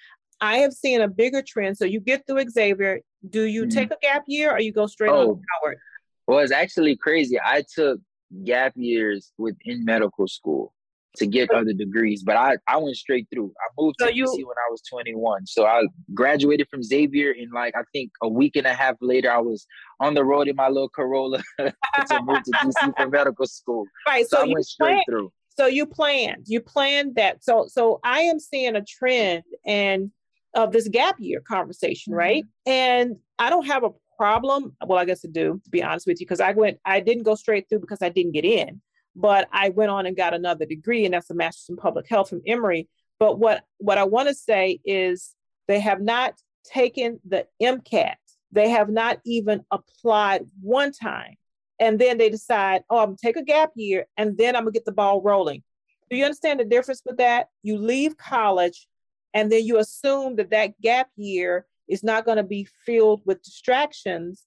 I 0.40 0.58
have 0.58 0.72
seen 0.72 1.00
a 1.00 1.08
bigger 1.08 1.42
trend. 1.42 1.76
So 1.76 1.84
you 1.84 2.00
get 2.00 2.26
through 2.26 2.48
Xavier. 2.48 3.00
Do 3.28 3.44
you 3.44 3.62
mm-hmm. 3.62 3.70
take 3.70 3.90
a 3.90 3.96
gap 4.00 4.24
year 4.26 4.52
or 4.52 4.60
you 4.60 4.72
go 4.72 4.86
straight 4.86 5.10
oh, 5.10 5.30
on 5.30 5.42
Howard? 5.62 5.78
Well, 6.26 6.38
it's 6.40 6.52
actually 6.52 6.96
crazy. 6.96 7.38
I 7.42 7.64
took 7.74 8.00
gap 8.44 8.72
years 8.76 9.32
within 9.38 9.84
medical 9.84 10.26
school. 10.28 10.74
To 11.16 11.26
get 11.26 11.50
other 11.50 11.72
degrees. 11.72 12.22
But 12.22 12.36
I, 12.36 12.56
I 12.66 12.76
went 12.76 12.96
straight 12.96 13.26
through. 13.32 13.52
I 13.58 13.72
moved 13.78 13.96
to 14.00 14.14
you, 14.14 14.24
DC 14.24 14.36
when 14.38 14.56
I 14.66 14.70
was 14.70 14.82
21. 14.90 15.46
So 15.46 15.66
I 15.66 15.82
graduated 16.12 16.68
from 16.68 16.82
Xavier 16.82 17.32
and 17.32 17.52
like 17.52 17.74
I 17.76 17.82
think 17.92 18.10
a 18.22 18.28
week 18.28 18.56
and 18.56 18.66
a 18.66 18.74
half 18.74 18.96
later 19.00 19.30
I 19.30 19.38
was 19.38 19.66
on 20.00 20.14
the 20.14 20.24
road 20.24 20.48
in 20.48 20.56
my 20.56 20.68
little 20.68 20.88
Corolla 20.88 21.42
to 21.58 22.22
move 22.22 22.42
to 22.42 22.52
DC 22.52 22.92
for 22.96 23.08
medical 23.08 23.46
school. 23.46 23.84
Right. 24.06 24.26
So, 24.28 24.38
so 24.38 24.42
I 24.42 24.46
went 24.46 24.66
straight 24.66 24.88
planned, 24.88 25.04
through. 25.08 25.32
So 25.56 25.66
you 25.66 25.86
planned. 25.86 26.44
You 26.46 26.60
planned 26.60 27.14
that. 27.16 27.44
So 27.44 27.66
so 27.68 28.00
I 28.04 28.20
am 28.20 28.38
seeing 28.38 28.76
a 28.76 28.84
trend 28.84 29.44
and 29.64 30.10
of 30.54 30.72
this 30.72 30.88
gap 30.88 31.16
year 31.18 31.42
conversation, 31.46 32.12
mm-hmm. 32.12 32.18
right? 32.18 32.44
And 32.66 33.16
I 33.38 33.50
don't 33.50 33.66
have 33.66 33.84
a 33.84 33.90
problem. 34.16 34.76
Well, 34.86 34.98
I 34.98 35.04
guess 35.04 35.24
I 35.24 35.28
do, 35.30 35.60
to 35.64 35.70
be 35.70 35.82
honest 35.82 36.06
with 36.06 36.20
you, 36.20 36.26
because 36.26 36.40
I 36.40 36.52
went, 36.52 36.78
I 36.84 37.00
didn't 37.00 37.24
go 37.24 37.34
straight 37.34 37.68
through 37.68 37.80
because 37.80 38.02
I 38.02 38.08
didn't 38.08 38.32
get 38.32 38.44
in 38.44 38.80
but 39.16 39.48
I 39.52 39.70
went 39.70 39.90
on 39.90 40.06
and 40.06 40.16
got 40.16 40.34
another 40.34 40.66
degree, 40.66 41.04
and 41.04 41.14
that's 41.14 41.30
a 41.30 41.34
master's 41.34 41.70
in 41.70 41.76
public 41.76 42.08
health 42.08 42.30
from 42.30 42.42
Emory. 42.46 42.88
But 43.18 43.38
what 43.38 43.64
what 43.78 43.98
I 43.98 44.04
want 44.04 44.28
to 44.28 44.34
say 44.34 44.80
is 44.84 45.34
they 45.68 45.80
have 45.80 46.00
not 46.00 46.34
taken 46.64 47.20
the 47.26 47.46
MCAT. 47.62 48.16
They 48.52 48.70
have 48.70 48.88
not 48.88 49.20
even 49.24 49.64
applied 49.70 50.42
one 50.60 50.92
time. 50.92 51.34
And 51.80 51.98
then 51.98 52.18
they 52.18 52.30
decide, 52.30 52.82
oh, 52.88 52.98
I'm 52.98 53.06
gonna 53.06 53.16
take 53.22 53.36
a 53.36 53.42
gap 53.42 53.72
year 53.74 54.06
and 54.16 54.38
then 54.38 54.54
I'm 54.54 54.62
gonna 54.62 54.72
get 54.72 54.84
the 54.84 54.92
ball 54.92 55.22
rolling. 55.22 55.62
Do 56.10 56.16
you 56.16 56.24
understand 56.24 56.60
the 56.60 56.64
difference 56.64 57.02
with 57.04 57.16
that? 57.16 57.48
You 57.62 57.78
leave 57.78 58.16
college 58.16 58.86
and 59.32 59.50
then 59.50 59.64
you 59.64 59.78
assume 59.78 60.36
that 60.36 60.50
that 60.50 60.80
gap 60.80 61.08
year 61.16 61.66
is 61.88 62.02
not 62.02 62.24
going 62.24 62.36
to 62.36 62.44
be 62.44 62.66
filled 62.86 63.22
with 63.26 63.42
distractions 63.42 64.44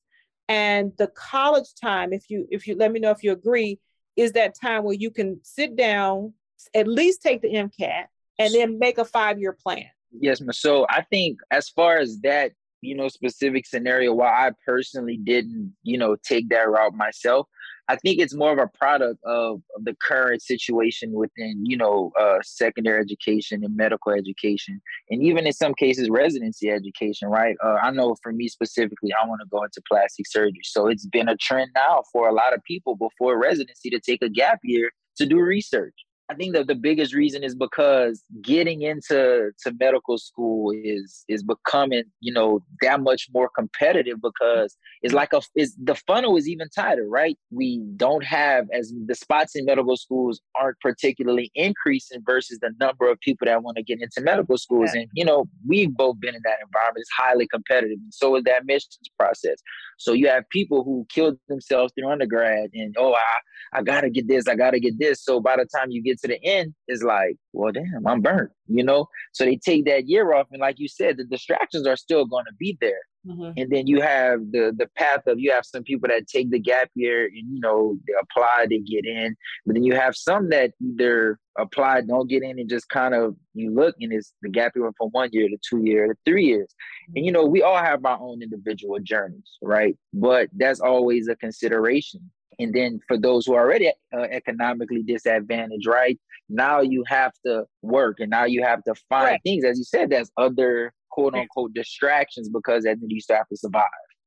and 0.48 0.94
the 0.98 1.08
college 1.08 1.76
time 1.80 2.14
if 2.14 2.30
you 2.30 2.48
if 2.50 2.68
you 2.68 2.76
let 2.76 2.92
me 2.92 3.00
know 3.00 3.12
if 3.12 3.22
you 3.22 3.32
agree 3.32 3.80
is 4.18 4.34
that 4.34 4.56
time 4.60 4.84
where 4.84 4.96
you 4.96 5.12
can 5.12 5.40
sit 5.44 5.76
down, 5.76 6.34
at 6.76 6.88
least 6.88 7.22
take 7.22 7.42
the 7.42 7.54
MCAT, 7.54 8.06
and 8.40 8.54
then 8.54 8.80
make 8.80 8.98
a 8.98 9.06
five 9.06 9.40
year 9.40 9.54
plan. 9.54 9.86
Yes, 10.20 10.42
ma'am. 10.42 10.54
So 10.54 10.86
I 10.90 11.04
think 11.04 11.40
as 11.52 11.70
far 11.70 11.98
as 11.98 12.20
that, 12.22 12.52
you 12.82 12.96
know, 12.96 13.08
specific 13.08 13.66
scenario, 13.66 14.14
while 14.14 14.34
I 14.34 14.52
personally 14.66 15.18
didn't, 15.18 15.74
you 15.84 15.98
know, 15.98 16.16
take 16.24 16.50
that 16.50 16.70
route 16.70 16.94
myself, 16.94 17.48
I 17.90 17.96
think 17.96 18.20
it's 18.20 18.36
more 18.36 18.52
of 18.52 18.60
a 18.60 18.68
product 18.78 19.20
of, 19.26 19.62
the 19.84 19.96
current 20.02 20.42
situation 20.42 21.14
within, 21.14 21.66
you 21.66 21.78
know, 21.78 22.12
uh, 22.20 22.40
secondary 22.44 23.00
education 23.00 23.64
and 23.64 23.76
medical 23.76 24.12
education, 24.12 24.82
and 25.10 25.24
even 25.24 25.46
in 25.46 25.54
some 25.54 25.74
cases, 25.74 26.10
residency 26.10 26.70
education, 26.70 27.30
right? 27.30 27.56
Uh, 27.64 27.78
I 27.82 27.92
know 27.92 28.16
for 28.22 28.34
me 28.34 28.48
specifically, 28.48 29.12
I 29.14 29.26
want 29.28 29.42
to 29.42 29.48
go 29.50 29.64
into 29.64 29.82
plastic 29.90 30.28
surgery. 30.28 30.62
So 30.64 30.88
it's 30.88 31.06
been 31.06 31.30
a 31.30 31.38
trend 31.38 31.72
now 31.76 32.04
for 32.12 32.28
a 32.28 32.34
lot 32.34 32.54
of 32.54 32.64
people 32.64 32.96
before 32.96 33.40
residency 33.40 33.90
to 33.92 34.00
take 34.00 34.22
a 34.22 34.30
gap 34.30 34.60
year 34.64 34.92
to 35.18 35.26
do 35.26 35.40
research. 35.40 35.94
I 36.30 36.34
think 36.34 36.54
that 36.56 36.68
the 36.68 36.76
biggest 36.76 37.14
reason 37.14 37.42
is 37.44 37.56
because 37.56 38.22
getting 38.42 38.82
into 38.82 39.52
to 39.64 39.74
medical 39.80 40.18
school 40.18 40.74
is 40.84 41.24
is 41.30 41.42
becoming 41.42 42.04
you 42.20 42.34
know 42.34 42.60
that 42.82 43.02
much 43.02 43.28
more 43.34 43.50
competitive 43.56 44.18
because 44.22 44.76
it's 45.02 45.14
like 45.14 45.32
a 45.32 45.42
is 45.56 45.76
the 45.82 45.96
funnel 45.96 46.36
is 46.36 46.50
even 46.50 46.68
tighter, 46.76 47.08
right? 47.08 47.38
We 47.50 47.82
don't 47.96 48.26
have 48.26 48.68
as 48.74 48.94
the 49.06 49.16
spots 49.16 49.56
in 49.56 49.64
medical 49.64 49.96
schools 49.96 50.42
aren't 50.60 50.80
particularly 50.82 51.50
increasing 51.56 52.22
versus 52.26 52.60
the 52.60 52.72
number 52.78 53.10
of 53.10 53.20
people 53.22 53.46
that 53.46 53.64
want 53.64 53.78
to 53.78 53.84
get 53.84 54.02
into 54.02 54.20
medical 54.20 54.58
schools, 54.58 54.92
yeah. 54.94 55.02
and 55.02 55.10
you 55.14 55.24
know 55.24 55.46
we've 55.66 55.96
both 55.96 56.20
been 56.20 56.36
in 56.36 56.42
that 56.44 56.58
environment. 56.62 56.98
It's 57.04 57.10
highly 57.18 57.48
competitive, 57.48 58.00
and 58.04 58.14
so 58.14 58.36
is 58.36 58.44
that 58.44 58.62
admissions 58.62 59.00
process. 59.18 59.60
So 59.98 60.12
you 60.12 60.28
have 60.28 60.44
people 60.50 60.84
who 60.84 61.06
killed 61.10 61.38
themselves 61.48 61.94
through 61.94 62.12
undergrad, 62.12 62.70
and 62.74 62.94
oh, 63.00 63.14
I 63.14 63.80
I 63.80 63.82
gotta 63.82 64.10
get 64.10 64.28
this, 64.28 64.48
I 64.48 64.56
gotta 64.56 64.80
get 64.80 65.00
this. 65.00 65.24
So 65.24 65.40
by 65.40 65.56
the 65.56 65.66
time 65.74 65.90
you 65.90 66.04
get 66.04 66.17
to 66.22 66.28
the 66.28 66.44
end, 66.44 66.74
it's 66.88 67.04
like, 67.04 67.36
well, 67.54 67.72
damn, 67.72 68.06
I'm 68.06 68.22
burnt, 68.22 68.52
you 68.68 68.84
know? 68.84 69.08
So 69.34 69.46
they 69.46 69.58
take 69.58 69.86
that 69.86 70.08
year 70.08 70.34
off. 70.34 70.48
And 70.52 70.62
like 70.62 70.80
you 70.80 70.88
said, 70.88 71.18
the 71.18 71.24
distractions 71.24 71.88
are 71.88 71.98
still 71.98 72.26
going 72.26 72.46
to 72.46 72.54
be 72.60 72.78
there. 72.82 73.02
Mm-hmm. 73.28 73.52
And 73.58 73.72
then 73.72 73.88
you 73.88 74.00
have 74.00 74.40
the 74.52 74.74
the 74.78 74.88
path 74.96 75.28
of 75.28 75.38
you 75.38 75.52
have 75.52 75.66
some 75.66 75.84
people 75.84 76.08
that 76.08 76.28
take 76.28 76.50
the 76.50 76.60
gap 76.60 76.90
year 76.96 77.26
and 77.26 77.36
you 77.36 77.60
know 77.60 77.98
they 78.08 78.14
apply, 78.22 78.68
to 78.70 78.80
get 78.80 79.06
in, 79.06 79.36
but 79.66 79.74
then 79.74 79.84
you 79.84 79.96
have 79.96 80.16
some 80.16 80.50
that 80.50 80.72
either 80.82 81.38
apply, 81.58 82.02
don't 82.02 82.30
get 82.30 82.44
in, 82.44 82.58
and 82.58 82.70
just 82.70 82.88
kind 82.90 83.14
of 83.14 83.36
you 83.54 83.74
look 83.74 83.96
and 84.00 84.14
it's 84.14 84.34
the 84.42 84.50
gap 84.50 84.74
year 84.76 84.90
from 84.98 85.10
one 85.10 85.30
year 85.34 85.50
to 85.50 85.58
two 85.68 85.84
year 85.84 86.08
to 86.08 86.14
three 86.26 86.46
years. 86.46 86.74
And 87.16 87.26
you 87.26 87.32
know 87.32 87.46
we 87.46 87.62
all 87.62 87.78
have 87.78 88.06
our 88.06 88.20
own 88.20 88.42
individual 88.42 89.00
journeys, 89.02 89.58
right? 89.62 89.98
But 90.14 90.50
that's 90.56 90.80
always 90.80 91.28
a 91.28 91.36
consideration. 91.36 92.32
And 92.60 92.74
then 92.74 93.00
for 93.08 93.18
those 93.18 93.46
who 93.46 93.54
are 93.54 93.64
already 93.64 93.92
uh, 94.16 94.22
economically 94.22 95.04
disadvantaged, 95.04 95.88
right? 95.88 96.20
Now 96.50 96.82
you 96.82 97.04
have 97.08 97.34
to 97.46 97.66
work 97.82 98.20
and 98.20 98.30
now 98.30 98.46
you 98.46 98.64
have 98.64 98.84
to 98.86 98.96
find 99.10 99.26
right. 99.26 99.42
things, 99.44 99.64
as 99.64 99.78
you 99.78 99.84
said, 99.84 100.10
that's 100.10 100.32
other 100.38 100.94
quote 101.12 101.36
unquote 101.36 101.74
distractions 101.74 102.50
because 102.50 102.84
then 102.84 103.00
you 103.08 103.22
still 103.22 103.38
have 103.38 103.48
to 103.50 103.58
survive. 103.58 103.84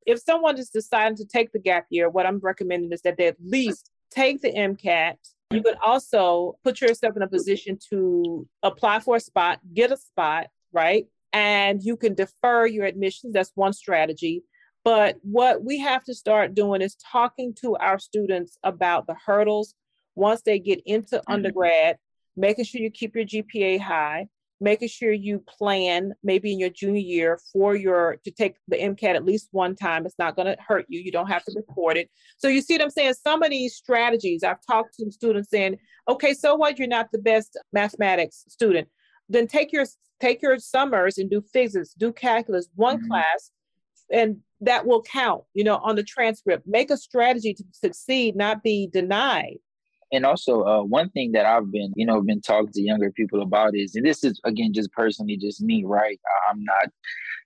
If 0.07 0.21
someone 0.21 0.59
is 0.59 0.71
deciding 0.71 1.17
to 1.19 1.25
take 1.25 1.53
the 1.53 1.59
gap 1.59 1.87
year, 1.91 2.09
what 2.09 2.27
I'm 2.27 2.39
recommending 2.41 2.93
is 2.93 3.03
that 3.03 3.17
they 3.17 3.27
at 3.27 3.37
least 3.41 3.91
take 4.11 4.41
the 4.43 4.53
MCAT. 4.53 5.17
You 5.51 5.63
could 5.63 5.77
also 5.85 6.57
put 6.63 6.81
yourself 6.81 7.17
in 7.17 7.23
a 7.23 7.29
position 7.29 7.79
to 7.91 8.47
apply 8.63 9.01
for 9.01 9.17
a 9.17 9.21
spot, 9.21 9.61
get 9.75 9.91
a 9.91 9.97
spot, 9.97 10.47
right? 10.73 11.07
And 11.33 11.83
you 11.83 11.97
can 11.97 12.15
defer 12.15 12.67
your 12.67 12.87
admissions. 12.87 13.35
That's 13.35 13.53
one 13.55 13.73
strategy. 13.73 14.45
But 14.85 15.17
what 15.23 15.63
we 15.63 15.79
have 15.81 16.05
to 16.05 16.15
start 16.15 16.55
doing 16.55 16.81
is 16.81 16.97
talking 16.97 17.55
to 17.61 17.77
our 17.77 17.99
students 17.99 18.59
about 18.63 19.07
the 19.07 19.15
hurdles 19.27 19.75
once 20.15 20.43
they 20.43 20.59
get 20.59 20.81
into 20.87 21.17
mm-hmm. 21.17 21.33
undergrad, 21.33 21.99
making 22.37 22.65
sure 22.65 22.81
you 22.81 22.91
keep 22.91 23.15
your 23.15 23.25
GPA 23.25 23.81
high, 23.81 24.29
making 24.61 24.89
sure 24.89 25.13
you 25.13 25.43
plan 25.47 26.13
maybe 26.23 26.53
in 26.53 26.59
your 26.59 26.71
junior 26.71 27.01
year 27.01 27.41
for 27.53 27.75
your 27.75 28.19
to 28.25 28.31
take 28.31 28.57
the 28.69 28.77
MCAT 28.77 29.15
at 29.15 29.25
least 29.25 29.49
one 29.53 29.75
time. 29.75 30.05
It's 30.05 30.19
not 30.19 30.37
going 30.37 30.47
to 30.47 30.57
hurt 30.63 30.87
you. 30.89 31.01
You 31.01 31.13
don't 31.13 31.29
have 31.29 31.45
to 31.45 31.53
report 31.57 31.97
it. 31.97 32.11
So 32.37 32.49
you 32.49 32.61
see 32.61 32.75
what 32.75 32.83
I'm 32.83 32.91
saying? 32.91 33.15
Some 33.15 33.43
of 33.43 33.51
these 33.51 33.75
strategies 33.75 34.43
I've 34.43 34.65
talked 34.67 34.97
to 34.99 35.11
students 35.11 35.51
saying, 35.51 35.79
okay, 36.09 36.35
so 36.35 36.55
what? 36.55 36.79
You're 36.79 36.89
not 36.89 37.11
the 37.13 37.19
best 37.19 37.59
mathematics 37.73 38.45
student. 38.49 38.89
Then 39.29 39.47
take 39.47 39.73
your 39.73 39.87
take 40.21 40.43
your 40.43 40.59
summers 40.59 41.17
and 41.17 41.31
do 41.31 41.41
physics, 41.41 41.95
do 41.95 42.13
calculus, 42.13 42.69
one 42.75 42.99
mm-hmm. 42.99 43.09
class, 43.09 43.51
and 44.11 44.39
that 44.61 44.87
will 44.87 45.03
count, 45.03 45.43
you 45.55 45.65
know, 45.65 45.77
on 45.79 45.97
the 45.97 46.03
transcript. 46.03 46.67
Make 46.67 46.91
a 46.91 46.97
strategy 46.97 47.55
to 47.55 47.65
succeed, 47.73 48.37
not 48.37 48.63
be 48.63 48.89
denied. 48.93 49.59
And 50.13 50.27
also, 50.27 50.65
uh, 50.65 50.83
one 50.83 51.09
thing 51.11 51.33
that 51.33 51.47
I've 51.47 51.71
been, 51.71 51.93
you 51.95 52.05
know, 52.05 52.21
been 52.21 52.41
talking 52.41 52.73
to 52.73 52.83
younger 52.83 53.13
people 53.13 53.43
about 53.43 53.77
is, 53.77 53.95
and 53.95 54.05
this 54.05 54.25
is 54.25 54.41
again 54.45 54.73
just 54.73 54.91
personally, 54.93 55.37
just 55.37 55.63
me, 55.63 55.85
right? 55.85 56.19
I'm 56.51 56.65
not 56.65 56.89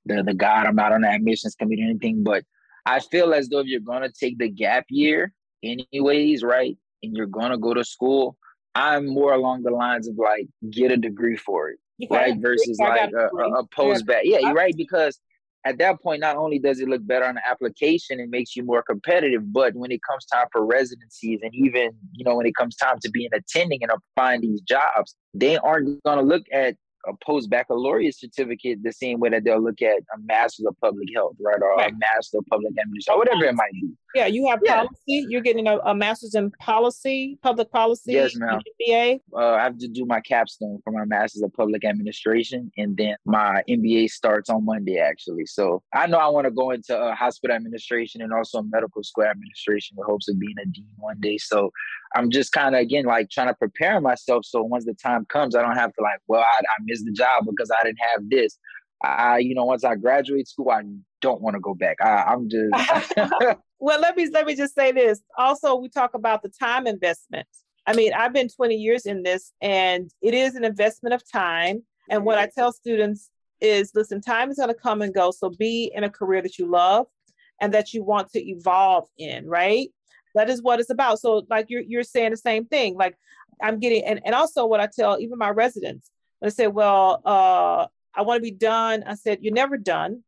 the 0.07 0.22
the 0.22 0.35
god. 0.35 0.66
I'm 0.66 0.77
not 0.77 0.92
on 0.92 1.03
the 1.03 1.11
admissions 1.11 1.55
committee 1.55 1.83
or 1.83 1.90
anything, 1.90 2.24
but 2.24 2.44
I 2.87 3.00
feel 3.00 3.35
as 3.35 3.48
though 3.48 3.61
if 3.61 3.66
you're 3.66 3.81
gonna 3.81 4.11
take 4.11 4.38
the 4.38 4.48
gap 4.48 4.87
year, 4.88 5.33
anyways, 5.62 6.42
right, 6.42 6.77
and 7.03 7.14
you're 7.14 7.27
gonna 7.27 7.59
go 7.59 7.74
to 7.74 7.85
school, 7.85 8.37
I'm 8.74 9.07
more 9.07 9.35
along 9.35 9.62
the 9.62 9.70
lines 9.70 10.09
of 10.09 10.16
like 10.16 10.48
get 10.70 10.90
a 10.90 10.96
degree 10.96 11.37
for 11.37 11.68
it, 11.70 11.79
right? 12.11 12.35
Versus 12.38 12.79
like 12.79 13.12
a, 13.12 13.29
a, 13.37 13.61
a 13.61 13.66
post 13.66 14.07
back. 14.07 14.22
Yeah, 14.24 14.38
you're 14.38 14.55
right 14.55 14.74
because 14.74 15.20
at 15.64 15.79
that 15.79 16.03
point, 16.03 16.20
not 16.20 16.37
only 16.37 16.59
does 16.59 16.79
it 16.81 16.88
look 16.88 17.07
better 17.07 17.24
on 17.24 17.37
the 17.37 17.48
application, 17.48 18.20
it 18.20 18.29
makes 18.29 18.55
you 18.55 18.64
more 18.64 18.83
competitive, 18.83 19.53
but 19.53 19.74
when 19.74 19.90
it 19.90 20.00
comes 20.09 20.27
time 20.27 20.46
for 20.53 20.64
residencies 20.64 21.40
and 21.42 21.55
even, 21.55 21.90
you 22.12 22.24
know, 22.24 22.37
when 22.37 22.46
it 22.46 22.55
comes 22.55 22.77
time 22.77 22.98
to 23.00 23.11
being 23.11 23.31
attending 23.33 23.83
and 23.83 23.90
applying 23.90 24.42
these 24.42 24.61
jobs, 24.61 25.14
they 25.33 25.57
aren't 25.57 26.03
going 26.03 26.18
to 26.18 26.24
look 26.24 26.44
at 26.53 26.77
a 27.07 27.12
post 27.24 27.50
baccalaureate 27.50 28.16
certificate 28.16 28.79
the 28.83 28.92
same 28.92 29.20
way 29.20 29.31
that 29.31 29.44
they'll 29.44 29.62
look 29.62 29.81
at 29.83 29.98
a 30.14 30.18
master's 30.24 30.66
of 30.66 30.77
public 30.81 31.09
health, 31.14 31.37
right, 31.40 31.61
or 31.61 31.77
right. 31.77 31.92
a 31.92 31.96
master 31.96 32.38
of 32.38 32.46
public 32.50 32.72
administration, 32.81 33.14
or 33.14 33.18
whatever 33.18 33.44
it 33.44 33.55
might 33.55 33.72
be. 33.72 33.90
Yeah, 34.14 34.27
you 34.27 34.48
have 34.48 34.61
yeah. 34.62 34.77
policy. 34.77 35.27
You're 35.29 35.40
getting 35.40 35.66
a, 35.66 35.79
a, 35.79 35.94
master's 35.94 36.35
in 36.35 36.50
policy, 36.53 37.38
public 37.42 37.70
policy. 37.70 38.12
Yes, 38.12 38.37
ma'am. 38.37 38.61
MBA. 38.81 39.20
Uh, 39.35 39.55
I 39.55 39.62
have 39.64 39.79
to 39.79 39.88
do 39.88 40.05
my 40.07 40.20
capstone 40.20 40.79
for 40.85 40.92
my 40.92 41.05
master's 41.05 41.42
of 41.42 41.53
public 41.53 41.85
administration, 41.85 42.70
and 42.77 42.96
then 42.96 43.16
my 43.24 43.62
MBA 43.68 44.11
starts 44.11 44.48
on 44.50 44.64
Monday, 44.64 44.98
actually. 44.98 45.46
So 45.46 45.83
I 45.92 46.07
know 46.07 46.18
I 46.18 46.29
want 46.29 46.44
to 46.44 46.50
go 46.50 46.70
into 46.70 46.96
uh, 46.96 47.14
hospital 47.14 47.57
administration 47.57 48.22
and 48.22 48.33
also 48.33 48.62
medical 48.62 49.03
school 49.03 49.24
administration 49.24 49.96
with 49.96 50.07
hopes 50.07 50.29
of 50.29 50.38
being 50.38 50.55
a 50.62 50.66
dean 50.66 50.87
one 50.98 51.20
day. 51.20 51.38
So 51.38 51.70
I'm 52.14 52.31
just 52.31 52.53
kind 52.53 52.74
of 52.74 52.81
again 52.81 53.07
like 53.07 53.31
trying 53.31 53.48
to 53.48 53.55
prepare 53.55 54.00
myself 54.00 54.44
so 54.44 54.62
once 54.62 54.85
the 54.85 54.94
time 54.94 55.27
comes, 55.27 55.57
I 55.57 55.62
don't 55.62 55.77
have 55.77 55.92
to 55.94 56.03
like, 56.03 56.20
well, 56.29 56.42
I, 56.42 56.59
I 56.59 56.83
missed 56.85 57.05
the 57.05 57.12
job 57.12 57.44
because 57.48 57.70
I 57.70 57.83
didn't 57.85 57.98
have 58.12 58.29
this. 58.31 58.59
I, 59.04 59.38
you 59.38 59.54
know, 59.54 59.64
once 59.64 59.84
I 59.84 59.94
graduate 59.96 60.48
school, 60.48 60.70
I 60.70 60.82
don't 61.20 61.40
want 61.40 61.54
to 61.54 61.60
go 61.60 61.74
back. 61.74 61.96
I, 62.00 62.24
I'm 62.24 62.48
just. 62.48 63.12
well, 63.78 64.00
let 64.00 64.16
me 64.16 64.28
let 64.32 64.46
me 64.46 64.54
just 64.54 64.74
say 64.74 64.92
this. 64.92 65.20
Also, 65.38 65.76
we 65.76 65.88
talk 65.88 66.14
about 66.14 66.42
the 66.42 66.48
time 66.48 66.86
investment. 66.86 67.46
I 67.86 67.94
mean, 67.94 68.12
I've 68.14 68.32
been 68.32 68.48
20 68.48 68.74
years 68.74 69.04
in 69.04 69.22
this, 69.22 69.52
and 69.60 70.10
it 70.22 70.34
is 70.34 70.54
an 70.54 70.64
investment 70.64 71.14
of 71.14 71.22
time. 71.30 71.82
And 72.10 72.24
what 72.24 72.38
I 72.38 72.48
tell 72.54 72.72
students 72.72 73.30
is, 73.60 73.90
listen, 73.94 74.20
time 74.20 74.50
is 74.50 74.56
going 74.56 74.68
to 74.68 74.74
come 74.74 75.02
and 75.02 75.14
go. 75.14 75.30
So 75.30 75.50
be 75.50 75.90
in 75.94 76.04
a 76.04 76.10
career 76.10 76.42
that 76.42 76.58
you 76.58 76.70
love 76.70 77.06
and 77.60 77.72
that 77.74 77.92
you 77.92 78.02
want 78.02 78.30
to 78.30 78.40
evolve 78.40 79.08
in, 79.18 79.46
right? 79.46 79.88
That 80.34 80.50
is 80.50 80.62
what 80.62 80.80
it's 80.80 80.90
about. 80.90 81.20
So 81.20 81.44
like 81.48 81.66
you're 81.68 81.82
you're 81.82 82.02
saying 82.02 82.32
the 82.32 82.36
same 82.36 82.66
thing. 82.66 82.96
Like 82.96 83.16
I'm 83.62 83.78
getting 83.78 84.04
and, 84.04 84.20
and 84.24 84.34
also 84.34 84.66
what 84.66 84.80
I 84.80 84.88
tell 84.88 85.20
even 85.20 85.38
my 85.38 85.50
residents, 85.50 86.10
when 86.40 86.48
I 86.48 86.52
say, 86.52 86.66
well, 86.66 87.22
uh, 87.24 87.86
I 88.16 88.22
want 88.22 88.38
to 88.38 88.42
be 88.42 88.50
done. 88.50 89.05
I 89.07 89.14
said, 89.14 89.38
you're 89.42 89.53
never 89.53 89.77
done. 89.77 90.22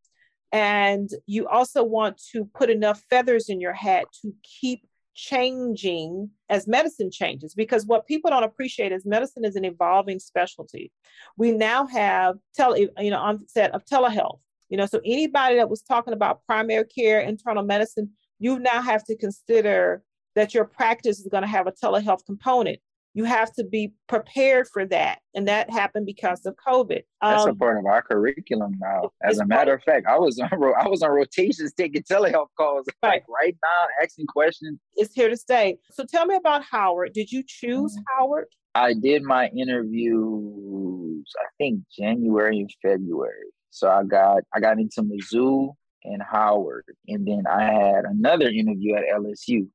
And 0.53 1.11
you 1.27 1.49
also 1.49 1.83
want 1.83 2.21
to 2.33 2.45
put 2.45 2.71
enough 2.71 3.03
feathers 3.11 3.49
in 3.49 3.61
your 3.61 3.73
hat 3.73 4.07
to 4.23 4.33
keep 4.43 4.87
changing 5.17 6.31
as 6.51 6.69
medicine 6.69 7.11
changes 7.11 7.55
because 7.55 7.87
what 7.87 8.07
people 8.07 8.31
don't 8.31 8.43
appreciate 8.43 8.93
is 8.93 9.07
medicine 9.07 9.47
is 9.47 9.57
an 9.57 9.65
evolving 9.65 10.19
specialty 10.19 10.93
we 11.39 11.53
now 11.53 11.87
have 11.87 12.37
tele 12.55 12.87
you 12.99 13.11
know 13.11 13.19
onset 13.19 13.71
of 13.71 13.83
telehealth 13.87 14.41
you 14.69 14.77
know 14.77 14.85
so 14.85 15.01
anybody 15.07 15.57
that 15.57 15.71
was 15.71 15.81
talking 15.81 16.13
about 16.13 16.45
primary 16.45 16.85
care 16.85 17.21
internal 17.21 17.63
medicine 17.63 18.11
you 18.39 18.59
now 18.59 18.83
have 18.83 19.03
to 19.05 19.17
consider 19.17 20.03
that 20.35 20.53
your 20.53 20.67
practice 20.67 21.19
is 21.19 21.29
going 21.31 21.43
to 21.43 21.49
have 21.49 21.67
a 21.67 21.73
telehealth 21.73 22.25
component 22.27 22.79
you 23.17 23.25
have 23.25 23.51
to 23.55 23.65
be 23.65 23.95
prepared 24.09 24.69
for 24.69 24.85
that. 24.85 25.21
And 25.35 25.49
that 25.49 25.71
happened 25.71 26.05
because 26.05 26.45
of 26.45 26.55
COVID. 26.69 27.01
That's 27.23 27.45
um, 27.45 27.49
a 27.49 27.55
part 27.55 27.79
of 27.79 27.87
our 27.87 28.03
curriculum 28.03 28.77
now. 28.79 29.11
As 29.25 29.39
a 29.39 29.47
matter 29.47 29.73
of 29.73 29.83
fact, 29.85 30.07
I 30.07 30.19
was 30.19 30.39
on 30.53 30.53
I 30.53 30.87
was 30.87 31.03
on 31.03 31.11
rotations 31.11 31.73
taking 31.73 32.03
telehealth 32.03 32.49
calls 32.59 32.87
right. 33.03 33.13
like 33.13 33.25
right 33.27 33.57
now, 33.65 33.87
asking 34.03 34.27
questions. 34.27 34.79
It's 34.97 35.15
here 35.15 35.31
to 35.31 35.37
stay. 35.37 35.79
So 35.93 36.05
tell 36.05 36.27
me 36.27 36.37
about 36.37 36.63
Howard. 36.71 37.15
Did 37.15 37.33
you 37.33 37.43
choose 37.47 37.95
mm-hmm. 37.97 38.21
Howard? 38.21 38.49
I 38.75 38.93
did 38.93 39.23
my 39.23 39.49
interviews, 39.49 41.25
I 41.41 41.47
think 41.57 41.81
January 41.99 42.59
and 42.61 42.71
February. 42.83 43.51
So 43.71 43.89
I 43.89 44.05
got 44.05 44.43
I 44.55 44.61
got 44.61 44.79
into 44.79 45.01
Mizzou 45.01 45.73
and 46.05 46.21
Howard, 46.23 46.85
and 47.09 47.27
then 47.27 47.45
I 47.51 47.63
had 47.63 48.05
another 48.05 48.51
interview 48.51 48.95
at 48.95 49.05
LSU. 49.19 49.69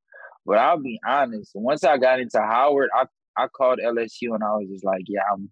But 0.45 0.60
I'll 0.60 0.80
be 0.80 0.99
honest, 1.06 1.51
once 1.56 1.84
I 1.84 1.97
got 1.97 2.19
into 2.19 2.39
Howard, 2.39 2.89
I 2.95 3.06
I 3.38 3.48
called 3.48 3.80
LSU 3.84 4.34
and 4.34 4.44
I 4.44 4.54
was 4.54 4.67
just 4.72 4.86
like, 4.86 5.04
yeah, 5.08 5.22
I'm, 5.32 5.50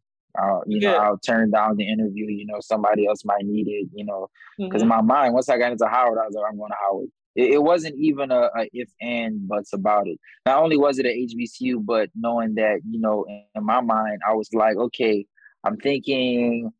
you 0.68 0.80
know, 0.80 0.96
I'll 0.96 1.18
turn 1.18 1.52
down 1.52 1.78
the 1.78 1.90
interview. 1.90 2.28
You 2.28 2.46
know, 2.46 2.60
somebody 2.62 3.08
else 3.08 3.26
might 3.26 3.44
need 3.44 3.68
it. 3.68 3.90
You 3.94 4.06
know, 4.06 4.28
because 4.58 4.82
mm-hmm. 4.82 4.84
in 4.84 4.88
my 4.88 5.02
mind, 5.02 5.34
once 5.34 5.50
I 5.50 5.58
got 5.58 5.72
into 5.72 5.88
Howard, 5.88 6.20
I 6.20 6.26
was 6.26 6.36
like, 6.36 6.46
I'm 6.50 6.58
going 6.58 6.72
to 6.72 6.78
Howard. 6.88 7.08
It, 7.36 7.54
it 7.56 7.64
wasn't 7.64 7.96
even 7.98 8.32
a, 8.32 8.50
a, 8.56 8.70
if 8.74 8.90
and 9.02 9.48
buts 9.48 9.74
about 9.74 10.08
it. 10.08 10.20
Not 10.46 10.62
only 10.62 10.78
was 10.78 11.00
it 11.00 11.06
a 11.06 11.10
HBCU, 11.10 11.86
but 11.86 12.10
knowing 12.16 12.56
that, 12.56 12.80
you 12.90 13.00
know, 13.00 13.26
in, 13.28 13.44
in 13.56 13.66
my 13.66 13.82
mind, 13.82 14.20
I 14.28 14.34
was 14.34 14.50
like, 14.54 14.78
okay, 14.78 15.26
I'm 15.64 15.78
thinking 15.78 16.72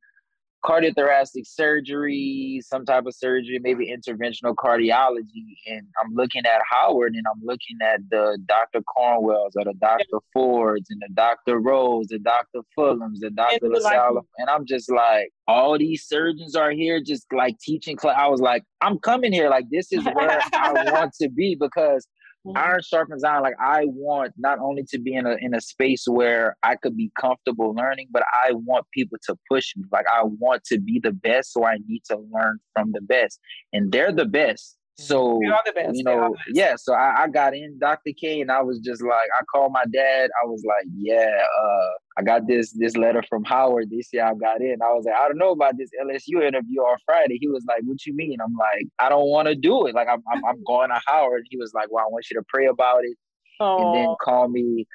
cardiothoracic 0.64 1.46
surgery, 1.46 2.62
some 2.64 2.86
type 2.86 3.06
of 3.06 3.16
surgery, 3.16 3.60
maybe 3.62 3.88
interventional 3.88 4.56
cardiology. 4.56 5.56
And 5.68 5.88
I'm 6.04 6.14
looking 6.14 6.46
at 6.46 6.62
Howard 6.70 7.14
and 7.14 7.26
I'm 7.34 7.42
looking 7.44 7.78
at 7.82 8.02
the 8.10 8.38
Dr. 8.46 8.82
Cornwells 8.82 9.56
or 9.56 9.64
the 9.64 9.74
Dr. 9.80 10.20
Fords 10.34 10.88
and 10.90 11.02
the 11.02 11.14
Dr. 11.14 11.60
Rose, 11.60 12.08
the 12.08 12.20
Dr. 12.20 12.62
Fulhams, 12.78 13.20
the 13.20 13.30
Dr. 13.30 13.70
LaSalle. 13.70 14.26
And 14.38 14.50
I'm 14.50 14.66
just 14.66 14.92
like, 14.92 15.32
all 15.48 15.78
these 15.78 16.04
surgeons 16.06 16.56
are 16.56 16.72
here 16.72 17.02
just 17.02 17.26
like 17.34 17.58
teaching. 17.60 17.96
class. 17.96 18.16
I 18.20 18.28
was 18.28 18.42
like, 18.42 18.64
I'm 18.82 19.00
coming 19.00 19.32
here. 19.32 19.50
Like, 19.50 19.66
this 19.72 19.92
is 19.92 20.04
where 20.06 20.40
I 20.54 20.84
want 20.92 21.14
to 21.22 21.30
be 21.30 21.56
because 21.60 22.08
mm-hmm. 22.46 22.58
iron 22.58 22.82
sharpens 22.82 23.24
iron. 23.24 23.44
Like 23.44 23.56
I 23.60 23.86
want 23.86 24.34
not 24.38 24.60
only 24.60 24.84
to 24.90 25.00
be 25.00 25.14
in 25.14 25.26
a 25.26 25.36
in 25.40 25.54
a 25.54 25.62
space 25.62 26.06
where 26.08 26.56
I 26.64 26.76
could 26.76 26.96
be 26.96 27.12
comfortable 27.20 27.74
learning, 27.74 28.08
but 28.12 28.24
I 28.34 28.54
want 28.54 28.86
people 28.94 29.18
to 29.28 29.36
push 29.50 29.74
me. 29.76 29.84
Like 29.92 30.06
I 30.08 30.24
want 30.24 30.64
to 30.66 30.80
be 30.80 31.00
the 31.02 31.12
best, 31.12 31.54
so 31.54 31.66
I 31.66 31.78
need 31.88 32.04
to 32.10 32.18
learn 32.32 32.60
from 32.74 32.92
the 32.92 33.02
best, 33.02 33.40
and 33.74 33.92
they're 33.92 34.12
the 34.12 34.26
best. 34.26 34.78
So 35.00 35.40
you 35.94 36.04
know, 36.04 36.36
yeah. 36.50 36.76
So 36.76 36.94
I, 36.94 37.24
I, 37.24 37.28
got 37.28 37.56
in 37.56 37.80
Dr. 37.80 38.12
K, 38.20 38.42
and 38.42 38.52
I 38.52 38.62
was 38.62 38.80
just 38.80 39.02
like, 39.02 39.30
I 39.34 39.44
called 39.52 39.72
my 39.72 39.86
dad. 39.92 40.30
I 40.44 40.46
was 40.46 40.64
like, 40.66 40.86
yeah, 40.94 41.42
uh, 41.62 41.90
I 42.18 42.22
got 42.22 42.48
this 42.48 42.72
this 42.72 42.98
letter 42.98 43.24
from 43.30 43.44
Howard. 43.46 43.90
This 43.90 44.10
year 44.12 44.26
I 44.26 44.34
got 44.34 44.62
in. 44.62 44.78
I 44.82 44.94
was 44.94 45.06
like, 45.06 45.16
I 45.16 45.28
don't 45.28 45.38
know 45.38 45.52
about 45.52 45.78
this 45.78 45.90
LSU 46.04 46.46
interview 46.46 46.82
on 46.82 46.98
Friday. 47.06 47.38
He 47.40 47.48
was 47.48 47.64
like, 47.68 47.82
What 47.86 48.06
you 48.06 48.14
mean? 48.14 48.38
I'm 48.44 48.56
like, 48.56 48.88
I 49.00 49.10
don't 49.10 49.28
want 49.28 49.48
to 49.48 49.56
do 49.56 49.88
it. 49.88 49.96
Like 49.96 50.08
I'm, 50.10 50.22
I'm, 50.32 50.44
I'm 50.46 50.64
going 50.68 50.90
to 50.90 51.00
Howard. 51.08 51.44
He 51.50 51.58
was 51.58 51.74
like, 51.74 51.88
Well, 51.90 52.04
I 52.04 52.12
want 52.12 52.26
you 52.30 52.38
to 52.38 52.46
pray 52.50 52.68
about 52.68 53.06
it, 53.06 53.16
and 53.60 53.96
then 53.96 54.16
call 54.22 54.50
me 54.50 54.86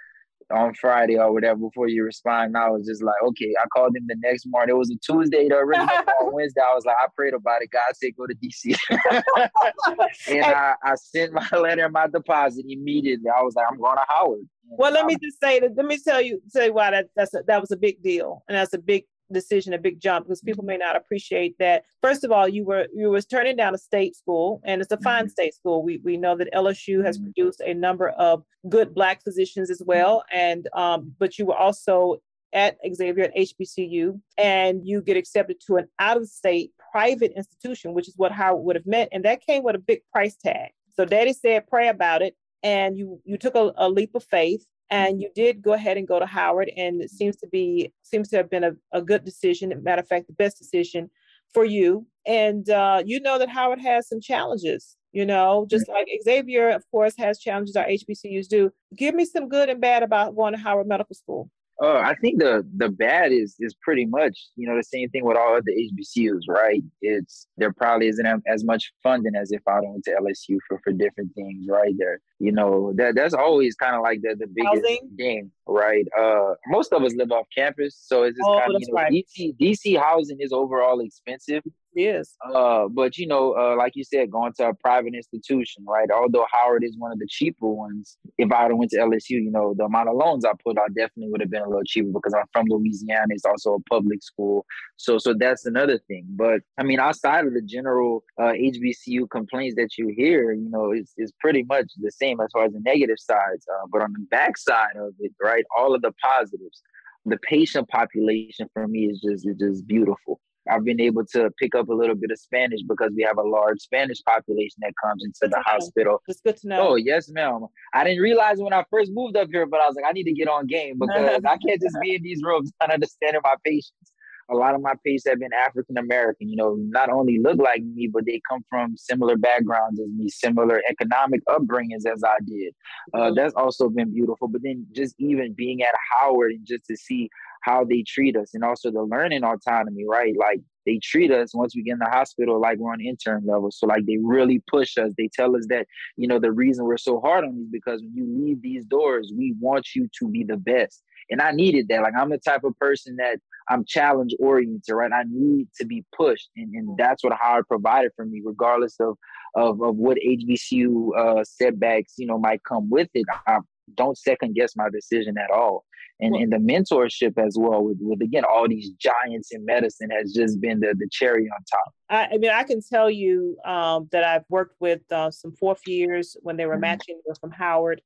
on 0.51 0.75
Friday 0.75 1.19
or 1.19 1.33
whatever 1.33 1.61
before 1.61 1.89
you 1.89 2.05
respond. 2.05 2.49
And 2.49 2.57
I 2.57 2.71
was 2.71 2.87
just 2.87 3.03
like, 3.03 3.17
okay. 3.29 3.53
I 3.61 3.67
called 3.69 3.97
him 3.97 4.05
the 4.07 4.17
next 4.23 4.47
morning. 4.47 4.75
It 4.75 4.79
was 4.79 4.91
a 4.91 4.97
Tuesday. 4.97 5.49
Already 5.51 5.83
on 5.83 6.33
Wednesday. 6.33 6.61
I 6.61 6.75
was 6.75 6.85
like, 6.85 6.97
I 7.01 7.07
prayed 7.17 7.35
about 7.35 7.63
it. 7.63 7.71
God 7.71 7.83
said 7.95 8.13
go 8.17 8.27
to 8.27 8.35
DC. 8.35 8.77
and 10.29 10.45
I, 10.45 10.75
I 10.83 10.95
sent 10.97 11.33
my 11.33 11.49
letter 11.59 11.85
and 11.85 11.93
my 11.93 12.07
deposit 12.07 12.65
immediately. 12.69 13.31
I 13.31 13.43
was 13.43 13.55
like, 13.55 13.67
I'm 13.71 13.79
going 13.79 13.97
to 13.97 14.05
Howard. 14.09 14.49
Well, 14.67 14.93
let 14.93 15.07
me 15.07 15.17
just 15.23 15.41
say 15.41 15.61
that. 15.61 15.77
Let 15.77 15.87
me 15.87 15.99
tell 15.99 16.21
you, 16.21 16.41
say 16.49 16.71
why 16.71 16.91
that 16.91 17.07
that's 17.15 17.35
a, 17.35 17.43
that 17.47 17.61
was 17.61 17.71
a 17.71 17.77
big 17.77 18.03
deal, 18.03 18.43
and 18.49 18.57
that's 18.57 18.73
a 18.73 18.79
big 18.79 19.05
decision, 19.33 19.73
a 19.73 19.79
big 19.79 20.01
jump, 20.01 20.27
because 20.27 20.41
people 20.41 20.65
may 20.65 20.77
not 20.77 20.97
appreciate 20.97 21.57
that. 21.59 21.85
First 22.03 22.25
of 22.25 22.33
all, 22.33 22.49
you 22.49 22.65
were 22.65 22.87
you 22.95 23.11
was 23.11 23.27
turning 23.27 23.57
down 23.57 23.75
a 23.75 23.79
state 23.79 24.17
school, 24.17 24.61
and 24.65 24.81
it's 24.81 24.93
a 24.93 24.99
fine 24.99 25.25
mm-hmm. 25.25 25.31
state 25.31 25.55
school. 25.55 25.83
We 25.83 26.01
we 26.05 26.17
know 26.17 26.37
that 26.37 26.53
LSU 26.53 27.05
has 27.05 27.17
mm-hmm. 27.17 27.27
produced 27.27 27.61
a 27.61 27.75
number 27.75 28.11
of 28.11 28.43
good 28.69 28.95
Black 28.95 29.23
physicians 29.23 29.71
as 29.71 29.83
well, 29.85 30.25
and 30.33 30.69
um, 30.75 31.15
but 31.19 31.39
you 31.39 31.47
were 31.47 31.57
also 31.57 32.21
at 32.53 32.77
Xavier 32.95 33.25
at 33.25 33.37
HBCU, 33.37 34.21
and 34.39 34.87
you 34.87 35.03
get 35.03 35.17
accepted 35.17 35.57
to 35.67 35.77
an 35.77 35.89
out 35.99 36.17
of 36.17 36.29
state 36.29 36.71
private 36.93 37.33
institution, 37.37 37.95
which 37.95 38.09
is 38.09 38.15
what 38.17 38.31
Howard 38.33 38.65
would 38.65 38.77
have 38.77 38.87
meant, 38.87 39.11
and 39.13 39.25
that 39.25 39.45
came 39.45 39.63
with 39.63 39.75
a 39.75 39.81
big 39.81 40.01
price 40.13 40.37
tag. 40.37 40.71
So 40.97 41.05
Daddy 41.05 41.33
said, 41.33 41.67
pray 41.67 41.89
about 41.89 42.23
it, 42.23 42.37
and 42.63 42.97
you 42.97 43.21
you 43.25 43.39
took 43.39 43.55
a, 43.55 43.73
a 43.77 43.89
leap 43.89 44.15
of 44.15 44.25
faith 44.25 44.65
and 44.91 45.21
you 45.21 45.31
did 45.35 45.63
go 45.63 45.73
ahead 45.73 45.97
and 45.97 46.07
go 46.07 46.19
to 46.19 46.27
Howard, 46.27 46.71
and 46.77 47.01
it 47.01 47.11
seems 47.11 47.37
to 47.37 47.47
be 47.49 47.93
seems 48.03 48.29
to 48.29 48.37
have 48.37 48.51
been 48.51 48.65
a, 48.65 48.73
a 48.93 49.03
good 49.03 49.25
decision. 49.25 49.73
Matter 49.83 50.03
of 50.03 50.09
fact, 50.09 50.27
the 50.27 50.33
best 50.35 50.59
decision 50.59 51.11
for 51.53 51.65
you. 51.65 52.07
And 52.27 52.69
uh, 52.69 53.03
you 53.05 53.21
know 53.21 53.39
that 53.39 53.49
Howard 53.49 53.81
has 53.81 54.09
some 54.09 54.21
challenges. 54.21 54.97
You 55.13 55.25
know, 55.25 55.65
just 55.71 55.89
like 55.89 56.09
Xavier, 56.25 56.71
of 56.71 56.85
course, 56.91 57.15
has 57.19 57.39
challenges. 57.39 57.77
Our 57.77 57.87
HBCUs 57.87 58.49
do. 58.49 58.73
Give 58.97 59.15
me 59.15 59.25
some 59.25 59.49
good 59.49 59.69
and 59.69 59.81
bad 59.81 60.03
about 60.03 60.35
going 60.35 60.55
to 60.55 60.59
Howard 60.59 60.89
Medical 60.89 61.15
School. 61.15 61.51
Uh, 61.83 61.99
I 61.99 62.15
think 62.15 62.39
the 62.39 62.65
the 62.77 62.89
bad 62.89 63.33
is 63.33 63.57
is 63.59 63.75
pretty 63.83 64.07
much 64.07 64.39
you 64.55 64.67
know 64.69 64.77
the 64.77 64.85
same 64.85 65.09
thing 65.11 65.25
with 65.25 65.37
all 65.37 65.57
other 65.57 65.73
HBCUs, 65.73 66.43
right? 66.49 66.83
It's 67.03 67.49
there 67.57 67.73
probably 67.73 68.09
isn't 68.09 68.27
as 68.47 68.65
much 68.65 68.93
funding 69.03 69.35
as 69.35 69.51
if 69.51 69.61
I 69.67 69.81
went 69.81 70.05
to 70.05 70.13
LSU 70.13 70.59
for 70.69 70.79
for 70.85 70.93
different 70.93 71.35
things, 71.35 71.67
right? 71.69 71.93
There, 71.99 72.21
you 72.39 72.53
know 72.53 72.93
that 72.97 73.17
that's 73.17 73.35
always 73.35 73.75
kind 73.75 73.97
of 73.97 74.03
like 74.03 74.21
the 74.23 74.37
the 74.39 74.47
biggest 74.47 74.87
Housing. 74.87 75.11
game, 75.19 75.51
right? 75.67 76.07
Uh, 76.17 76.55
most 76.69 76.93
of 76.93 77.03
us 77.03 77.13
live 77.17 77.33
off 77.33 77.47
campus, 77.53 77.97
so 78.01 78.23
it's 78.23 78.37
just 78.37 78.49
oh, 78.49 78.61
kind 78.61 78.77
of 78.77 78.81
you 78.81 78.95
know 78.95 78.95
right. 78.95 79.13
DC 79.13 79.57
DC 79.59 80.01
housing 80.01 80.41
is 80.41 80.53
overall 80.53 81.01
expensive. 81.01 81.65
Yes. 81.95 82.37
Uh, 82.53 82.89
but 82.89 83.17
you 83.19 83.27
know, 83.27 83.55
uh, 83.57 83.77
like 83.77 83.93
you 83.95 84.03
said, 84.03 84.31
going 84.31 84.53
to 84.55 84.71
a 84.71 84.75
private 84.75 85.15
institution, 85.15 85.85
right? 85.87 86.11
Although 86.11 86.45
Howard 86.51 86.83
is 86.83 86.97
one 86.99 87.13
of 87.13 87.21
the 87.21 87.27
cheaper 87.29 87.69
ones, 87.69 88.19
if 88.37 88.51
I 88.51 88.63
had 88.63 88.73
went 88.73 88.91
to 88.91 88.97
LSU, 88.99 89.31
you 89.31 89.51
know, 89.51 89.75
the 89.77 89.85
amount 89.85 90.09
of 90.09 90.17
loans 90.17 90.45
I 90.45 90.53
put 90.65 90.77
out 90.77 90.93
definitely 90.95 91.31
would 91.31 91.41
have 91.41 91.51
been 91.51 91.63
a 91.63 91.69
little 91.69 91.85
cheaper 91.85 92.11
because 92.13 92.35
I'm 92.35 92.47
from 92.53 92.67
Louisiana. 92.69 93.27
It's 93.31 93.45
also 93.45 93.75
a 93.75 93.81
public 93.83 94.23
school, 94.25 94.67
so 94.97 95.19
so 95.19 95.35
that's 95.39 95.67
another 95.67 95.99
thing. 96.09 96.27
But 96.31 96.63
I 96.79 96.83
mean, 96.83 96.99
outside 96.99 97.47
of 97.47 97.55
the 97.55 97.63
general 97.63 98.25
uh, 98.41 98.53
HBCU 98.53 99.31
complaints 99.31 99.77
that 99.77 99.97
you 99.97 100.13
hear, 100.17 100.53
you 100.53 100.69
know, 100.69 100.91
it's 100.91 101.13
it's 101.17 101.33
pretty 101.39 101.63
much 101.63 101.87
the 102.01 102.11
same 102.11 102.41
as 102.41 102.51
far 102.53 102.65
as 102.65 102.73
the 102.73 102.81
negative 102.81 103.19
sides. 103.21 103.67
Uh, 103.73 103.87
but 103.93 104.03
on 104.03 104.13
the 104.13 104.27
backside 104.31 104.97
of 104.97 105.13
it, 105.21 105.33
right, 105.41 105.65
all 105.77 105.95
of 105.95 106.03
the 106.03 106.13
positives 106.21 106.83
the 107.27 107.39
patient 107.39 107.89
population 107.89 108.69
for 108.75 108.87
me 108.87 109.07
is 109.07 109.21
just 109.21 109.47
is 109.47 109.57
just 109.59 109.87
beautiful. 109.87 110.41
I've 110.71 110.85
been 110.85 111.01
able 111.01 111.25
to 111.33 111.51
pick 111.59 111.75
up 111.75 111.89
a 111.89 111.93
little 111.93 112.15
bit 112.15 112.31
of 112.31 112.39
Spanish 112.39 112.81
because 112.89 113.11
we 113.17 113.23
have 113.23 113.39
a 113.39 113.43
large 113.43 113.81
Spanish 113.81 114.23
population 114.23 114.79
that 114.81 114.93
comes 115.03 115.25
into 115.25 115.39
good 115.43 115.53
the 115.53 115.63
hospital. 115.63 116.23
It's 116.29 116.41
good 116.41 116.57
to 116.59 116.69
know. 116.69 116.89
Oh 116.89 116.95
yes, 116.97 117.29
ma'am. 117.29 117.67
I 117.93 118.05
didn't 118.05 118.23
realize 118.23 118.59
when 118.59 118.73
I 118.73 118.85
first 118.91 119.11
moved 119.13 119.37
up 119.37 119.49
here, 119.51 119.67
but 119.67 119.81
I 119.81 119.87
was 119.87 119.97
like, 119.97 120.05
I 120.09 120.13
need 120.13 120.25
to 120.25 120.33
get 120.33 120.49
on 120.49 120.67
game 120.67 120.99
because 120.99 121.43
I 121.45 121.57
can't 121.59 121.81
just 121.81 121.97
be 122.01 122.15
in 122.15 122.23
these 122.23 122.43
rooms 122.43 122.73
not 122.81 122.91
understanding 122.95 123.41
my 123.45 123.55
patients. 123.65 124.13
A 124.51 124.55
lot 124.55 124.75
of 124.75 124.83
my 124.83 124.93
patients 125.05 125.27
have 125.27 125.39
been 125.39 125.55
African 125.55 125.97
American. 125.97 126.51
You 126.51 126.57
know, 126.57 126.77
not 126.79 127.09
only 127.09 127.39
look 127.39 127.59
like 127.59 127.83
me, 127.83 128.09
but 128.13 128.27
they 128.27 128.43
come 128.49 128.63
from 128.69 128.95
similar 128.97 129.37
backgrounds 129.37 129.99
as 130.01 130.09
me, 130.11 130.29
similar 130.29 130.83
economic 130.89 131.41
upbringings 131.49 132.07
as 132.07 132.23
I 132.23 132.37
did. 132.45 132.75
Uh, 133.15 133.19
mm-hmm. 133.19 133.35
that's 133.37 133.55
also 133.55 133.89
been 133.89 134.13
beautiful. 134.13 134.49
But 134.49 134.63
then 134.63 134.87
just 134.93 135.15
even 135.19 135.55
being 135.55 135.83
at 135.83 135.95
Howard 136.11 136.53
and 136.53 136.67
just 136.67 136.85
to 136.87 136.97
see 136.97 137.31
how 137.65 137.83
they 137.83 138.05
treat 138.07 138.37
us 138.37 138.51
and 138.53 138.63
also 138.63 138.91
the 138.91 139.03
learning 139.03 139.43
autonomy, 139.43 140.05
right? 140.07 140.35
Like 140.39 140.61
they 140.85 141.01
treat 141.03 141.31
us 141.31 141.55
once 141.55 141.75
we 141.75 141.83
get 141.83 141.93
in 141.93 141.99
the 141.99 142.11
hospital 142.11 142.61
like 142.61 142.79
we're 142.79 142.93
on 142.93 143.01
intern 143.01 143.43
level. 143.47 143.71
So 143.71 143.87
like 143.87 144.05
they 144.05 144.19
really 144.23 144.63
push 144.71 144.99
us. 144.99 145.13
They 145.17 145.31
tell 145.33 145.57
us 145.57 145.65
that, 145.71 145.87
you 146.17 146.29
know, 146.29 146.39
the 146.39 146.53
reason 146.53 146.85
we're 146.85 146.99
so 146.99 147.21
hard 147.21 147.45
on 147.45 147.57
you 147.57 147.63
is 147.63 147.69
because 147.73 148.03
when 148.03 148.15
you 148.15 148.27
leave 148.27 148.61
these 148.61 148.85
doors, 148.85 149.33
we 149.35 149.55
want 149.59 149.95
you 149.95 150.09
to 150.19 150.29
be 150.29 150.45
the 150.45 150.59
best. 150.59 151.03
And 151.31 151.41
I 151.41 151.53
needed 151.53 151.89
that. 151.89 152.03
Like 152.03 152.13
I'm 152.19 152.29
the 152.29 152.39
type 152.39 152.65
of 152.65 152.79
person 152.79 153.17
that 153.17 153.39
I'm 153.71 153.87
challenge 153.87 154.35
oriented, 154.39 154.95
right? 154.95 155.11
I 155.11 155.23
need 155.27 155.69
to 155.81 155.87
be 155.87 156.05
pushed. 156.15 156.51
And, 156.57 156.75
and 156.75 156.99
that's 156.99 157.25
what 157.25 157.33
Howard 157.41 157.67
provided 157.67 158.13
for 158.15 158.27
me, 158.27 158.43
regardless 158.45 158.97
of 159.01 159.17
of, 159.55 159.81
of 159.81 159.97
what 159.97 160.19
HBCU 160.19 161.17
uh, 161.17 161.45
setbacks, 161.45 162.15
you 162.19 162.27
know, 162.27 162.39
might 162.39 162.63
come 162.65 162.91
with 162.91 163.09
it. 163.15 163.25
I 163.47 163.61
don't 163.97 164.19
second 164.19 164.55
guess 164.55 164.77
my 164.77 164.89
decision 164.91 165.37
at 165.39 165.51
all. 165.51 165.85
And, 166.25 166.33
well, 166.33 166.43
and 166.43 166.53
the 166.53 166.57
mentorship 166.57 167.39
as 167.39 167.57
well 167.59 167.85
with, 167.85 167.99
with 168.01 168.21
again 168.23 168.45
all 168.51 168.69
these 168.69 168.91
giants 168.91 169.53
in 169.53 169.65
medicine 169.65 170.11
has 170.11 170.33
just 170.33 170.61
been 170.61 170.81
the, 170.81 170.95
the 170.99 171.09
cherry 171.11 171.49
on 171.49 171.65
top. 171.71 171.95
I, 172.09 172.35
I 172.35 172.39
mean, 172.39 172.51
I 172.51 172.63
can 172.65 172.81
tell 172.81 173.11
you 173.11 173.57
um, 173.65 174.09
that 174.13 174.25
I've 174.25 174.45
worked 174.49 174.77
with 174.81 175.01
uh, 175.11 175.31
some 175.31 175.53
fourth 175.53 175.87
years 175.87 176.37
when 176.43 176.57
they 176.57 176.67
were 176.67 176.75
mm-hmm. 176.75 176.83
matching 176.83 177.21
from 177.41 177.51
Howard, 177.51 178.01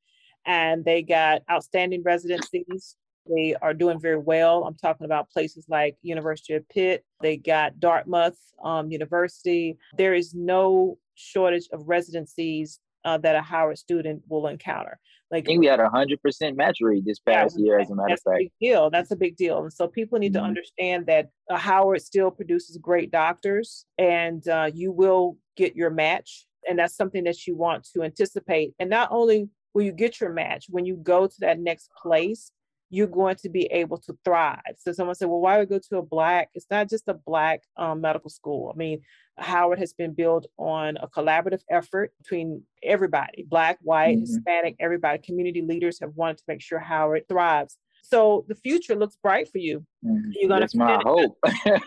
and 0.47 0.85
they 0.85 1.03
got 1.03 1.43
outstanding 1.51 2.03
residencies 2.03 2.97
they 3.29 3.55
are 3.61 3.75
doing 3.75 4.01
very 4.01 4.17
well. 4.17 4.65
I'm 4.65 4.75
talking 4.75 5.05
about 5.05 5.31
places 5.31 5.67
like 5.69 5.97
University 6.03 6.55
of 6.55 6.69
Pitt. 6.69 7.05
They 7.21 7.37
got 7.37 7.79
Dartmouth 7.79 8.39
um, 8.65 8.91
University. 8.91 9.77
There 9.97 10.15
is 10.15 10.35
no 10.35 10.99
shortage 11.15 11.69
of 11.73 11.83
residencies 11.87 12.81
uh, 13.05 13.19
that 13.19 13.37
a 13.37 13.43
Howard 13.43 13.79
student 13.79 14.23
will 14.29 14.47
encounter. 14.47 14.99
Like 15.31 15.45
I 15.45 15.47
think 15.47 15.61
we 15.61 15.67
had 15.67 15.81
a 15.81 15.91
hundred 15.91 16.23
percent 16.23 16.57
match 16.57 16.79
rate 16.81 17.05
this 17.05 17.19
past 17.19 17.57
yeah, 17.59 17.65
year, 17.65 17.81
as 17.81 17.91
a 17.91 17.95
matter 17.95 18.15
of 18.15 18.21
fact. 18.21 18.37
A 18.37 18.45
big 18.45 18.53
deal. 18.61 18.91
That's 18.91 19.11
a 19.11 19.17
big 19.17 19.37
deal. 19.37 19.63
And 19.63 19.73
so 19.73 19.87
people 19.87 20.19
need 20.19 20.33
mm-hmm. 20.33 20.43
to 20.43 20.49
understand 20.49 21.07
that 21.07 21.29
uh, 21.51 21.57
Howard 21.57 22.03
still 22.03 22.31
produces 22.31 22.79
great 22.79 23.11
doctors, 23.11 23.85
and 23.99 24.47
uh, 24.49 24.71
you 24.73 24.91
will 24.91 25.37
get 25.57 25.77
your 25.77 25.91
match, 25.91 26.47
and 26.69 26.79
that's 26.79 26.97
something 26.97 27.25
that 27.25 27.47
you 27.47 27.57
want 27.57 27.87
to 27.95 28.03
anticipate. 28.03 28.73
And 28.79 28.89
not 28.89 29.09
only 29.11 29.49
will 29.75 29.83
you 29.83 29.93
get 29.93 30.21
your 30.21 30.31
match 30.31 30.67
when 30.69 30.87
you 30.87 30.97
go 30.97 31.27
to 31.27 31.35
that 31.41 31.59
next 31.59 31.91
place, 32.01 32.51
you're 32.91 33.07
going 33.07 33.37
to 33.37 33.49
be 33.49 33.67
able 33.67 33.99
to 33.99 34.17
thrive. 34.25 34.77
So 34.79 34.93
someone 34.93 35.15
said, 35.15 35.29
well, 35.29 35.41
why 35.41 35.59
would 35.59 35.69
go 35.69 35.79
to 35.91 35.99
a 35.99 36.03
black? 36.03 36.49
It's 36.55 36.67
not 36.71 36.89
just 36.89 37.09
a 37.09 37.15
black 37.15 37.63
um, 37.77 38.01
medical 38.01 38.31
school. 38.31 38.73
I 38.75 38.77
mean, 38.77 39.03
Howard 39.37 39.79
has 39.79 39.93
been 39.93 40.15
built 40.15 40.47
on 40.57 40.97
a 40.97 41.09
collaborative 41.09 41.63
effort 41.71 42.13
between 42.19 42.63
everybody, 42.83 43.45
black, 43.49 43.79
white, 43.83 44.17
mm-hmm. 44.17 44.21
Hispanic, 44.21 44.77
everybody. 44.81 45.19
Community 45.19 45.63
leaders 45.63 46.01
have 46.01 46.13
wanted 46.15 46.39
to 46.39 46.45
make 46.49 46.63
sure 46.63 46.79
Howard 46.79 47.29
thrives. 47.29 47.77
So 48.03 48.45
the 48.49 48.55
future 48.55 48.95
looks 48.95 49.17
bright 49.23 49.51
for 49.51 49.59
you. 49.59 49.85
Mm-hmm. 50.05 50.31
You're 50.33 50.49
gonna 50.49 50.61
That's 50.61 50.75
my 50.75 51.01
hope. 51.05 51.39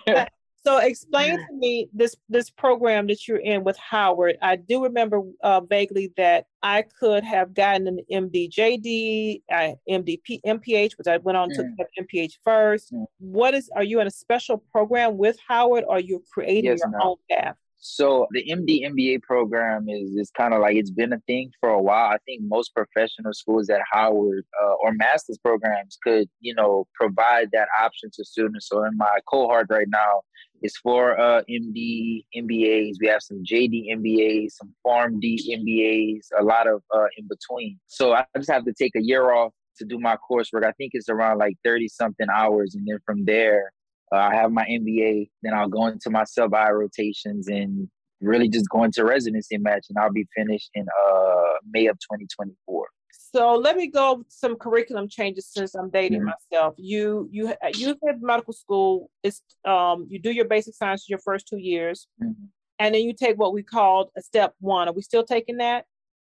So 0.63 0.77
explain 0.77 1.37
to 1.37 1.53
me 1.53 1.89
this 1.91 2.15
this 2.29 2.51
program 2.51 3.07
that 3.07 3.27
you're 3.27 3.37
in 3.37 3.63
with 3.63 3.77
Howard. 3.77 4.37
I 4.43 4.57
do 4.57 4.83
remember 4.83 5.23
uh, 5.43 5.61
vaguely 5.61 6.13
that 6.17 6.45
I 6.61 6.83
could 6.83 7.23
have 7.23 7.55
gotten 7.55 7.87
an 7.87 7.99
MDJD, 8.11 9.41
uh, 9.51 9.71
MDP, 9.89 10.39
MPH, 10.45 10.99
which 10.99 11.07
I 11.07 11.17
went 11.17 11.37
on 11.37 11.49
mm. 11.49 11.55
to 11.55 12.03
MPH 12.03 12.33
first. 12.43 12.93
Mm. 12.93 13.05
What 13.17 13.55
is? 13.55 13.71
Are 13.75 13.83
you 13.83 14.01
in 14.01 14.07
a 14.07 14.11
special 14.11 14.57
program 14.71 15.17
with 15.17 15.37
Howard, 15.47 15.83
or 15.87 15.99
you're 15.99 16.19
you 16.19 16.23
creating 16.31 16.65
yes, 16.65 16.81
your 16.83 17.01
own 17.01 17.15
path? 17.29 17.55
So 17.83 18.27
the 18.29 18.45
MD 18.47 18.85
MBA 18.85 19.23
program 19.23 19.89
is 19.89 20.11
is 20.11 20.29
kind 20.29 20.53
of 20.53 20.61
like 20.61 20.75
it's 20.75 20.91
been 20.91 21.13
a 21.13 21.19
thing 21.21 21.51
for 21.59 21.69
a 21.69 21.81
while. 21.81 22.11
I 22.11 22.17
think 22.27 22.43
most 22.43 22.75
professional 22.75 23.33
schools 23.33 23.71
at 23.71 23.81
Howard 23.91 24.45
uh, 24.63 24.73
or 24.83 24.93
master's 24.93 25.39
programs 25.39 25.97
could, 26.03 26.29
you 26.39 26.53
know, 26.53 26.85
provide 26.93 27.49
that 27.53 27.69
option 27.79 28.11
to 28.13 28.23
students. 28.23 28.67
So 28.69 28.83
in 28.83 28.95
my 28.95 29.17
cohort 29.27 29.65
right 29.71 29.87
now, 29.89 30.21
it's 30.61 30.77
for 30.77 31.19
uh, 31.19 31.41
MD 31.49 32.23
MBAs. 32.35 32.95
We 32.99 33.07
have 33.07 33.21
some 33.21 33.43
JD 33.43 33.95
MBAs, 33.95 34.51
some 34.51 34.73
PharmD 34.85 35.37
MBAs, 35.49 36.27
a 36.39 36.43
lot 36.43 36.67
of 36.67 36.83
uh, 36.93 37.05
in 37.17 37.27
between. 37.27 37.79
So 37.87 38.13
I 38.13 38.25
just 38.37 38.51
have 38.51 38.65
to 38.65 38.73
take 38.73 38.95
a 38.95 39.01
year 39.01 39.31
off 39.33 39.53
to 39.77 39.85
do 39.85 39.99
my 39.99 40.17
coursework. 40.29 40.63
I 40.65 40.71
think 40.73 40.91
it's 40.93 41.09
around 41.09 41.39
like 41.39 41.55
30 41.65 41.87
something 41.87 42.27
hours. 42.33 42.75
And 42.75 42.87
then 42.87 42.99
from 43.05 43.25
there, 43.25 43.71
uh, 44.13 44.17
I 44.17 44.35
have 44.35 44.51
my 44.51 44.65
MBA. 44.65 45.29
Then 45.41 45.53
I'll 45.53 45.69
go 45.69 45.87
into 45.87 46.09
my 46.09 46.25
sub 46.25 46.53
I 46.53 46.69
rotations 46.69 47.47
and 47.47 47.89
really 48.21 48.47
just 48.47 48.69
go 48.69 48.83
into 48.83 49.03
residency 49.03 49.57
match. 49.57 49.85
And 49.89 49.97
I'll 49.97 50.11
be 50.11 50.27
finished 50.35 50.69
in 50.75 50.83
uh, 50.83 51.53
May 51.71 51.87
of 51.87 51.95
2024. 51.95 52.87
So 53.33 53.55
let 53.55 53.77
me 53.77 53.87
go 53.87 54.25
some 54.27 54.57
curriculum 54.57 55.07
changes 55.07 55.47
since 55.47 55.73
I'm 55.73 55.89
dating 55.89 56.25
myself. 56.25 56.75
You 56.77 57.29
you 57.31 57.53
you 57.75 57.95
hit 58.03 58.21
medical 58.21 58.53
school. 58.53 59.09
It's 59.23 59.41
um 59.63 60.05
you 60.09 60.19
do 60.19 60.31
your 60.31 60.45
basic 60.45 60.75
science 60.75 61.07
your 61.07 61.19
first 61.19 61.47
two 61.47 61.57
years, 61.57 62.07
mm-hmm. 62.21 62.45
and 62.79 62.93
then 62.93 63.01
you 63.01 63.13
take 63.13 63.37
what 63.37 63.53
we 63.53 63.63
called 63.63 64.09
a 64.17 64.21
step 64.21 64.53
one. 64.59 64.89
Are 64.89 64.93
we 64.93 65.01
still 65.01 65.23
taking 65.23 65.57
that? 65.57 65.85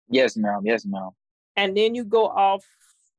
Yes, 0.09 0.35
ma'am. 0.35 0.61
Yes, 0.63 0.85
ma'am. 0.85 1.11
And 1.55 1.77
then 1.77 1.93
you 1.93 2.05
go 2.05 2.25
off 2.25 2.65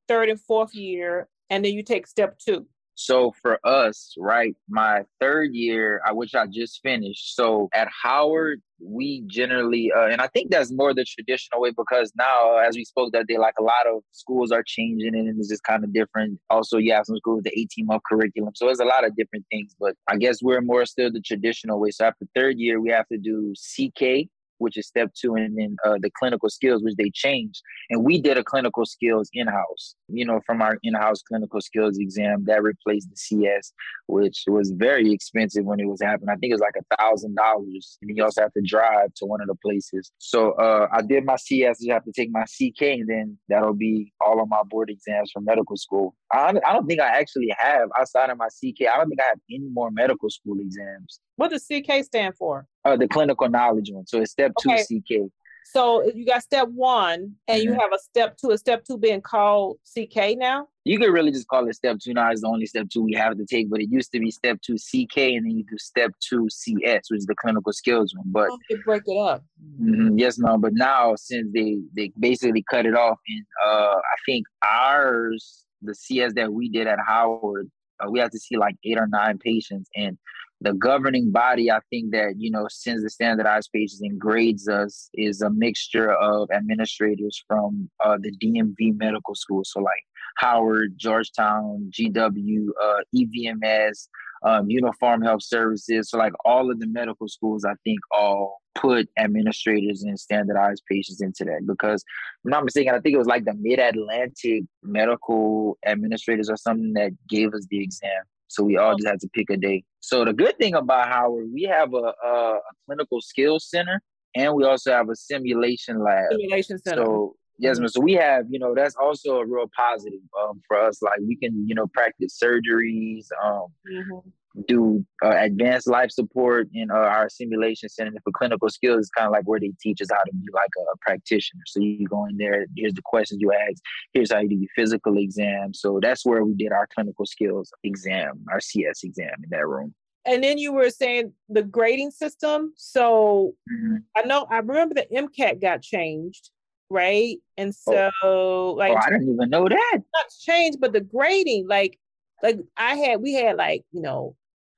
third 0.08 0.30
and 0.30 0.40
fourth 0.40 0.74
year, 0.74 1.28
and 1.48 1.64
then 1.64 1.72
you 1.72 1.84
take 1.84 2.08
step 2.08 2.38
two. 2.38 2.66
So 2.96 3.32
for 3.42 3.60
us, 3.62 4.14
right, 4.18 4.56
my 4.70 5.02
third 5.20 5.54
year, 5.54 6.00
I 6.04 6.12
which 6.12 6.34
I 6.34 6.46
just 6.46 6.80
finished. 6.82 7.36
So 7.36 7.68
at 7.74 7.88
Howard, 8.02 8.62
we 8.80 9.22
generally, 9.26 9.92
uh, 9.94 10.06
and 10.06 10.20
I 10.22 10.28
think 10.28 10.50
that's 10.50 10.72
more 10.72 10.94
the 10.94 11.04
traditional 11.04 11.60
way 11.60 11.72
because 11.76 12.10
now, 12.16 12.56
as 12.56 12.74
we 12.74 12.84
spoke 12.84 13.12
that 13.12 13.26
day, 13.26 13.36
like 13.36 13.54
a 13.58 13.62
lot 13.62 13.86
of 13.86 14.02
schools 14.12 14.50
are 14.50 14.62
changing 14.66 15.14
and 15.14 15.28
it's 15.38 15.50
just 15.50 15.62
kind 15.62 15.84
of 15.84 15.92
different. 15.92 16.40
Also, 16.48 16.78
you 16.78 16.92
have 16.94 17.04
some 17.04 17.18
schools 17.18 17.36
with 17.36 17.44
the 17.44 17.58
18 17.58 17.84
month 17.84 18.02
curriculum. 18.10 18.54
So 18.54 18.64
there's 18.64 18.80
a 18.80 18.84
lot 18.86 19.06
of 19.06 19.14
different 19.14 19.44
things, 19.50 19.76
but 19.78 19.94
I 20.08 20.16
guess 20.16 20.42
we're 20.42 20.62
more 20.62 20.86
still 20.86 21.12
the 21.12 21.20
traditional 21.20 21.78
way. 21.78 21.90
So 21.90 22.06
after 22.06 22.26
third 22.34 22.58
year, 22.58 22.80
we 22.80 22.88
have 22.90 23.08
to 23.08 23.18
do 23.18 23.52
CK, 23.54 24.30
which 24.58 24.76
is 24.76 24.86
step 24.86 25.10
two, 25.20 25.34
and 25.34 25.56
then 25.56 25.76
uh, 25.84 25.96
the 26.00 26.10
clinical 26.18 26.48
skills, 26.48 26.82
which 26.82 26.96
they 26.96 27.10
changed. 27.14 27.60
And 27.90 28.04
we 28.04 28.20
did 28.20 28.38
a 28.38 28.44
clinical 28.44 28.84
skills 28.84 29.28
in 29.32 29.46
house, 29.46 29.94
you 30.08 30.24
know, 30.24 30.40
from 30.46 30.62
our 30.62 30.78
in 30.82 30.94
house 30.94 31.22
clinical 31.22 31.60
skills 31.60 31.98
exam 31.98 32.44
that 32.46 32.62
replaced 32.62 33.10
the 33.10 33.16
CS, 33.16 33.72
which 34.06 34.44
was 34.46 34.72
very 34.76 35.12
expensive 35.12 35.64
when 35.64 35.80
it 35.80 35.86
was 35.86 36.00
happening. 36.02 36.28
I 36.30 36.36
think 36.36 36.50
it 36.50 36.54
was 36.54 36.60
like 36.60 36.76
a 36.78 36.96
thousand 36.96 37.36
dollars, 37.36 37.98
and 38.02 38.16
you 38.16 38.24
also 38.24 38.42
have 38.42 38.52
to 38.52 38.62
drive 38.66 39.14
to 39.16 39.26
one 39.26 39.40
of 39.40 39.48
the 39.48 39.56
places. 39.56 40.10
So 40.18 40.52
uh, 40.52 40.88
I 40.92 41.02
did 41.02 41.24
my 41.24 41.36
CS. 41.36 41.78
You 41.80 41.92
have 41.92 42.04
to 42.04 42.12
take 42.12 42.30
my 42.30 42.44
CK, 42.44 42.82
and 42.82 43.08
then 43.08 43.38
that'll 43.48 43.74
be 43.74 44.12
all 44.24 44.40
of 44.40 44.48
my 44.48 44.62
board 44.68 44.90
exams 44.90 45.30
for 45.32 45.40
medical 45.40 45.76
school. 45.76 46.14
I, 46.32 46.54
I 46.66 46.72
don't 46.72 46.86
think 46.86 47.00
I 47.00 47.18
actually 47.18 47.54
have 47.58 47.88
outside 47.98 48.30
of 48.30 48.38
my 48.38 48.48
CK. 48.48 48.88
I 48.92 48.96
don't 48.96 49.08
think 49.08 49.20
I 49.20 49.28
have 49.28 49.40
any 49.50 49.68
more 49.72 49.90
medical 49.90 50.30
school 50.30 50.56
exams. 50.60 51.20
What 51.36 51.50
does 51.50 51.66
CK 51.66 52.04
stand 52.04 52.34
for? 52.36 52.66
Uh, 52.86 52.96
the 52.96 53.08
clinical 53.08 53.48
knowledge 53.48 53.90
one. 53.90 54.06
So 54.06 54.20
it's 54.20 54.30
step 54.30 54.52
okay. 54.64 54.84
two 54.88 55.00
CK. 55.00 55.30
So 55.64 56.04
you 56.14 56.24
got 56.24 56.42
step 56.42 56.68
one, 56.68 57.32
and 57.48 57.60
mm-hmm. 57.60 57.68
you 57.68 57.72
have 57.72 57.90
a 57.92 57.98
step 57.98 58.36
two. 58.36 58.50
A 58.50 58.58
step 58.58 58.84
two 58.84 58.96
being 58.96 59.20
called 59.20 59.78
CK 59.84 60.38
now. 60.38 60.68
You 60.84 60.98
could 60.98 61.12
really 61.12 61.32
just 61.32 61.48
call 61.48 61.68
it 61.68 61.74
step 61.74 61.98
two. 61.98 62.14
Now 62.14 62.30
it's 62.30 62.42
the 62.42 62.46
only 62.46 62.66
step 62.66 62.88
two 62.88 63.02
we 63.02 63.14
have 63.14 63.36
to 63.36 63.44
take, 63.44 63.68
but 63.68 63.80
it 63.80 63.90
used 63.90 64.12
to 64.12 64.20
be 64.20 64.30
step 64.30 64.60
two 64.62 64.76
CK, 64.76 65.18
and 65.18 65.44
then 65.44 65.56
you 65.56 65.64
do 65.64 65.76
step 65.78 66.12
two 66.20 66.46
CS, 66.48 67.10
which 67.10 67.18
is 67.18 67.26
the 67.26 67.34
clinical 67.34 67.72
skills 67.72 68.14
one. 68.14 68.26
But 68.28 68.50
they 68.70 68.76
break 68.84 69.02
it 69.06 69.18
up. 69.18 69.44
Mm-hmm, 69.82 70.18
yes, 70.18 70.38
ma'am. 70.38 70.60
But 70.60 70.74
now 70.74 71.16
since 71.16 71.48
they 71.52 71.78
they 71.96 72.12
basically 72.20 72.64
cut 72.70 72.86
it 72.86 72.94
off, 72.94 73.18
and 73.26 73.44
uh, 73.66 73.96
I 73.96 74.16
think 74.24 74.46
ours, 74.62 75.64
the 75.82 75.96
CS 75.96 76.34
that 76.34 76.52
we 76.52 76.68
did 76.68 76.86
at 76.86 77.00
Howard, 77.04 77.68
uh, 77.98 78.08
we 78.08 78.20
have 78.20 78.30
to 78.30 78.38
see 78.38 78.56
like 78.56 78.76
eight 78.84 78.98
or 78.98 79.08
nine 79.08 79.38
patients, 79.38 79.90
and 79.96 80.16
the 80.60 80.72
governing 80.72 81.30
body, 81.30 81.70
I 81.70 81.80
think 81.90 82.12
that, 82.12 82.34
you 82.38 82.50
know, 82.50 82.66
sends 82.70 83.02
the 83.02 83.10
standardized 83.10 83.70
pages 83.74 84.00
and 84.00 84.18
grades 84.18 84.68
us 84.68 85.10
is 85.14 85.42
a 85.42 85.50
mixture 85.50 86.12
of 86.12 86.48
administrators 86.50 87.42
from 87.46 87.90
uh, 88.04 88.16
the 88.20 88.32
DMV 88.38 88.96
medical 88.98 89.34
school. 89.34 89.62
So 89.64 89.80
like 89.80 90.02
Howard, 90.38 90.94
Georgetown, 90.96 91.90
GW, 91.92 92.66
uh, 92.82 93.00
EVMS, 93.14 94.08
um, 94.44 94.70
Uniform 94.70 95.22
Health 95.22 95.42
Services. 95.42 96.10
So 96.10 96.18
like 96.18 96.32
all 96.44 96.70
of 96.70 96.80
the 96.80 96.86
medical 96.86 97.28
schools, 97.28 97.64
I 97.64 97.74
think 97.84 97.98
all 98.10 98.58
put 98.74 99.08
administrators 99.18 100.02
and 100.02 100.18
standardized 100.18 100.82
patients 100.90 101.20
into 101.22 101.44
that 101.44 101.66
because 101.66 102.04
I'm 102.44 102.50
not 102.50 102.64
mistaken, 102.64 102.94
I 102.94 103.00
think 103.00 103.14
it 103.14 103.18
was 103.18 103.26
like 103.26 103.44
the 103.44 103.54
Mid 103.58 103.78
Atlantic 103.78 104.64
medical 104.82 105.78
administrators 105.86 106.48
or 106.48 106.56
something 106.56 106.92
that 106.94 107.12
gave 107.28 107.52
us 107.54 107.66
the 107.70 107.82
exam. 107.82 108.22
So 108.48 108.62
we 108.62 108.76
all 108.76 108.96
just 108.96 109.08
had 109.08 109.20
to 109.20 109.28
pick 109.28 109.50
a 109.50 109.56
day. 109.56 109.84
So 110.00 110.24
the 110.24 110.32
good 110.32 110.56
thing 110.58 110.74
about 110.74 111.08
Howard, 111.08 111.48
we 111.52 111.62
have 111.64 111.92
a, 111.94 112.12
a, 112.24 112.28
a 112.28 112.60
clinical 112.86 113.20
skills 113.20 113.68
center 113.68 114.00
and 114.34 114.54
we 114.54 114.64
also 114.64 114.92
have 114.92 115.08
a 115.08 115.16
simulation 115.16 116.02
lab. 116.02 116.26
Simulation 116.30 116.78
center. 116.78 117.04
So 117.04 117.36
yes, 117.58 117.78
mm-hmm. 117.78 117.86
so 117.86 118.00
we 118.00 118.12
have, 118.14 118.44
you 118.48 118.58
know, 118.58 118.74
that's 118.74 118.96
also 118.96 119.38
a 119.38 119.46
real 119.46 119.70
positive 119.76 120.20
um, 120.40 120.60
for 120.68 120.78
us. 120.78 121.02
Like 121.02 121.20
we 121.26 121.36
can, 121.36 121.66
you 121.66 121.74
know, 121.74 121.86
practice 121.88 122.38
surgeries, 122.42 123.26
um, 123.42 123.66
mm-hmm 123.90 124.28
do 124.66 125.04
uh, 125.24 125.36
advanced 125.36 125.86
life 125.86 126.10
support 126.10 126.68
in 126.72 126.90
uh, 126.90 126.94
our 126.94 127.28
simulation 127.28 127.88
center. 127.88 128.12
For 128.24 128.32
clinical 128.32 128.68
skills, 128.68 129.00
is 129.00 129.10
kind 129.10 129.26
of 129.26 129.32
like 129.32 129.44
where 129.44 129.60
they 129.60 129.72
teach 129.80 130.00
us 130.00 130.08
how 130.10 130.22
to 130.22 130.32
be 130.32 130.46
like 130.52 130.70
a, 130.78 130.82
a, 130.82 130.96
practitioner. 131.00 131.62
So 131.66 131.80
you 131.80 132.06
go 132.06 132.24
in 132.26 132.36
there, 132.36 132.66
here's 132.76 132.94
the 132.94 133.02
questions 133.02 133.40
you 133.40 133.52
ask, 133.52 133.82
here's 134.12 134.32
how 134.32 134.40
you 134.40 134.48
do 134.48 134.56
your 134.56 134.70
physical 134.74 135.18
exam. 135.18 135.74
So 135.74 136.00
that's 136.02 136.24
where 136.24 136.44
we 136.44 136.54
did 136.54 136.72
our 136.72 136.88
clinical 136.94 137.26
skills 137.26 137.72
exam, 137.84 138.44
our 138.50 138.60
CS 138.60 139.04
exam 139.04 139.34
in 139.42 139.50
that 139.50 139.66
room. 139.66 139.94
And 140.24 140.42
then 140.42 140.58
you 140.58 140.72
were 140.72 140.90
saying 140.90 141.32
the 141.48 141.62
grading 141.62 142.10
system. 142.10 142.72
So 142.76 143.54
mm-hmm. 143.72 143.96
I 144.16 144.22
know 144.22 144.46
I 144.50 144.58
remember 144.58 144.94
the 144.94 145.06
MCAT 145.12 145.60
got 145.60 145.82
changed, 145.82 146.50
right? 146.90 147.36
And 147.56 147.72
oh. 147.86 147.92
so 147.92 148.10
oh. 148.24 148.74
like 148.76 148.92
oh, 148.92 148.96
I 148.96 149.10
didn't 149.10 149.32
even 149.32 149.50
know 149.50 149.68
that. 149.68 149.98
Not 150.14 150.26
changed, 150.40 150.80
but 150.80 150.92
the 150.92 151.00
grading, 151.00 151.68
like 151.68 151.98
like 152.42 152.58
I 152.76 152.96
had 152.96 153.20
we 153.20 153.34
had 153.34 153.56
like, 153.56 153.84
you 153.92 154.02
know, 154.02 154.36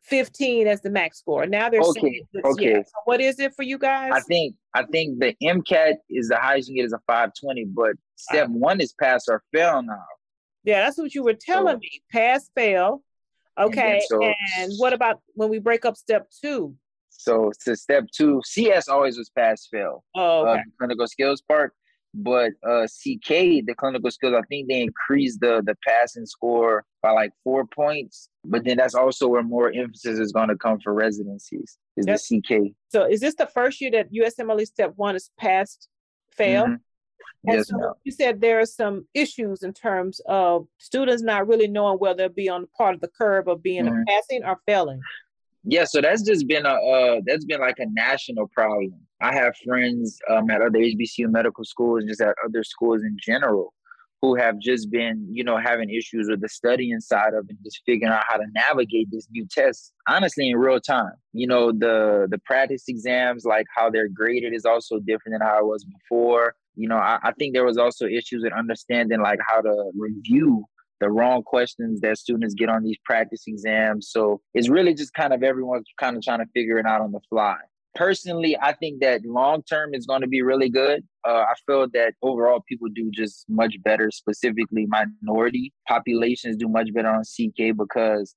15 0.09 0.67
as 0.67 0.81
the 0.81 0.91
max 0.91 1.19
score. 1.19 1.47
Now 1.47 1.69
they're 1.69 1.81
Okay, 1.81 2.23
okay. 2.45 2.71
yeah. 2.71 2.83
So 2.83 2.93
what 3.05 3.21
is 3.21 3.39
it 3.39 3.55
for 3.55 3.63
you 3.63 3.79
guys? 3.79 4.11
I 4.15 4.21
think 4.21 4.55
I 4.75 4.85
think 4.85 5.19
the 5.21 5.35
MCAT 5.43 5.95
is 6.11 6.29
the 6.29 6.37
highest 6.37 6.69
you 6.69 6.75
can 6.75 6.83
get 6.83 6.87
is 6.87 6.93
a 6.93 7.01
520, 7.07 7.65
but 7.67 7.93
step 8.17 8.49
one 8.49 8.81
is 8.81 8.93
pass 8.93 9.29
or 9.29 9.43
fail 9.53 9.83
now. 9.83 10.05
yeah, 10.65 10.85
that's 10.85 10.99
what 10.99 11.15
you 11.15 11.23
were 11.23 11.35
telling 11.35 11.75
So- 11.77 11.79
me. 11.79 12.03
Pass, 12.13 12.51
fail. 12.55 13.03
And 13.57 13.71
Okay. 13.71 14.01
so- 14.09 14.21
and 14.59 14.73
what 14.79 14.93
about 14.93 15.21
when 15.35 15.49
we 15.49 15.59
break 15.59 15.85
up 15.85 15.97
step 15.97 16.29
two? 16.41 16.77
So 17.11 17.51
to 17.65 17.75
step 17.77 18.05
two, 18.15 18.41
CS 18.45 18.89
always 18.89 19.19
was 19.19 19.29
pass 19.31 19.67
fail. 19.67 20.05
Oh, 20.15 20.47
uh, 20.47 20.51
okay. 20.53 20.63
the 20.65 20.73
clinical 20.79 21.07
skills 21.09 21.41
part. 21.43 21.75
But 22.15 22.53
uh, 22.67 22.87
CK, 22.87 23.29
the 23.67 23.75
clinical 23.77 24.11
skills, 24.11 24.35
I 24.37 24.43
think 24.49 24.69
they 24.69 24.81
increased 24.81 25.41
the 25.41 25.63
the 25.65 25.77
passing 25.87 26.27
score 26.27 26.85
by 27.03 27.11
like 27.11 27.33
four 27.45 27.67
points. 27.67 28.29
But 28.45 28.65
then 28.65 28.79
that's 28.79 28.95
also 28.95 29.29
where 29.29 29.43
more 29.43 29.71
emphasis 29.71 30.19
is 30.19 30.33
going 30.33 30.49
to 30.49 30.57
come 30.57 30.81
for 30.81 30.95
residencies 30.95 31.77
is 31.97 32.07
the 32.07 32.15
CK. 32.19 32.75
so 32.89 33.05
is 33.05 33.21
this 33.21 33.35
the 33.35 33.47
first 33.47 33.81
year 33.81 33.91
that 33.91 34.11
USMLE 34.13 34.67
step 34.67 34.95
one 34.97 35.17
is 35.17 35.31
passed, 35.39 35.89
fail? 36.31 36.67
Mhm. 36.67 36.81
And 37.47 37.57
Yes, 37.57 37.69
so 37.69 37.77
ma'am. 37.77 37.93
you 38.05 38.13
said 38.13 38.41
there 38.41 38.59
are 38.59 38.67
some 38.67 39.07
issues 39.15 39.63
in 39.63 39.73
terms 39.73 40.21
of 40.27 40.67
students 40.79 41.23
not 41.23 41.47
really 41.47 41.69
knowing 41.69 41.99
whether 41.99 42.17
they'll 42.25 42.29
be 42.35 42.49
on 42.49 42.63
the 42.63 42.69
part 42.69 42.95
of 42.95 43.01
the 43.01 43.09
curve 43.09 43.49
of 43.49 43.63
being 43.63 43.85
Mhm. 43.85 44.05
passing 44.07 44.45
or 44.45 44.59
failing. 44.67 45.01
Yeah, 45.65 45.85
so 45.85 46.01
that's 46.01 46.23
just 46.23 46.47
been 46.49 46.65
a 46.65 46.71
uh, 46.71 47.21
that's 47.27 47.45
been 47.45 47.61
like 47.61 47.79
a 47.79 47.87
national 47.87 48.49
problem. 48.49 49.07
I 49.21 49.35
have 49.35 49.55
friends 49.65 50.19
um, 50.31 50.49
at 50.51 50.61
other 50.61 50.79
HBCU 50.79 51.29
medical 51.29 51.65
schools, 51.65 52.05
just 52.07 52.21
at 52.21 52.35
other 52.45 52.63
schools 52.63 53.03
in 53.03 53.17
general, 53.21 53.75
who 54.23 54.37
have 54.37 54.59
just 54.61 54.91
been, 54.91 55.27
you 55.31 55.43
know, 55.43 55.57
having 55.57 55.91
issues 55.91 56.29
with 56.29 56.41
the 56.41 56.49
studying 56.49 57.01
side 57.01 57.35
of 57.35 57.47
it, 57.49 57.57
just 57.65 57.83
figuring 57.85 58.13
out 58.13 58.25
how 58.29 58.37
to 58.37 58.47
navigate 58.53 59.09
this 59.11 59.27
new 59.31 59.47
test. 59.51 59.93
Honestly, 60.09 60.51
in 60.51 60.57
real 60.57 60.81
time, 60.81 61.13
you 61.33 61.47
know, 61.47 61.73
the 61.73 62.29
the 62.31 62.39
practice 62.45 62.85
exams, 62.89 63.45
like 63.45 63.67
how 63.77 63.91
they're 63.91 64.09
graded, 64.09 64.55
is 64.55 64.65
also 64.65 64.99
different 65.01 65.39
than 65.39 65.49
how 65.49 65.59
it 65.59 65.67
was 65.67 65.85
before. 65.85 66.55
You 66.77 66.89
know, 66.89 66.97
I, 66.97 67.19
I 67.23 67.33
think 67.33 67.55
there 67.55 67.65
was 67.65 67.79
also 67.79 68.07
issues 68.07 68.45
in 68.45 68.53
understanding 68.53 69.21
like 69.21 69.41
how 69.47 69.61
to 69.61 69.91
review 69.99 70.65
the 71.01 71.11
wrong 71.11 71.43
questions 71.43 72.01
that 72.01 72.19
students 72.19 72.55
get 72.55 72.69
on 72.69 72.83
these 72.83 72.97
practice 73.05 73.45
exams. 73.47 74.11
So 74.11 74.41
it's 74.55 74.69
really 74.69 74.95
just 74.95 75.15
kind 75.15 75.33
of 75.33 75.43
everyone's 75.43 75.87
kind 75.99 76.17
of 76.17 76.23
trying 76.23 76.41
to 76.41 76.47
figure 76.55 76.79
it 76.79 76.87
out 76.87 77.01
on 77.01 77.13
the 77.13 77.21
fly. 77.29 77.57
Personally, 77.95 78.57
I 78.61 78.75
think 78.75 79.01
that 79.01 79.23
long 79.25 79.63
term 79.63 79.95
is 79.95 80.07
going 80.07 80.21
to 80.21 80.29
be 80.29 80.43
really 80.43 80.69
good. 80.69 81.05
Uh, 81.27 81.45
I 81.49 81.55
feel 81.67 81.89
that 81.95 82.15
overall 82.23 82.63
people 82.69 82.89
do 82.95 83.11
just 83.13 83.45
much 83.49 83.75
better, 83.83 84.11
specifically 84.11 84.87
minority 84.87 85.73
populations 85.89 86.57
do 86.57 86.69
much 86.69 86.93
better 86.95 87.09
on 87.09 87.23
CK 87.23 87.77
because 87.77 88.35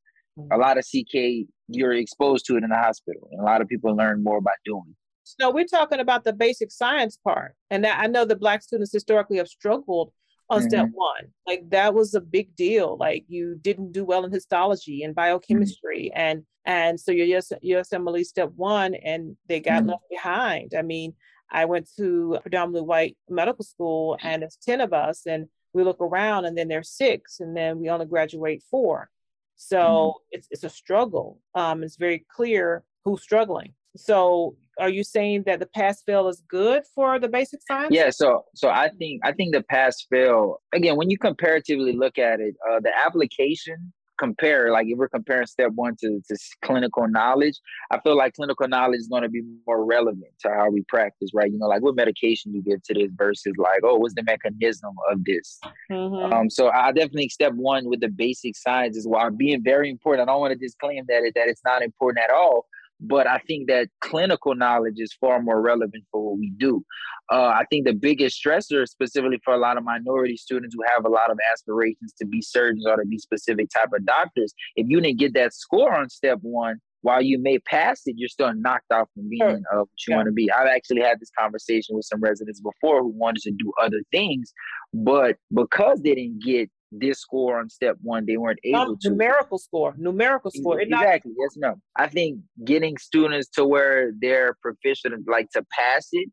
a 0.52 0.58
lot 0.58 0.78
of 0.78 0.86
CK 0.86 1.48
you're 1.68 1.94
exposed 1.94 2.46
to 2.46 2.56
it 2.56 2.64
in 2.64 2.70
the 2.70 2.76
hospital, 2.76 3.28
and 3.32 3.42
a 3.42 3.44
lot 3.44 3.62
of 3.62 3.68
people 3.68 3.96
learn 3.96 4.24
more 4.24 4.42
by 4.42 4.52
doing. 4.66 4.96
So 5.24 5.52
we're 5.52 5.66
talking 5.66 6.00
about 6.00 6.24
the 6.24 6.34
basic 6.34 6.72
science 6.72 7.18
part. 7.24 7.56
And 7.70 7.86
I 7.86 8.08
know 8.08 8.26
the 8.26 8.36
black 8.36 8.62
students 8.64 8.92
historically 8.92 9.38
have 9.38 9.48
struggled 9.48 10.12
on 10.52 10.62
step 10.62 10.86
Mhm. 10.88 10.94
one. 10.94 11.34
Like 11.48 11.70
that 11.70 11.94
was 11.94 12.14
a 12.14 12.22
big 12.22 12.56
deal. 12.56 12.98
Like 12.98 13.24
you 13.28 13.56
didn't 13.56 13.94
do 13.94 14.04
well 14.06 14.26
in 14.26 14.32
histology 14.32 15.04
and 15.04 15.16
biochemistry. 15.16 16.12
And 16.14 16.46
and 16.66 17.00
so 17.00 17.12
your 17.12 17.26
US, 17.38 17.52
USMLE 17.64 18.24
step 18.24 18.52
one 18.56 18.94
and 18.94 19.36
they 19.48 19.60
got 19.60 19.84
Mhm. 19.84 19.90
left 19.90 20.04
behind. 20.12 20.74
I 20.78 20.84
mean, 20.84 21.16
I 21.50 21.66
went 21.66 21.90
to 21.98 22.36
a 22.36 22.42
predominantly 22.42 22.88
white 22.88 23.18
medical 23.30 23.64
school 23.66 24.18
and 24.22 24.42
there's 24.42 24.58
10 24.62 24.80
of 24.82 24.94
us 24.94 25.26
and 25.26 25.50
we 25.74 25.84
look 25.84 26.00
around 26.02 26.46
and 26.46 26.56
then 26.58 26.68
there's 26.68 26.92
six 26.92 27.40
and 27.40 27.56
then 27.58 27.80
we 27.80 27.90
only 27.90 28.06
graduate 28.06 28.62
four. 28.70 29.10
So 29.56 30.16
it's 30.32 30.48
it's 30.52 30.64
a 30.64 30.70
struggle. 30.70 31.40
Um, 31.56 31.82
it's 31.84 31.96
very 31.96 32.26
clear 32.36 32.84
who's 33.06 33.22
struggling. 33.24 33.74
So 33.96 34.56
are 34.82 34.90
you 34.90 35.04
saying 35.04 35.44
that 35.46 35.60
the 35.60 35.68
pass 35.68 36.02
fail 36.02 36.28
is 36.28 36.42
good 36.48 36.84
for 36.94 37.20
the 37.20 37.28
basic 37.28 37.62
science? 37.62 37.94
Yeah, 37.94 38.10
so 38.10 38.46
so 38.56 38.70
I 38.70 38.90
think 38.98 39.22
I 39.24 39.32
think 39.32 39.54
the 39.54 39.64
pass 39.64 40.06
fail 40.10 40.62
again 40.74 40.98
when 40.98 41.10
you 41.10 41.18
comparatively 41.18 41.94
look 41.94 42.18
at 42.18 42.40
it, 42.40 42.56
uh, 42.70 42.80
the 42.80 42.92
application 43.06 43.94
compare 44.22 44.72
like 44.72 44.86
if 44.88 44.98
we're 44.98 45.10
comparing 45.10 45.48
step 45.48 45.72
one 45.74 45.96
to, 46.00 46.22
to 46.28 46.38
clinical 46.64 47.08
knowledge, 47.08 47.60
I 47.90 48.00
feel 48.02 48.16
like 48.16 48.36
clinical 48.36 48.68
knowledge 48.68 49.00
is 49.00 49.08
going 49.08 49.24
to 49.24 49.30
be 49.30 49.42
more 49.66 49.84
relevant 49.84 50.32
to 50.42 50.50
how 50.50 50.70
we 50.70 50.84
practice, 50.88 51.32
right? 51.34 51.52
You 51.52 51.58
know, 51.58 51.66
like 51.66 51.82
what 51.82 51.96
medication 51.96 52.54
you 52.54 52.62
give 52.62 52.84
to 52.84 52.94
this 52.94 53.10
versus 53.16 53.54
like, 53.58 53.82
oh, 53.84 53.96
what's 53.96 54.14
the 54.14 54.24
mechanism 54.24 54.94
of 55.12 55.26
this? 55.26 55.60
Mhm. 55.92 56.32
Um, 56.32 56.50
so 56.52 56.70
I 56.70 56.92
definitely 56.92 57.22
think 57.22 57.32
step 57.32 57.54
one 57.54 57.86
with 57.90 58.02
the 58.02 58.10
basic 58.10 58.56
science 58.56 58.96
is 58.96 59.08
while 59.08 59.32
being 59.32 59.64
very 59.64 59.90
important. 59.90 60.30
I 60.30 60.32
don't 60.32 60.42
want 60.42 60.54
to 60.54 60.60
disclaim 60.60 61.04
that 61.08 61.24
it, 61.24 61.34
that 61.36 61.48
it's 61.48 61.64
not 61.66 61.82
important 61.82 62.24
at 62.24 62.32
all, 62.32 62.68
but 63.02 63.28
I 63.28 63.40
think 63.48 63.68
that 63.68 63.90
clinical 64.00 64.56
knowledge 64.56 64.96
is 64.98 65.12
far 65.20 65.42
more 65.42 65.60
relevant 65.62 66.04
for 66.12 66.24
what 66.24 66.40
we 66.40 66.52
do. 66.58 66.84
Uh, 67.32 67.48
I 67.48 67.64
think 67.70 67.86
the 67.86 67.94
biggest 67.94 68.40
stressor, 68.44 68.88
specifically 68.88 69.40
for 69.44 69.54
a 69.54 69.58
lot 69.58 69.78
of 69.78 69.84
minority 69.84 70.38
students 70.38 70.76
who 70.76 70.84
have 70.96 71.06
a 71.06 71.10
lot 71.10 71.32
of 71.32 71.40
aspirations 71.52 72.14
to 72.20 72.26
be 72.26 72.42
surgeons 72.42 72.86
or 72.88 72.98
to 72.98 73.06
be 73.06 73.18
specific 73.18 73.70
type 73.76 73.90
of 73.96 74.06
doctors, 74.06 74.54
if 74.76 74.86
you 74.88 75.02
didn't 75.02 75.20
get 75.20 75.34
that 75.34 75.54
score 75.54 75.94
on 75.98 76.10
step 76.10 76.40
one, 76.42 76.78
while 77.02 77.22
you 77.22 77.40
may 77.42 77.58
pass 77.60 78.02
it, 78.06 78.16
you're 78.18 78.30
still 78.30 78.54
knocked 78.54 78.92
out 78.92 79.10
from 79.16 79.28
being 79.28 79.64
uh, 79.74 79.78
what 79.78 79.88
you 80.08 80.12
Yeah. 80.12 80.18
want 80.18 80.28
to 80.28 80.32
be. 80.32 80.52
I've 80.52 80.68
actually 80.68 81.02
had 81.02 81.20
this 81.20 81.32
conversation 81.38 81.96
with 81.96 82.06
some 82.06 82.22
residents 82.22 82.62
before 82.62 83.02
who 83.02 83.08
wanted 83.08 83.42
to 83.44 83.52
do 83.52 83.74
other 83.82 84.02
things, 84.12 84.54
but 84.94 85.38
because 85.54 86.02
they 86.02 86.14
didn't 86.14 86.44
get 86.44 86.70
this 86.92 87.20
score 87.20 87.60
on 87.60 87.70
step 87.70 87.98
one, 88.02 88.26
they 88.26 88.38
weren't 88.38 88.60
able 88.64 88.98
to. 88.98 89.10
numerical 89.10 89.58
score, 89.58 89.96
numerical 89.98 90.52
score. 90.52 90.82
Exactly. 90.82 91.32
Yes, 91.38 91.56
no. 91.56 91.76
I 91.96 92.08
think 92.08 92.40
getting 92.66 92.98
students 92.98 93.50
to 93.52 93.66
where 93.66 94.12
they're 94.20 94.58
proficient, 94.62 95.28
like 95.28 95.50
to 95.52 95.66
pass 95.72 96.10
it, 96.12 96.30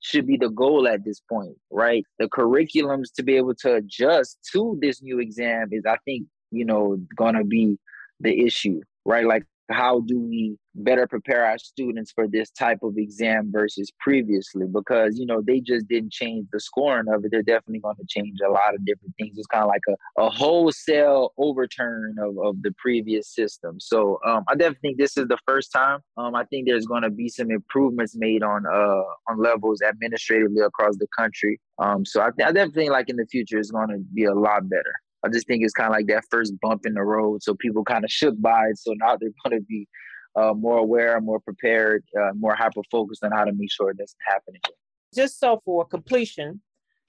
should 0.00 0.26
be 0.26 0.36
the 0.36 0.50
goal 0.50 0.86
at 0.86 1.04
this 1.04 1.20
point, 1.28 1.56
right? 1.70 2.04
The 2.18 2.28
curriculums 2.28 3.12
to 3.16 3.22
be 3.22 3.36
able 3.36 3.54
to 3.56 3.74
adjust 3.74 4.38
to 4.52 4.78
this 4.80 5.02
new 5.02 5.18
exam 5.18 5.68
is, 5.72 5.84
I 5.86 5.96
think, 6.04 6.26
you 6.50 6.64
know, 6.64 7.00
gonna 7.16 7.44
be 7.44 7.78
the 8.20 8.44
issue, 8.44 8.80
right? 9.04 9.26
Like, 9.26 9.44
how 9.70 10.00
do 10.00 10.18
we 10.18 10.56
better 10.74 11.06
prepare 11.06 11.44
our 11.44 11.58
students 11.58 12.12
for 12.12 12.28
this 12.28 12.50
type 12.50 12.78
of 12.82 12.94
exam 12.96 13.50
versus 13.52 13.90
previously? 14.00 14.66
Because 14.70 15.18
you 15.18 15.26
know 15.26 15.42
they 15.46 15.60
just 15.60 15.88
didn't 15.88 16.12
change 16.12 16.46
the 16.52 16.60
scoring 16.60 17.06
of 17.12 17.24
it. 17.24 17.30
They're 17.30 17.42
definitely 17.42 17.80
going 17.80 17.96
to 17.96 18.06
change 18.08 18.38
a 18.46 18.50
lot 18.50 18.74
of 18.74 18.84
different 18.84 19.14
things. 19.18 19.36
It's 19.36 19.46
kind 19.46 19.64
of 19.64 19.68
like 19.68 19.82
a, 19.88 20.22
a 20.22 20.30
wholesale 20.30 21.32
overturn 21.38 22.16
of, 22.20 22.38
of 22.38 22.62
the 22.62 22.72
previous 22.78 23.34
system. 23.34 23.78
So 23.80 24.18
um, 24.26 24.44
I 24.48 24.54
definitely 24.54 24.90
think 24.90 24.98
this 24.98 25.16
is 25.16 25.28
the 25.28 25.38
first 25.46 25.72
time. 25.72 26.00
Um, 26.16 26.34
I 26.34 26.44
think 26.44 26.66
there's 26.66 26.86
going 26.86 27.02
to 27.02 27.10
be 27.10 27.28
some 27.28 27.50
improvements 27.50 28.14
made 28.16 28.42
on 28.42 28.64
uh, 28.66 29.30
on 29.30 29.42
levels 29.42 29.82
administratively 29.82 30.60
across 30.60 30.96
the 30.96 31.06
country. 31.16 31.60
Um, 31.78 32.04
so 32.04 32.20
I, 32.20 32.30
th- 32.36 32.48
I 32.48 32.52
definitely 32.52 32.82
think 32.82 32.92
like 32.92 33.08
in 33.08 33.16
the 33.16 33.26
future 33.26 33.58
it's 33.58 33.70
going 33.70 33.88
to 33.88 33.98
be 34.14 34.24
a 34.24 34.34
lot 34.34 34.68
better. 34.68 34.94
I 35.24 35.28
just 35.28 35.46
think 35.46 35.64
it's 35.64 35.72
kind 35.72 35.88
of 35.88 35.92
like 35.92 36.06
that 36.06 36.24
first 36.30 36.54
bump 36.60 36.86
in 36.86 36.94
the 36.94 37.02
road. 37.02 37.42
So 37.42 37.54
people 37.54 37.84
kind 37.84 38.04
of 38.04 38.10
shook 38.10 38.40
by 38.40 38.66
it. 38.70 38.78
So 38.78 38.92
now 38.96 39.16
they're 39.16 39.30
going 39.44 39.60
to 39.60 39.64
be 39.66 39.88
uh, 40.36 40.54
more 40.54 40.78
aware, 40.78 41.20
more 41.20 41.40
prepared, 41.40 42.04
uh, 42.18 42.32
more 42.34 42.54
hyper 42.54 42.82
focused 42.90 43.24
on 43.24 43.32
how 43.32 43.44
to 43.44 43.52
make 43.52 43.72
sure 43.72 43.90
it 43.90 43.96
doesn't 43.98 44.18
happen 44.26 44.54
again. 44.54 44.76
just 45.14 45.40
so 45.40 45.60
for 45.64 45.84
completion, 45.86 46.60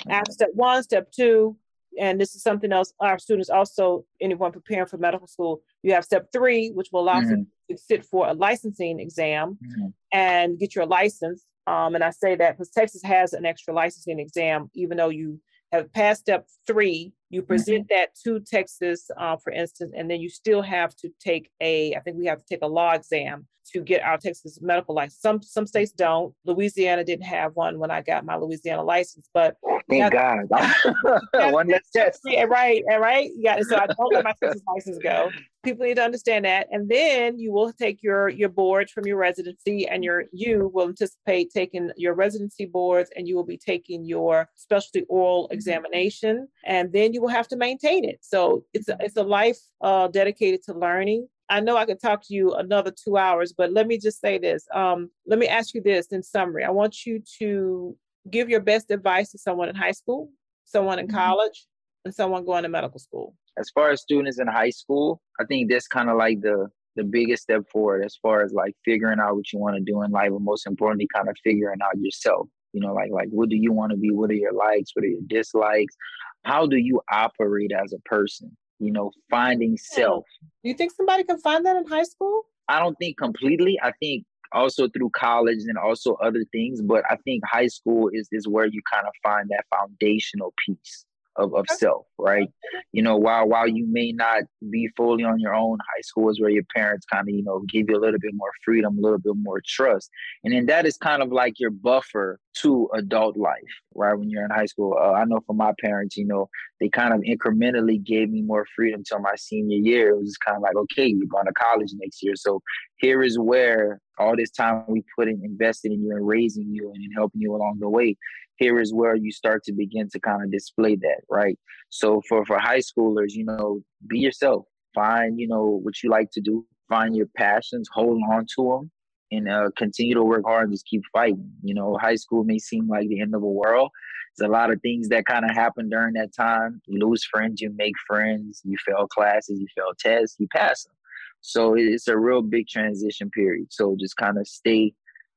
after 0.09 0.31
step 0.31 0.49
one, 0.53 0.81
step 0.81 1.11
two, 1.11 1.57
and 1.99 2.19
this 2.19 2.33
is 2.33 2.41
something 2.41 2.71
else 2.71 2.93
our 2.99 3.19
students 3.19 3.49
also, 3.49 4.05
anyone 4.21 4.51
preparing 4.51 4.87
for 4.87 4.97
medical 4.97 5.27
school, 5.27 5.61
you 5.83 5.93
have 5.93 6.05
step 6.05 6.31
three, 6.31 6.69
which 6.69 6.89
will 6.91 7.01
allow 7.01 7.19
Mhm. 7.21 7.45
you 7.67 7.75
to 7.75 7.77
sit 7.77 8.05
for 8.05 8.27
a 8.27 8.33
licensing 8.33 8.99
exam 8.99 9.59
Mhm. 9.61 9.93
and 10.13 10.57
get 10.57 10.73
your 10.75 10.85
license. 10.85 11.45
Um, 11.67 11.93
and 11.95 12.03
I 12.03 12.09
say 12.11 12.35
that 12.35 12.53
because 12.57 12.71
Texas 12.71 13.03
has 13.03 13.33
an 13.33 13.45
extra 13.45 13.73
licensing 13.73 14.19
exam, 14.19 14.71
even 14.73 14.97
though 14.97 15.09
you 15.09 15.39
have 15.71 15.91
passed 15.91 16.21
step 16.21 16.47
three, 16.65 17.13
you 17.29 17.41
present 17.41 17.87
that 17.89 18.15
to 18.23 18.39
Texas, 18.39 19.09
uh, 19.17 19.37
for 19.37 19.51
instance, 19.51 19.93
and 19.95 20.09
then 20.09 20.19
you 20.19 20.29
still 20.29 20.61
have 20.61 20.95
to 20.97 21.09
take 21.19 21.51
a, 21.61 21.93
I 21.95 21.99
think 21.99 22.17
we 22.17 22.25
have 22.25 22.39
to 22.39 22.45
take 22.49 22.63
a 22.63 22.67
law 22.67 22.93
exam 22.93 23.47
to 23.71 23.81
get 23.81 24.01
our 24.01 24.17
Texas 24.17 24.59
medical 24.61 24.95
license. 24.95 25.21
Some 25.21 25.41
some 25.43 25.67
states 25.67 25.91
don't. 25.91 26.33
Louisiana 26.45 27.03
didn't 27.03 27.25
have 27.25 27.55
one 27.55 27.77
when 27.77 27.91
I 27.91 28.01
got 28.01 28.25
my 28.25 28.35
Louisiana 28.35 28.83
license, 28.83 29.29
but 29.33 29.57
Thank 29.89 30.13
God. 30.13 30.47
One 31.51 31.67
less 31.67 31.89
test. 31.93 32.21
yeah, 32.25 32.43
right, 32.43 32.83
right. 32.87 33.31
Yeah, 33.35 33.59
so 33.61 33.75
I 33.75 33.87
don't 33.87 34.13
let 34.13 34.23
my 34.23 34.33
Texas 34.41 34.61
license 34.67 34.99
go. 35.01 35.31
People 35.63 35.85
need 35.85 35.95
to 35.95 36.03
understand 36.03 36.45
that, 36.45 36.67
and 36.71 36.87
then 36.87 37.37
you 37.37 37.51
will 37.51 37.73
take 37.73 38.01
your 38.01 38.29
your 38.29 38.47
boards 38.47 38.91
from 38.91 39.05
your 39.05 39.17
residency, 39.17 39.87
and 39.87 40.03
your 40.03 40.25
you 40.31 40.71
will 40.73 40.87
anticipate 40.87 41.51
taking 41.51 41.91
your 41.97 42.13
residency 42.13 42.65
boards, 42.65 43.09
and 43.15 43.27
you 43.27 43.35
will 43.35 43.43
be 43.43 43.57
taking 43.57 44.05
your 44.05 44.47
specialty 44.55 45.05
oral 45.09 45.49
examination, 45.51 46.47
and 46.65 46.93
then 46.93 47.13
you 47.13 47.18
will 47.19 47.27
have 47.29 47.47
to 47.49 47.55
maintain 47.57 48.03
it. 48.05 48.19
So 48.21 48.65
it's 48.73 48.87
a, 48.89 48.97
it's 48.99 49.17
a 49.17 49.23
life 49.23 49.57
uh, 49.81 50.07
dedicated 50.07 50.63
to 50.63 50.73
learning. 50.73 51.27
I 51.49 51.59
know 51.59 51.77
I 51.77 51.85
could 51.85 51.99
talk 51.99 52.21
to 52.27 52.33
you 52.33 52.53
another 52.53 52.91
two 52.91 53.17
hours, 53.17 53.53
but 53.53 53.71
let 53.73 53.87
me 53.87 53.97
just 53.97 54.21
say 54.21 54.37
this. 54.37 54.67
Um, 54.73 55.09
let 55.25 55.39
me 55.39 55.47
ask 55.47 55.73
you 55.73 55.81
this 55.81 56.07
in 56.07 56.21
summary. 56.21 56.63
I 56.63 56.69
want 56.69 57.05
you 57.05 57.21
to 57.39 57.97
give 58.29 58.49
your 58.49 58.59
best 58.61 58.91
advice 58.91 59.31
to 59.31 59.37
someone 59.39 59.69
in 59.69 59.75
high 59.75 59.91
school, 59.91 60.29
someone 60.65 60.99
in 60.99 61.07
Mhm. 61.07 61.13
college, 61.13 61.67
and 62.05 62.13
someone 62.13 62.45
going 62.45 62.63
to 62.63 62.69
medical 62.69 62.99
school. 62.99 63.35
As 63.57 63.69
far 63.71 63.89
as 63.89 64.01
students 64.01 64.39
in 64.39 64.47
high 64.47 64.69
school, 64.69 65.21
I 65.39 65.45
think 65.45 65.69
that's 65.69 65.87
kind 65.87 66.09
of 66.09 66.17
like 66.17 66.41
the 66.41 66.67
the 66.95 67.03
biggest 67.03 67.43
step 67.43 67.63
forward 67.71 68.03
as 68.03 68.17
far 68.17 68.41
as 68.43 68.51
like 68.51 68.75
figuring 68.83 69.19
out 69.19 69.35
what 69.35 69.53
you 69.53 69.59
want 69.59 69.75
to 69.77 69.81
do 69.81 70.01
in 70.03 70.11
life, 70.11 70.31
and 70.31 70.43
most 70.43 70.67
importantly, 70.67 71.07
kind 71.15 71.29
of 71.29 71.35
figuring 71.43 71.79
out 71.81 71.97
yourself. 71.97 72.47
You 72.73 72.81
know, 72.81 72.93
like 72.93 73.11
like 73.11 73.29
what 73.29 73.49
do 73.49 73.55
you 73.55 73.71
want 73.71 73.91
to 73.91 73.97
be? 73.97 74.11
What 74.11 74.29
are 74.29 74.35
your 74.35 74.53
likes? 74.53 74.91
What 74.93 75.05
are 75.05 75.09
your 75.09 75.21
dislikes? 75.27 75.95
How 76.43 76.65
do 76.65 76.77
you 76.77 77.01
operate 77.11 77.71
as 77.71 77.93
a 77.93 77.99
person? 77.99 78.55
You 78.79 78.91
know, 78.91 79.11
finding 79.29 79.77
self. 79.77 80.25
Do 80.63 80.69
you 80.69 80.75
think 80.75 80.93
somebody 80.95 81.23
can 81.23 81.39
find 81.39 81.65
that 81.65 81.75
in 81.75 81.85
high 81.85 82.03
school? 82.03 82.43
I 82.67 82.79
don't 82.79 82.95
think 82.95 83.17
completely. 83.17 83.79
I 83.81 83.91
think 83.99 84.25
also 84.53 84.87
through 84.87 85.09
college 85.11 85.59
and 85.67 85.77
also 85.77 86.13
other 86.15 86.45
things, 86.51 86.81
but 86.81 87.03
I 87.09 87.17
think 87.25 87.43
high 87.45 87.67
school 87.67 88.09
is 88.13 88.29
is 88.31 88.47
where 88.47 88.67
you 88.67 88.81
kind 88.91 89.05
of 89.05 89.13
find 89.23 89.49
that 89.49 89.65
foundational 89.75 90.53
piece 90.65 91.05
of, 91.39 91.53
of 91.55 91.65
self, 91.69 92.05
right? 92.17 92.49
You 92.91 93.01
know, 93.01 93.17
while 93.17 93.47
while 93.47 93.67
you 93.67 93.87
may 93.87 94.11
not 94.11 94.43
be 94.69 94.89
fully 94.95 95.23
on 95.23 95.39
your 95.39 95.55
own, 95.55 95.77
high 95.79 96.01
school 96.01 96.29
is 96.29 96.39
where 96.39 96.49
your 96.49 96.63
parents 96.75 97.05
kind 97.11 97.27
of, 97.27 97.33
you 97.33 97.43
know, 97.43 97.63
give 97.69 97.85
you 97.89 97.97
a 97.97 98.01
little 98.01 98.19
bit 98.19 98.33
more 98.33 98.51
freedom, 98.63 98.97
a 98.97 99.01
little 99.01 99.19
bit 99.19 99.33
more 99.35 99.61
trust. 99.65 100.09
And 100.43 100.53
then 100.53 100.65
that 100.67 100.85
is 100.85 100.97
kind 100.97 101.21
of 101.21 101.31
like 101.31 101.59
your 101.59 101.71
buffer 101.71 102.39
to 102.61 102.89
adult 102.93 103.37
life, 103.37 103.55
right? 103.95 104.13
When 104.13 104.29
you're 104.29 104.43
in 104.43 104.51
high 104.51 104.65
school. 104.65 104.97
Uh, 104.99 105.13
I 105.13 105.25
know 105.25 105.39
for 105.45 105.53
my 105.53 105.73
parents, 105.81 106.17
you 106.17 106.25
know, 106.25 106.49
they 106.79 106.89
kind 106.89 107.13
of 107.13 107.21
incrementally 107.21 108.03
gave 108.03 108.29
me 108.29 108.41
more 108.41 108.65
freedom 108.75 109.03
till 109.07 109.19
my 109.19 109.35
senior 109.37 109.77
year. 109.77 110.09
It 110.09 110.17
was 110.17 110.27
just 110.27 110.41
kind 110.45 110.57
of 110.57 110.63
like, 110.63 110.75
okay, 110.75 111.07
you're 111.07 111.27
going 111.27 111.45
to 111.45 111.53
college 111.53 111.91
next 111.95 112.21
year. 112.23 112.35
So 112.35 112.61
here 112.97 113.23
is 113.23 113.39
where 113.39 113.99
all 114.19 114.35
this 114.35 114.51
time 114.51 114.83
we 114.87 115.03
put 115.17 115.27
in 115.27 115.41
invested 115.43 115.91
in 115.91 116.03
you 116.03 116.11
and 116.11 116.27
raising 116.27 116.69
you 116.69 116.91
and 116.93 117.03
in 117.03 117.11
helping 117.11 117.41
you 117.41 117.55
along 117.55 117.77
the 117.79 117.89
way 117.89 118.15
here 118.59 118.79
is 118.79 118.93
where 118.93 119.15
you 119.15 119.31
start 119.31 119.63
to 119.63 119.71
begin 119.71 120.09
to 120.09 120.19
kind 120.19 120.43
of 120.43 120.51
display 120.51 120.95
that, 120.97 121.21
right? 121.29 121.57
So 121.89 122.21
for 122.27 122.45
for 122.45 122.59
high 122.59 122.79
schoolers, 122.79 123.31
you 123.31 123.45
know, 123.45 123.81
be 124.07 124.19
yourself. 124.19 124.65
Find 124.93 125.39
you 125.39 125.47
know 125.47 125.79
what 125.81 126.03
you 126.03 126.09
like 126.09 126.29
to 126.31 126.41
do. 126.41 126.65
Find 126.89 127.15
your 127.15 127.27
passions. 127.37 127.89
Hold 127.93 128.21
on 128.29 128.45
to 128.55 128.63
them, 128.69 128.91
and 129.31 129.49
uh, 129.49 129.69
continue 129.77 130.13
to 130.13 130.23
work 130.23 130.43
hard 130.45 130.63
and 130.63 130.73
just 130.73 130.85
keep 130.85 131.01
fighting. 131.11 131.49
You 131.63 131.73
know, 131.73 131.97
high 131.99 132.15
school 132.15 132.43
may 132.43 132.59
seem 132.59 132.87
like 132.87 133.07
the 133.07 133.21
end 133.21 133.33
of 133.33 133.41
the 133.41 133.47
world. 133.47 133.89
There's 134.37 134.49
a 134.49 134.51
lot 134.51 134.71
of 134.71 134.81
things 134.81 135.09
that 135.09 135.25
kind 135.25 135.45
of 135.45 135.51
happen 135.51 135.89
during 135.89 136.13
that 136.13 136.33
time. 136.33 136.81
You 136.85 136.99
lose 137.05 137.25
friends, 137.25 137.61
you 137.61 137.71
make 137.75 137.95
friends, 138.07 138.61
you 138.63 138.77
fail 138.85 139.07
classes, 139.07 139.59
you 139.59 139.67
fail 139.75 139.93
tests, 139.99 140.37
you 140.39 140.47
pass 140.53 140.83
them. 140.83 140.93
So 141.41 141.75
it's 141.75 142.07
a 142.07 142.17
real 142.17 142.41
big 142.41 142.67
transition 142.67 143.29
period. 143.29 143.67
So 143.71 143.95
just 143.99 144.17
kind 144.17 144.37
of 144.37 144.47
stay, 144.47 144.93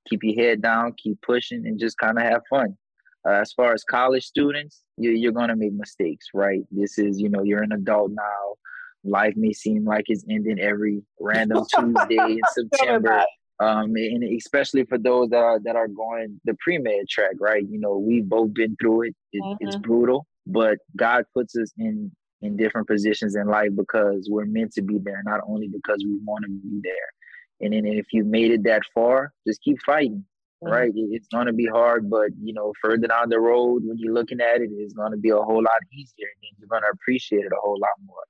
keep 0.08 0.20
your 0.22 0.34
head 0.34 0.62
down, 0.62 0.94
keep 0.96 1.20
pushing, 1.22 1.66
and 1.66 1.78
just 1.78 1.98
kind 1.98 2.18
of 2.18 2.24
have 2.24 2.42
fun. 2.50 2.76
Uh, 3.26 3.34
as 3.34 3.52
far 3.52 3.72
as 3.72 3.84
college 3.84 4.24
students, 4.24 4.82
you, 4.96 5.10
you're 5.10 5.32
going 5.32 5.48
to 5.48 5.56
make 5.56 5.72
mistakes, 5.72 6.26
right? 6.34 6.62
This 6.70 6.98
is, 6.98 7.20
you 7.20 7.28
know, 7.28 7.42
you're 7.42 7.62
an 7.62 7.72
adult 7.72 8.10
now. 8.12 8.56
Life 9.04 9.34
may 9.36 9.52
seem 9.52 9.84
like 9.84 10.04
it's 10.08 10.24
ending 10.28 10.58
every 10.58 11.02
random 11.20 11.64
Tuesday 11.74 12.16
in 12.18 12.40
September. 12.52 13.24
Um, 13.60 13.94
and 13.94 14.24
especially 14.24 14.84
for 14.84 14.98
those 14.98 15.30
that 15.30 15.38
are 15.38 15.60
that 15.60 15.76
are 15.76 15.86
going 15.86 16.40
the 16.44 16.54
pre 16.58 16.78
med 16.78 17.08
track, 17.08 17.34
right? 17.38 17.62
You 17.68 17.78
know, 17.78 17.96
we've 17.96 18.28
both 18.28 18.52
been 18.54 18.76
through 18.80 19.02
it. 19.02 19.16
it 19.32 19.42
mm-hmm. 19.42 19.66
It's 19.66 19.76
brutal, 19.76 20.26
but 20.46 20.78
God 20.96 21.26
puts 21.32 21.56
us 21.56 21.72
in 21.78 22.10
in 22.42 22.56
different 22.56 22.86
positions 22.86 23.36
in 23.36 23.46
life 23.46 23.70
because 23.76 24.28
we're 24.30 24.44
meant 24.44 24.72
to 24.74 24.82
be 24.82 24.98
there, 24.98 25.22
not 25.24 25.40
only 25.46 25.68
because 25.68 26.04
we 26.04 26.18
want 26.24 26.44
to 26.44 26.50
be 26.50 26.80
there. 26.82 26.92
And 27.60 27.72
then 27.72 27.86
if 27.86 28.06
you 28.12 28.24
made 28.24 28.50
it 28.50 28.64
that 28.64 28.82
far, 28.94 29.32
just 29.46 29.62
keep 29.62 29.80
fighting 29.82 30.24
right? 30.62 30.92
It's 30.94 31.28
going 31.28 31.46
to 31.46 31.52
be 31.52 31.66
hard, 31.66 32.08
but 32.08 32.30
you 32.40 32.52
know, 32.52 32.72
further 32.80 33.08
down 33.08 33.28
the 33.28 33.40
road, 33.40 33.82
when 33.84 33.98
you're 33.98 34.14
looking 34.14 34.40
at 34.40 34.60
it, 34.60 34.70
it's 34.72 34.94
going 34.94 35.10
to 35.10 35.18
be 35.18 35.30
a 35.30 35.36
whole 35.36 35.62
lot 35.62 35.78
easier, 35.92 36.28
and 36.42 36.56
you're 36.58 36.68
going 36.68 36.82
to 36.82 36.90
appreciate 36.92 37.44
it 37.44 37.52
a 37.52 37.60
whole 37.60 37.78
lot 37.78 37.90
more. 38.06 38.22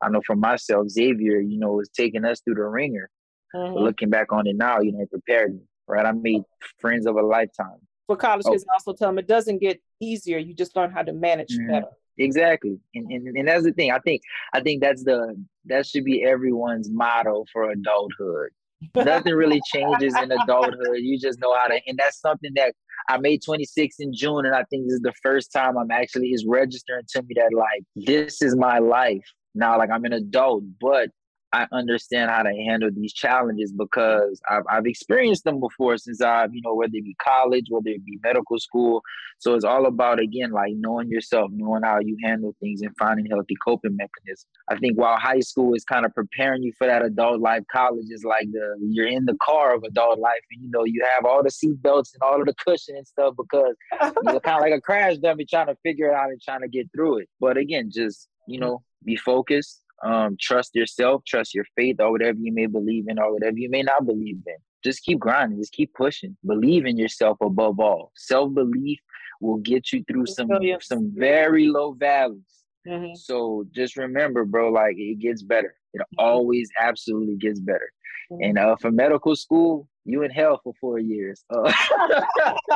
I 0.00 0.08
know 0.08 0.22
for 0.24 0.36
myself, 0.36 0.88
Xavier, 0.88 1.40
you 1.40 1.58
know, 1.58 1.80
is 1.80 1.90
taking 1.90 2.24
us 2.24 2.40
through 2.40 2.54
the 2.54 2.64
ringer. 2.64 3.10
Mm-hmm. 3.52 3.78
looking 3.78 4.10
back 4.10 4.32
on 4.32 4.46
it 4.46 4.54
now, 4.54 4.78
you 4.78 4.92
know, 4.92 5.00
it 5.00 5.10
prepared 5.10 5.52
me, 5.52 5.62
right? 5.88 6.06
I 6.06 6.12
made 6.12 6.42
friends 6.78 7.04
of 7.04 7.16
a 7.16 7.20
lifetime. 7.20 7.78
For 8.06 8.16
college 8.16 8.46
kids, 8.46 8.64
oh. 8.68 8.72
also 8.72 8.92
tell 8.92 9.08
them 9.08 9.18
it 9.18 9.26
doesn't 9.26 9.58
get 9.58 9.82
easier. 9.98 10.38
You 10.38 10.54
just 10.54 10.76
learn 10.76 10.92
how 10.92 11.02
to 11.02 11.12
manage 11.12 11.56
mm-hmm. 11.58 11.68
better. 11.68 11.88
Exactly, 12.20 12.78
and, 12.94 13.10
and 13.10 13.36
and 13.36 13.48
that's 13.48 13.64
the 13.64 13.72
thing. 13.72 13.90
I 13.90 13.98
think 13.98 14.22
I 14.52 14.60
think 14.60 14.80
that's 14.80 15.04
the 15.04 15.34
that 15.66 15.86
should 15.86 16.04
be 16.04 16.24
everyone's 16.24 16.90
motto 16.90 17.44
for 17.52 17.70
adulthood 17.70 18.50
Nothing 18.94 19.34
really 19.34 19.60
changes 19.72 20.16
in 20.16 20.32
adulthood. 20.32 20.98
You 20.98 21.18
just 21.18 21.38
know 21.38 21.54
how 21.54 21.66
to, 21.66 21.80
and 21.86 21.98
that's 21.98 22.18
something 22.20 22.52
that 22.54 22.74
I 23.08 23.18
made 23.18 23.42
26 23.44 23.96
in 23.98 24.12
June, 24.14 24.46
and 24.46 24.54
I 24.54 24.64
think 24.70 24.86
this 24.86 24.94
is 24.94 25.00
the 25.00 25.12
first 25.22 25.52
time 25.52 25.76
I'm 25.76 25.90
actually 25.90 26.28
is 26.28 26.44
registering 26.46 27.04
to 27.10 27.22
me 27.22 27.34
that 27.36 27.50
like 27.54 27.84
this 27.94 28.40
is 28.40 28.56
my 28.56 28.78
life 28.78 29.24
now. 29.54 29.76
Like 29.76 29.90
I'm 29.90 30.04
an 30.04 30.12
adult, 30.12 30.64
but 30.80 31.10
I 31.52 31.66
understand 31.72 32.30
how 32.30 32.42
to 32.44 32.50
handle 32.50 32.90
these 32.94 33.12
challenges 33.12 33.72
because 33.72 34.40
I've, 34.48 34.62
I've 34.70 34.86
experienced 34.86 35.42
them 35.42 35.58
before 35.58 35.96
since 35.98 36.20
I've, 36.20 36.54
you 36.54 36.62
know, 36.62 36.74
whether 36.74 36.92
it 36.94 37.04
be 37.04 37.16
college, 37.20 37.66
whether 37.68 37.88
it 37.88 38.04
be 38.04 38.20
medical 38.22 38.58
school. 38.58 39.02
So 39.40 39.54
it's 39.54 39.64
all 39.64 39.86
about, 39.86 40.20
again, 40.20 40.52
like 40.52 40.74
knowing 40.76 41.08
yourself, 41.08 41.50
knowing 41.52 41.82
how 41.82 41.98
you 41.98 42.16
handle 42.22 42.54
things 42.60 42.82
and 42.82 42.94
finding 42.98 43.26
healthy 43.26 43.56
coping 43.64 43.96
mechanisms. 43.96 44.46
I 44.68 44.76
think 44.76 44.96
while 44.96 45.16
high 45.16 45.40
school 45.40 45.74
is 45.74 45.84
kind 45.84 46.06
of 46.06 46.14
preparing 46.14 46.62
you 46.62 46.72
for 46.78 46.86
that 46.86 47.04
adult 47.04 47.40
life, 47.40 47.64
college 47.72 48.06
is 48.10 48.22
like 48.22 48.46
the, 48.52 48.76
you're 48.80 49.08
in 49.08 49.24
the 49.24 49.36
car 49.42 49.74
of 49.74 49.82
adult 49.82 50.20
life 50.20 50.42
and, 50.52 50.62
you 50.62 50.70
know, 50.70 50.84
you 50.84 51.04
have 51.16 51.24
all 51.24 51.42
the 51.42 51.50
seat 51.50 51.82
belts 51.82 52.14
and 52.14 52.22
all 52.22 52.40
of 52.40 52.46
the 52.46 52.54
cushion 52.64 52.96
and 52.96 53.06
stuff 53.06 53.34
because 53.36 53.74
you're 54.00 54.40
kind 54.40 54.58
of 54.58 54.62
like 54.62 54.74
a 54.74 54.80
crash 54.80 55.16
dummy 55.16 55.46
trying 55.46 55.66
to 55.66 55.76
figure 55.82 56.10
it 56.10 56.14
out 56.14 56.30
and 56.30 56.40
trying 56.40 56.60
to 56.60 56.68
get 56.68 56.86
through 56.94 57.18
it. 57.18 57.28
But 57.40 57.56
again, 57.56 57.90
just, 57.92 58.28
you 58.46 58.58
mm. 58.58 58.62
know, 58.62 58.82
be 59.04 59.16
focused, 59.16 59.82
um, 60.04 60.36
trust 60.40 60.74
yourself, 60.74 61.22
trust 61.26 61.54
your 61.54 61.66
faith, 61.76 61.96
or 62.00 62.10
whatever 62.10 62.38
you 62.40 62.52
may 62.52 62.66
believe 62.66 63.06
in, 63.08 63.18
or 63.18 63.32
whatever 63.32 63.58
you 63.58 63.70
may 63.70 63.82
not 63.82 64.06
believe 64.06 64.38
in. 64.46 64.56
Just 64.82 65.02
keep 65.02 65.18
grinding, 65.18 65.58
just 65.58 65.72
keep 65.72 65.92
pushing. 65.94 66.36
Believe 66.46 66.86
in 66.86 66.96
yourself 66.96 67.38
above 67.42 67.78
all. 67.80 68.12
Self 68.16 68.54
belief 68.54 68.98
will 69.40 69.58
get 69.58 69.92
you 69.92 70.04
through 70.04 70.26
some 70.26 70.48
some 70.80 71.12
very 71.14 71.66
low 71.66 71.92
valleys. 71.92 72.40
Mm-hmm. 72.86 73.14
So 73.14 73.64
just 73.74 73.96
remember, 73.96 74.44
bro, 74.44 74.70
like 74.70 74.96
it 74.96 75.18
gets 75.18 75.42
better. 75.42 75.74
It 75.92 75.98
mm-hmm. 75.98 76.24
always 76.24 76.70
absolutely 76.80 77.36
gets 77.36 77.60
better. 77.60 77.90
Mm-hmm. 78.32 78.42
And 78.44 78.58
uh, 78.58 78.76
for 78.80 78.90
medical 78.90 79.36
school, 79.36 79.88
you 80.04 80.22
in 80.22 80.30
hell 80.30 80.60
for 80.62 80.72
four 80.80 80.98
years. 80.98 81.44
Uh, 81.50 81.72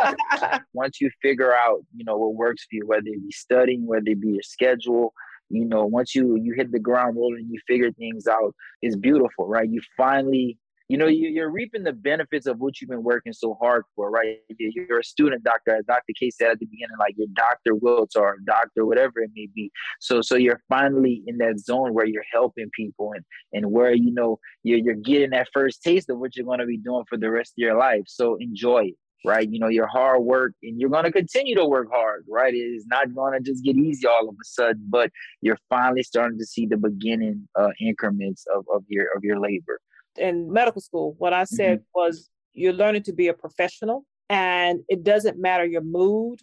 once 0.74 1.00
you 1.00 1.10
figure 1.22 1.54
out, 1.54 1.80
you 1.96 2.04
know, 2.04 2.16
what 2.16 2.34
works 2.34 2.64
for 2.64 2.76
you, 2.76 2.86
whether 2.86 3.06
it 3.06 3.22
be 3.22 3.32
studying, 3.32 3.86
whether 3.86 4.04
it 4.06 4.20
be 4.20 4.32
your 4.32 4.42
schedule, 4.42 5.14
you 5.54 5.64
know 5.64 5.84
once 5.86 6.14
you 6.14 6.36
you 6.36 6.54
hit 6.54 6.72
the 6.72 6.78
ground 6.78 7.16
rolling 7.16 7.48
you 7.50 7.60
figure 7.66 7.92
things 7.92 8.26
out 8.26 8.54
it's 8.82 8.96
beautiful 8.96 9.46
right? 9.46 9.68
You 9.68 9.80
finally 9.96 10.58
you 10.88 10.98
know 10.98 11.06
you, 11.06 11.42
are 11.42 11.50
reaping 11.50 11.82
the 11.82 11.92
benefits 11.92 12.46
of 12.46 12.58
what 12.58 12.78
you've 12.80 12.90
been 12.90 13.02
working 13.02 13.32
so 13.32 13.56
hard 13.60 13.84
for 13.94 14.10
right? 14.10 14.38
You're 14.58 14.98
a 14.98 15.04
student 15.04 15.42
doctor 15.44 15.76
as 15.76 15.84
dr 15.86 16.12
k 16.18 16.30
said 16.30 16.50
at 16.50 16.58
the 16.58 16.66
beginning 16.66 16.96
like 16.98 17.14
your 17.16 17.28
dr 17.34 17.74
Wiltz 17.80 18.16
or 18.16 18.36
doctor 18.44 18.84
whatever 18.84 19.20
it 19.20 19.30
may 19.34 19.48
be. 19.54 19.70
So 20.00 20.20
so 20.20 20.36
you're 20.36 20.60
finally 20.68 21.22
in 21.26 21.38
that 21.38 21.58
zone 21.58 21.94
where 21.94 22.06
you're 22.06 22.24
helping 22.32 22.70
people 22.74 23.12
and 23.14 23.24
and 23.52 23.72
where 23.72 23.94
you 23.94 24.12
know 24.12 24.38
you're, 24.62 24.78
you're 24.78 24.94
getting 24.94 25.30
that 25.30 25.48
first 25.52 25.82
taste 25.82 26.10
of 26.10 26.18
what 26.18 26.36
you're 26.36 26.46
going 26.46 26.60
to 26.60 26.66
be 26.66 26.78
doing 26.78 27.04
for 27.08 27.16
the 27.16 27.30
rest 27.30 27.52
of 27.52 27.62
your 27.62 27.78
life. 27.78 28.02
So 28.06 28.36
enjoy 28.36 28.86
it 28.88 28.94
right? 29.24 29.50
You 29.50 29.58
know, 29.58 29.68
your 29.68 29.86
hard 29.86 30.22
work 30.22 30.52
and 30.62 30.78
you're 30.78 30.90
going 30.90 31.04
to 31.04 31.12
continue 31.12 31.54
to 31.56 31.64
work 31.64 31.88
hard, 31.90 32.24
right? 32.28 32.54
It 32.54 32.58
is 32.58 32.86
not 32.86 33.14
going 33.14 33.32
to 33.32 33.40
just 33.40 33.64
get 33.64 33.76
easy 33.76 34.06
all 34.06 34.28
of 34.28 34.34
a 34.34 34.44
sudden, 34.44 34.86
but 34.88 35.10
you're 35.40 35.58
finally 35.68 36.02
starting 36.02 36.38
to 36.38 36.46
see 36.46 36.66
the 36.66 36.76
beginning 36.76 37.48
uh, 37.58 37.70
increments 37.80 38.46
of, 38.54 38.64
of 38.72 38.84
your 38.88 39.06
of 39.16 39.24
your 39.24 39.40
labor. 39.40 39.80
In 40.16 40.52
medical 40.52 40.80
school, 40.80 41.14
what 41.18 41.32
I 41.32 41.44
said 41.44 41.78
mm-hmm. 41.78 42.00
was 42.00 42.28
you're 42.52 42.72
learning 42.72 43.02
to 43.04 43.12
be 43.12 43.28
a 43.28 43.34
professional 43.34 44.04
and 44.28 44.80
it 44.88 45.02
doesn't 45.02 45.38
matter 45.38 45.64
your 45.64 45.82
mood. 45.82 46.40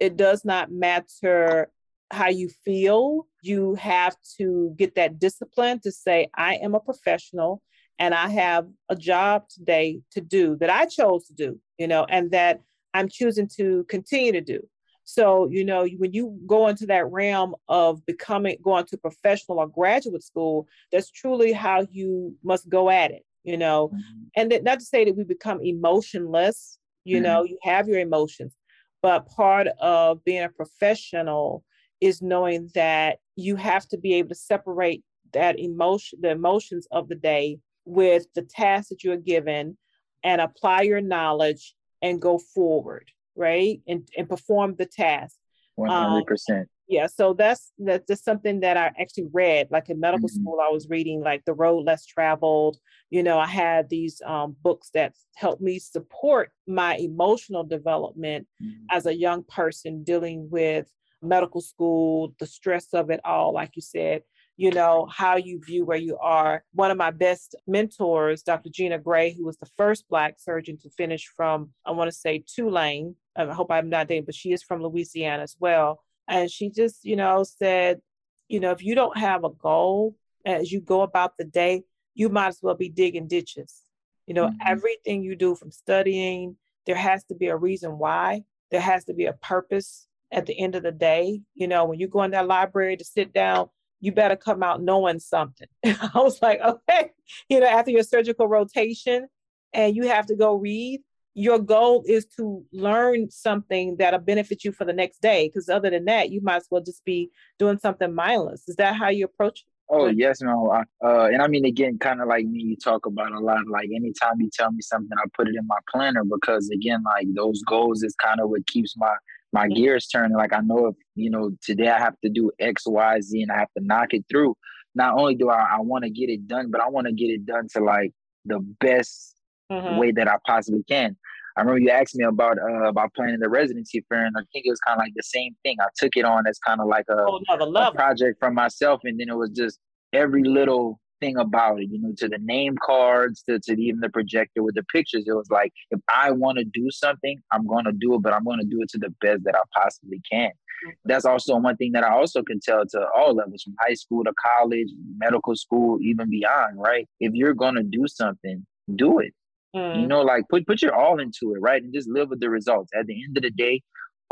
It 0.00 0.16
does 0.16 0.44
not 0.44 0.72
matter 0.72 1.70
how 2.10 2.28
you 2.28 2.50
feel. 2.64 3.26
You 3.42 3.74
have 3.76 4.16
to 4.38 4.74
get 4.76 4.96
that 4.96 5.18
discipline 5.18 5.80
to 5.80 5.92
say, 5.92 6.28
I 6.34 6.56
am 6.56 6.74
a 6.74 6.80
professional 6.80 7.62
and 7.98 8.14
I 8.14 8.28
have 8.28 8.66
a 8.88 8.96
job 8.96 9.48
today 9.48 10.00
to 10.12 10.20
do 10.20 10.56
that 10.56 10.70
I 10.70 10.86
chose 10.86 11.26
to 11.26 11.34
do, 11.34 11.60
you 11.78 11.86
know, 11.86 12.04
and 12.08 12.30
that 12.32 12.60
I'm 12.94 13.08
choosing 13.08 13.48
to 13.56 13.84
continue 13.88 14.32
to 14.32 14.40
do. 14.40 14.60
So, 15.04 15.48
you 15.50 15.64
know, 15.64 15.86
when 15.98 16.12
you 16.12 16.38
go 16.46 16.68
into 16.68 16.86
that 16.86 17.10
realm 17.10 17.54
of 17.68 18.04
becoming, 18.06 18.56
going 18.62 18.86
to 18.86 18.96
professional 18.96 19.58
or 19.58 19.66
graduate 19.66 20.22
school, 20.22 20.68
that's 20.90 21.10
truly 21.10 21.52
how 21.52 21.86
you 21.90 22.36
must 22.44 22.68
go 22.68 22.88
at 22.88 23.10
it, 23.10 23.24
you 23.42 23.56
know. 23.56 23.88
Mm-hmm. 23.88 24.22
And 24.36 24.52
that, 24.52 24.64
not 24.64 24.78
to 24.78 24.84
say 24.84 25.04
that 25.04 25.16
we 25.16 25.24
become 25.24 25.60
emotionless, 25.60 26.78
you 27.04 27.16
mm-hmm. 27.16 27.24
know, 27.24 27.44
you 27.44 27.58
have 27.62 27.88
your 27.88 27.98
emotions, 27.98 28.54
but 29.02 29.26
part 29.26 29.66
of 29.80 30.24
being 30.24 30.44
a 30.44 30.48
professional 30.48 31.64
is 32.00 32.22
knowing 32.22 32.70
that 32.74 33.18
you 33.36 33.56
have 33.56 33.86
to 33.88 33.98
be 33.98 34.14
able 34.14 34.30
to 34.30 34.34
separate 34.34 35.02
that 35.32 35.58
emotion, 35.58 36.20
the 36.22 36.30
emotions 36.30 36.86
of 36.90 37.08
the 37.08 37.14
day 37.14 37.58
with 37.84 38.26
the 38.34 38.42
task 38.42 38.88
that 38.90 39.04
you're 39.04 39.16
given 39.16 39.76
and 40.24 40.40
apply 40.40 40.82
your 40.82 41.00
knowledge 41.00 41.74
and 42.00 42.20
go 42.20 42.38
forward, 42.38 43.10
right? 43.36 43.80
And, 43.86 44.08
and 44.16 44.28
perform 44.28 44.76
the 44.76 44.86
task. 44.86 45.36
100%. 45.78 45.90
Um, 45.90 46.66
Yeah, 46.88 47.06
so 47.06 47.32
that's 47.32 47.72
that's 47.78 48.06
just 48.06 48.24
something 48.24 48.60
that 48.60 48.76
I 48.76 48.92
actually 49.00 49.28
read. 49.32 49.68
Like 49.70 49.88
in 49.88 49.98
medical 49.98 50.28
mm-hmm. 50.28 50.42
school, 50.42 50.58
I 50.60 50.70
was 50.70 50.90
reading 50.90 51.22
like 51.22 51.42
The 51.46 51.54
Road 51.54 51.86
Less 51.86 52.04
Traveled. 52.04 52.76
You 53.08 53.22
know, 53.22 53.38
I 53.38 53.46
had 53.46 53.88
these 53.88 54.20
um, 54.26 54.56
books 54.62 54.90
that 54.92 55.14
helped 55.34 55.62
me 55.62 55.78
support 55.78 56.50
my 56.66 56.96
emotional 56.96 57.64
development 57.64 58.46
mm-hmm. 58.62 58.84
as 58.90 59.06
a 59.06 59.16
young 59.16 59.44
person 59.44 60.04
dealing 60.04 60.50
with 60.50 60.86
medical 61.22 61.60
school, 61.60 62.34
the 62.38 62.46
stress 62.46 62.88
of 62.92 63.10
it 63.10 63.20
all, 63.24 63.54
like 63.54 63.70
you 63.74 63.82
said, 63.82 64.22
you 64.56 64.70
know, 64.70 65.06
how 65.10 65.36
you 65.36 65.60
view 65.64 65.84
where 65.84 65.98
you 65.98 66.18
are. 66.18 66.64
One 66.72 66.90
of 66.90 66.96
my 66.96 67.10
best 67.10 67.54
mentors, 67.66 68.42
Dr. 68.42 68.70
Gina 68.70 68.98
Gray, 68.98 69.34
who 69.34 69.44
was 69.44 69.56
the 69.58 69.70
first 69.76 70.08
Black 70.08 70.38
surgeon 70.38 70.78
to 70.82 70.90
finish 70.90 71.26
from, 71.36 71.70
I 71.86 71.92
want 71.92 72.08
to 72.10 72.16
say 72.16 72.44
Tulane. 72.46 73.16
I 73.36 73.46
hope 73.46 73.70
I'm 73.70 73.88
not 73.88 74.08
dating, 74.08 74.26
but 74.26 74.34
she 74.34 74.52
is 74.52 74.62
from 74.62 74.82
Louisiana 74.82 75.42
as 75.42 75.56
well. 75.58 76.02
And 76.28 76.50
she 76.50 76.70
just, 76.70 77.04
you 77.04 77.16
know, 77.16 77.44
said, 77.44 78.00
you 78.48 78.60
know, 78.60 78.70
if 78.70 78.84
you 78.84 78.94
don't 78.94 79.16
have 79.16 79.44
a 79.44 79.50
goal 79.50 80.14
as 80.44 80.70
you 80.70 80.80
go 80.80 81.02
about 81.02 81.36
the 81.38 81.44
day, 81.44 81.84
you 82.14 82.28
might 82.28 82.48
as 82.48 82.58
well 82.62 82.74
be 82.74 82.90
digging 82.90 83.28
ditches. 83.28 83.80
You 84.26 84.34
know, 84.34 84.48
mm-hmm. 84.48 84.58
everything 84.66 85.22
you 85.22 85.34
do 85.34 85.54
from 85.54 85.70
studying, 85.70 86.56
there 86.86 86.96
has 86.96 87.24
to 87.24 87.34
be 87.34 87.46
a 87.46 87.56
reason 87.56 87.98
why. 87.98 88.42
There 88.70 88.80
has 88.80 89.04
to 89.06 89.14
be 89.14 89.26
a 89.26 89.32
purpose 89.32 90.06
at 90.30 90.46
the 90.46 90.58
end 90.58 90.74
of 90.74 90.82
the 90.82 90.92
day. 90.92 91.40
You 91.54 91.68
know, 91.68 91.86
when 91.86 91.98
you 91.98 92.08
go 92.08 92.22
in 92.22 92.30
that 92.32 92.46
library 92.46 92.96
to 92.96 93.04
sit 93.04 93.32
down, 93.32 93.68
you 94.02 94.12
better 94.12 94.36
come 94.36 94.62
out 94.62 94.82
knowing 94.82 95.20
something. 95.20 95.68
I 95.84 96.10
was 96.16 96.42
like, 96.42 96.60
okay, 96.60 97.12
you 97.48 97.60
know, 97.60 97.66
after 97.66 97.92
your 97.92 98.02
surgical 98.02 98.48
rotation 98.48 99.28
and 99.72 99.96
you 99.96 100.08
have 100.08 100.26
to 100.26 100.36
go 100.36 100.56
read, 100.56 101.00
your 101.34 101.58
goal 101.58 102.02
is 102.06 102.26
to 102.36 102.64
learn 102.72 103.30
something 103.30 103.96
that'll 103.96 104.20
benefit 104.20 104.64
you 104.64 104.72
for 104.72 104.84
the 104.84 104.92
next 104.92 105.22
day. 105.22 105.48
Because 105.48 105.68
other 105.68 105.88
than 105.88 106.04
that, 106.06 106.30
you 106.30 106.42
might 106.42 106.56
as 106.56 106.66
well 106.68 106.82
just 106.82 107.04
be 107.04 107.30
doing 107.58 107.78
something 107.78 108.12
mindless. 108.12 108.68
Is 108.68 108.76
that 108.76 108.96
how 108.96 109.08
you 109.08 109.24
approach 109.24 109.60
it? 109.60 109.66
Oh 109.88 110.06
yes, 110.06 110.40
no, 110.40 110.70
uh, 110.70 111.26
and 111.26 111.42
I 111.42 111.48
mean 111.48 111.66
again, 111.66 111.98
kind 111.98 112.22
of 112.22 112.28
like 112.28 112.46
me, 112.46 112.60
you 112.60 112.76
talk 112.76 113.04
about 113.04 113.32
a 113.32 113.40
lot. 113.40 113.66
Like 113.66 113.90
anytime 113.94 114.40
you 114.40 114.48
tell 114.50 114.72
me 114.72 114.80
something, 114.80 115.10
I 115.18 115.28
put 115.36 115.48
it 115.48 115.54
in 115.54 115.66
my 115.66 115.76
planner 115.90 116.22
because 116.24 116.70
again, 116.70 117.02
like 117.04 117.26
those 117.34 117.60
goals 117.62 118.02
is 118.02 118.14
kind 118.14 118.40
of 118.40 118.48
what 118.48 118.66
keeps 118.66 118.96
my 118.96 119.14
my 119.52 119.68
gears 119.68 120.06
turning. 120.06 120.36
Like 120.36 120.52
I 120.52 120.60
know 120.60 120.86
if 120.86 120.96
you 121.14 121.30
know 121.30 121.50
today 121.62 121.88
I 121.88 121.98
have 121.98 122.14
to 122.24 122.30
do 122.30 122.50
X, 122.58 122.84
Y, 122.86 123.20
Z, 123.20 123.42
and 123.42 123.52
I 123.52 123.58
have 123.58 123.72
to 123.76 123.84
knock 123.84 124.08
it 124.14 124.24
through. 124.30 124.56
Not 124.94 125.18
only 125.18 125.34
do 125.34 125.48
I, 125.48 125.76
I 125.76 125.80
want 125.80 126.04
to 126.04 126.10
get 126.10 126.28
it 126.28 126.46
done, 126.46 126.70
but 126.70 126.80
I 126.80 126.88
want 126.88 127.06
to 127.06 127.12
get 127.12 127.26
it 127.26 127.46
done 127.46 127.66
to 127.74 127.82
like 127.82 128.12
the 128.44 128.60
best 128.80 129.34
mm-hmm. 129.70 129.98
way 129.98 130.12
that 130.12 130.28
I 130.28 130.36
possibly 130.46 130.84
can. 130.88 131.16
I 131.56 131.60
remember 131.60 131.80
you 131.80 131.90
asked 131.90 132.14
me 132.14 132.24
about 132.24 132.58
uh, 132.58 132.88
about 132.88 133.12
planning 133.14 133.38
the 133.38 133.48
residency 133.48 134.04
fair, 134.08 134.24
and 134.24 134.34
I 134.36 134.40
think 134.52 134.64
it 134.66 134.70
was 134.70 134.80
kind 134.80 134.98
of 134.98 135.04
like 135.04 135.12
the 135.14 135.22
same 135.22 135.54
thing. 135.62 135.76
I 135.80 135.88
took 135.96 136.16
it 136.16 136.24
on 136.24 136.46
as 136.46 136.58
kind 136.58 136.80
of 136.80 136.88
like 136.88 137.04
a, 137.10 137.16
oh, 137.18 137.40
a 137.50 137.92
project 137.92 138.38
from 138.40 138.54
myself, 138.54 139.00
and 139.04 139.20
then 139.20 139.28
it 139.28 139.36
was 139.36 139.50
just 139.50 139.78
every 140.14 140.44
little 140.44 140.98
thing 141.22 141.36
about 141.36 141.80
it, 141.80 141.88
you 141.90 142.00
know, 142.00 142.12
to 142.18 142.28
the 142.28 142.38
name 142.38 142.76
cards, 142.84 143.44
to, 143.48 143.58
to 143.60 143.72
even 143.80 144.00
the 144.00 144.10
projector 144.10 144.62
with 144.62 144.74
the 144.74 144.82
pictures. 144.84 145.24
It 145.26 145.32
was 145.32 145.48
like, 145.50 145.72
if 145.90 146.00
I 146.08 146.32
want 146.32 146.58
to 146.58 146.64
do 146.64 146.88
something, 146.90 147.38
I'm 147.52 147.66
going 147.66 147.84
to 147.84 147.92
do 147.92 148.14
it, 148.14 148.22
but 148.22 148.34
I'm 148.34 148.44
going 148.44 148.58
to 148.58 148.66
do 148.66 148.82
it 148.82 148.90
to 148.90 148.98
the 148.98 149.14
best 149.20 149.44
that 149.44 149.54
I 149.54 149.62
possibly 149.80 150.20
can. 150.30 150.48
Mm-hmm. 150.48 150.90
That's 151.04 151.24
also 151.24 151.56
one 151.56 151.76
thing 151.76 151.92
that 151.92 152.04
I 152.04 152.12
also 152.12 152.42
can 152.42 152.60
tell 152.60 152.84
to 152.84 153.06
all 153.16 153.34
levels 153.34 153.62
from 153.62 153.74
high 153.80 153.94
school 153.94 154.24
to 154.24 154.32
college, 154.44 154.88
medical 155.16 155.54
school, 155.54 155.98
even 156.02 156.28
beyond, 156.28 156.80
right? 156.80 157.08
If 157.20 157.32
you're 157.34 157.54
going 157.54 157.76
to 157.76 157.84
do 157.84 158.06
something, 158.08 158.66
do 158.96 159.20
it. 159.20 159.32
Mm. 159.74 160.02
You 160.02 160.06
know, 160.06 160.20
like 160.20 160.44
put 160.50 160.66
put 160.66 160.82
your 160.82 160.94
all 160.94 161.18
into 161.18 161.54
it, 161.54 161.60
right? 161.60 161.82
And 161.82 161.94
just 161.94 162.08
live 162.08 162.28
with 162.28 162.40
the 162.40 162.50
results. 162.50 162.90
At 162.94 163.06
the 163.06 163.14
end 163.24 163.38
of 163.38 163.42
the 163.42 163.50
day, 163.50 163.80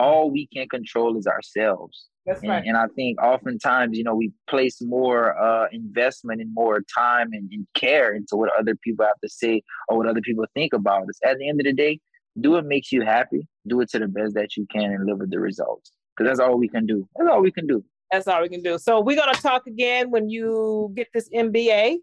all 0.01 0.31
we 0.31 0.47
can 0.47 0.69
control 0.69 1.17
is 1.19 1.27
ourselves. 1.27 2.07
That's 2.27 2.41
and, 2.41 2.51
right. 2.51 2.65
and 2.65 2.77
I 2.77 2.87
think 2.97 3.21
oftentimes, 3.23 3.97
you 3.97 4.05
know, 4.05 4.15
we 4.15 4.33
place 4.49 4.81
more 4.83 5.39
uh, 5.41 5.67
investment 5.73 6.41
and 6.41 6.53
more 6.55 6.81
time 6.95 7.29
and, 7.33 7.51
and, 7.51 7.67
care 7.75 8.15
into 8.15 8.37
what 8.37 8.51
other 8.59 8.75
people 8.77 9.05
have 9.07 9.21
to 9.23 9.29
say 9.29 9.63
or 9.89 9.99
what 9.99 10.07
other 10.07 10.21
people 10.21 10.45
think 10.55 10.73
about 10.73 11.03
us. 11.03 11.19
At 11.25 11.39
the 11.39 11.49
end 11.49 11.61
of 11.61 11.65
the 11.65 11.73
day, 11.73 12.01
do 12.41 12.53
what 12.53 12.67
makes 12.67 12.93
you 12.93 13.03
happy. 13.03 13.47
Do 13.67 13.81
it 13.81 13.91
to 13.91 13.99
the 13.99 14.09
best 14.09 14.35
that 14.35 14.57
you 14.57 14.67
can 14.71 14.93
and 14.93 15.07
live 15.07 15.19
with 15.19 15.31
the 15.31 15.41
results. 15.41 15.93
Because 16.17 16.31
that's 16.31 16.41
all 16.41 16.59
we 16.59 16.69
can 16.69 16.87
do. 16.87 17.09
That's 17.17 17.31
all 17.31 17.41
we 17.41 17.51
can 17.51 17.67
do. 17.67 17.85
That's 18.13 18.29
all 18.29 18.43
we 18.43 18.49
can 18.49 18.63
do. 18.63 18.79
So 18.79 19.01
we're 19.01 19.17
gonna 19.17 19.35
talk 19.35 19.67
again 19.67 20.11
when 20.11 20.29
you 20.29 20.93
get 20.95 21.09
this 21.15 21.29
MBA. 21.31 21.97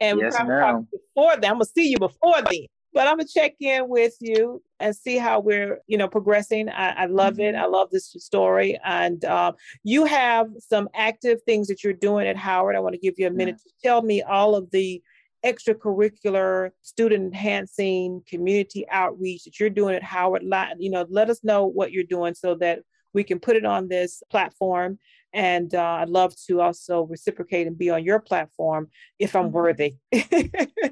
And 0.00 0.20
yes, 0.20 0.36
we're 0.44 0.80
before 0.92 1.36
then. 1.36 1.50
I'm 1.50 1.56
gonna 1.56 1.64
see 1.64 1.88
you 1.88 1.98
before 1.98 2.40
then. 2.42 2.66
But 2.98 3.06
I'm 3.06 3.18
gonna 3.18 3.28
check 3.28 3.54
in 3.60 3.88
with 3.88 4.16
you 4.18 4.60
and 4.80 4.92
see 4.92 5.18
how 5.18 5.38
we're, 5.38 5.78
you 5.86 5.96
know, 5.96 6.08
progressing. 6.08 6.68
I, 6.68 7.04
I 7.04 7.06
love 7.06 7.34
mm-hmm. 7.34 7.54
it. 7.54 7.54
I 7.54 7.66
love 7.66 7.90
this 7.92 8.12
story. 8.18 8.76
And 8.84 9.24
um, 9.24 9.54
you 9.84 10.04
have 10.04 10.48
some 10.58 10.88
active 10.96 11.40
things 11.44 11.68
that 11.68 11.84
you're 11.84 11.92
doing 11.92 12.26
at 12.26 12.36
Howard. 12.36 12.74
I 12.74 12.80
want 12.80 12.94
to 12.94 13.00
give 13.00 13.14
you 13.16 13.28
a 13.28 13.30
minute 13.30 13.60
yeah. 13.64 13.70
to 13.70 13.88
tell 13.88 14.02
me 14.02 14.22
all 14.22 14.56
of 14.56 14.68
the 14.72 15.00
extracurricular, 15.46 16.70
student 16.82 17.26
enhancing, 17.26 18.24
community 18.26 18.84
outreach 18.90 19.44
that 19.44 19.60
you're 19.60 19.70
doing 19.70 19.94
at 19.94 20.02
Howard. 20.02 20.42
You 20.80 20.90
know, 20.90 21.06
let 21.08 21.30
us 21.30 21.44
know 21.44 21.66
what 21.66 21.92
you're 21.92 22.02
doing 22.02 22.34
so 22.34 22.56
that 22.56 22.80
we 23.12 23.22
can 23.22 23.38
put 23.38 23.54
it 23.54 23.64
on 23.64 23.86
this 23.86 24.24
platform 24.28 24.98
and 25.32 25.74
uh, 25.74 25.98
I'd 26.00 26.08
love 26.08 26.34
to 26.46 26.60
also 26.60 27.02
reciprocate 27.02 27.66
and 27.66 27.76
be 27.76 27.90
on 27.90 28.04
your 28.04 28.20
platform 28.20 28.88
if 29.18 29.36
I'm 29.36 29.46
mm-hmm. 29.46 29.52
worthy. 29.52 29.96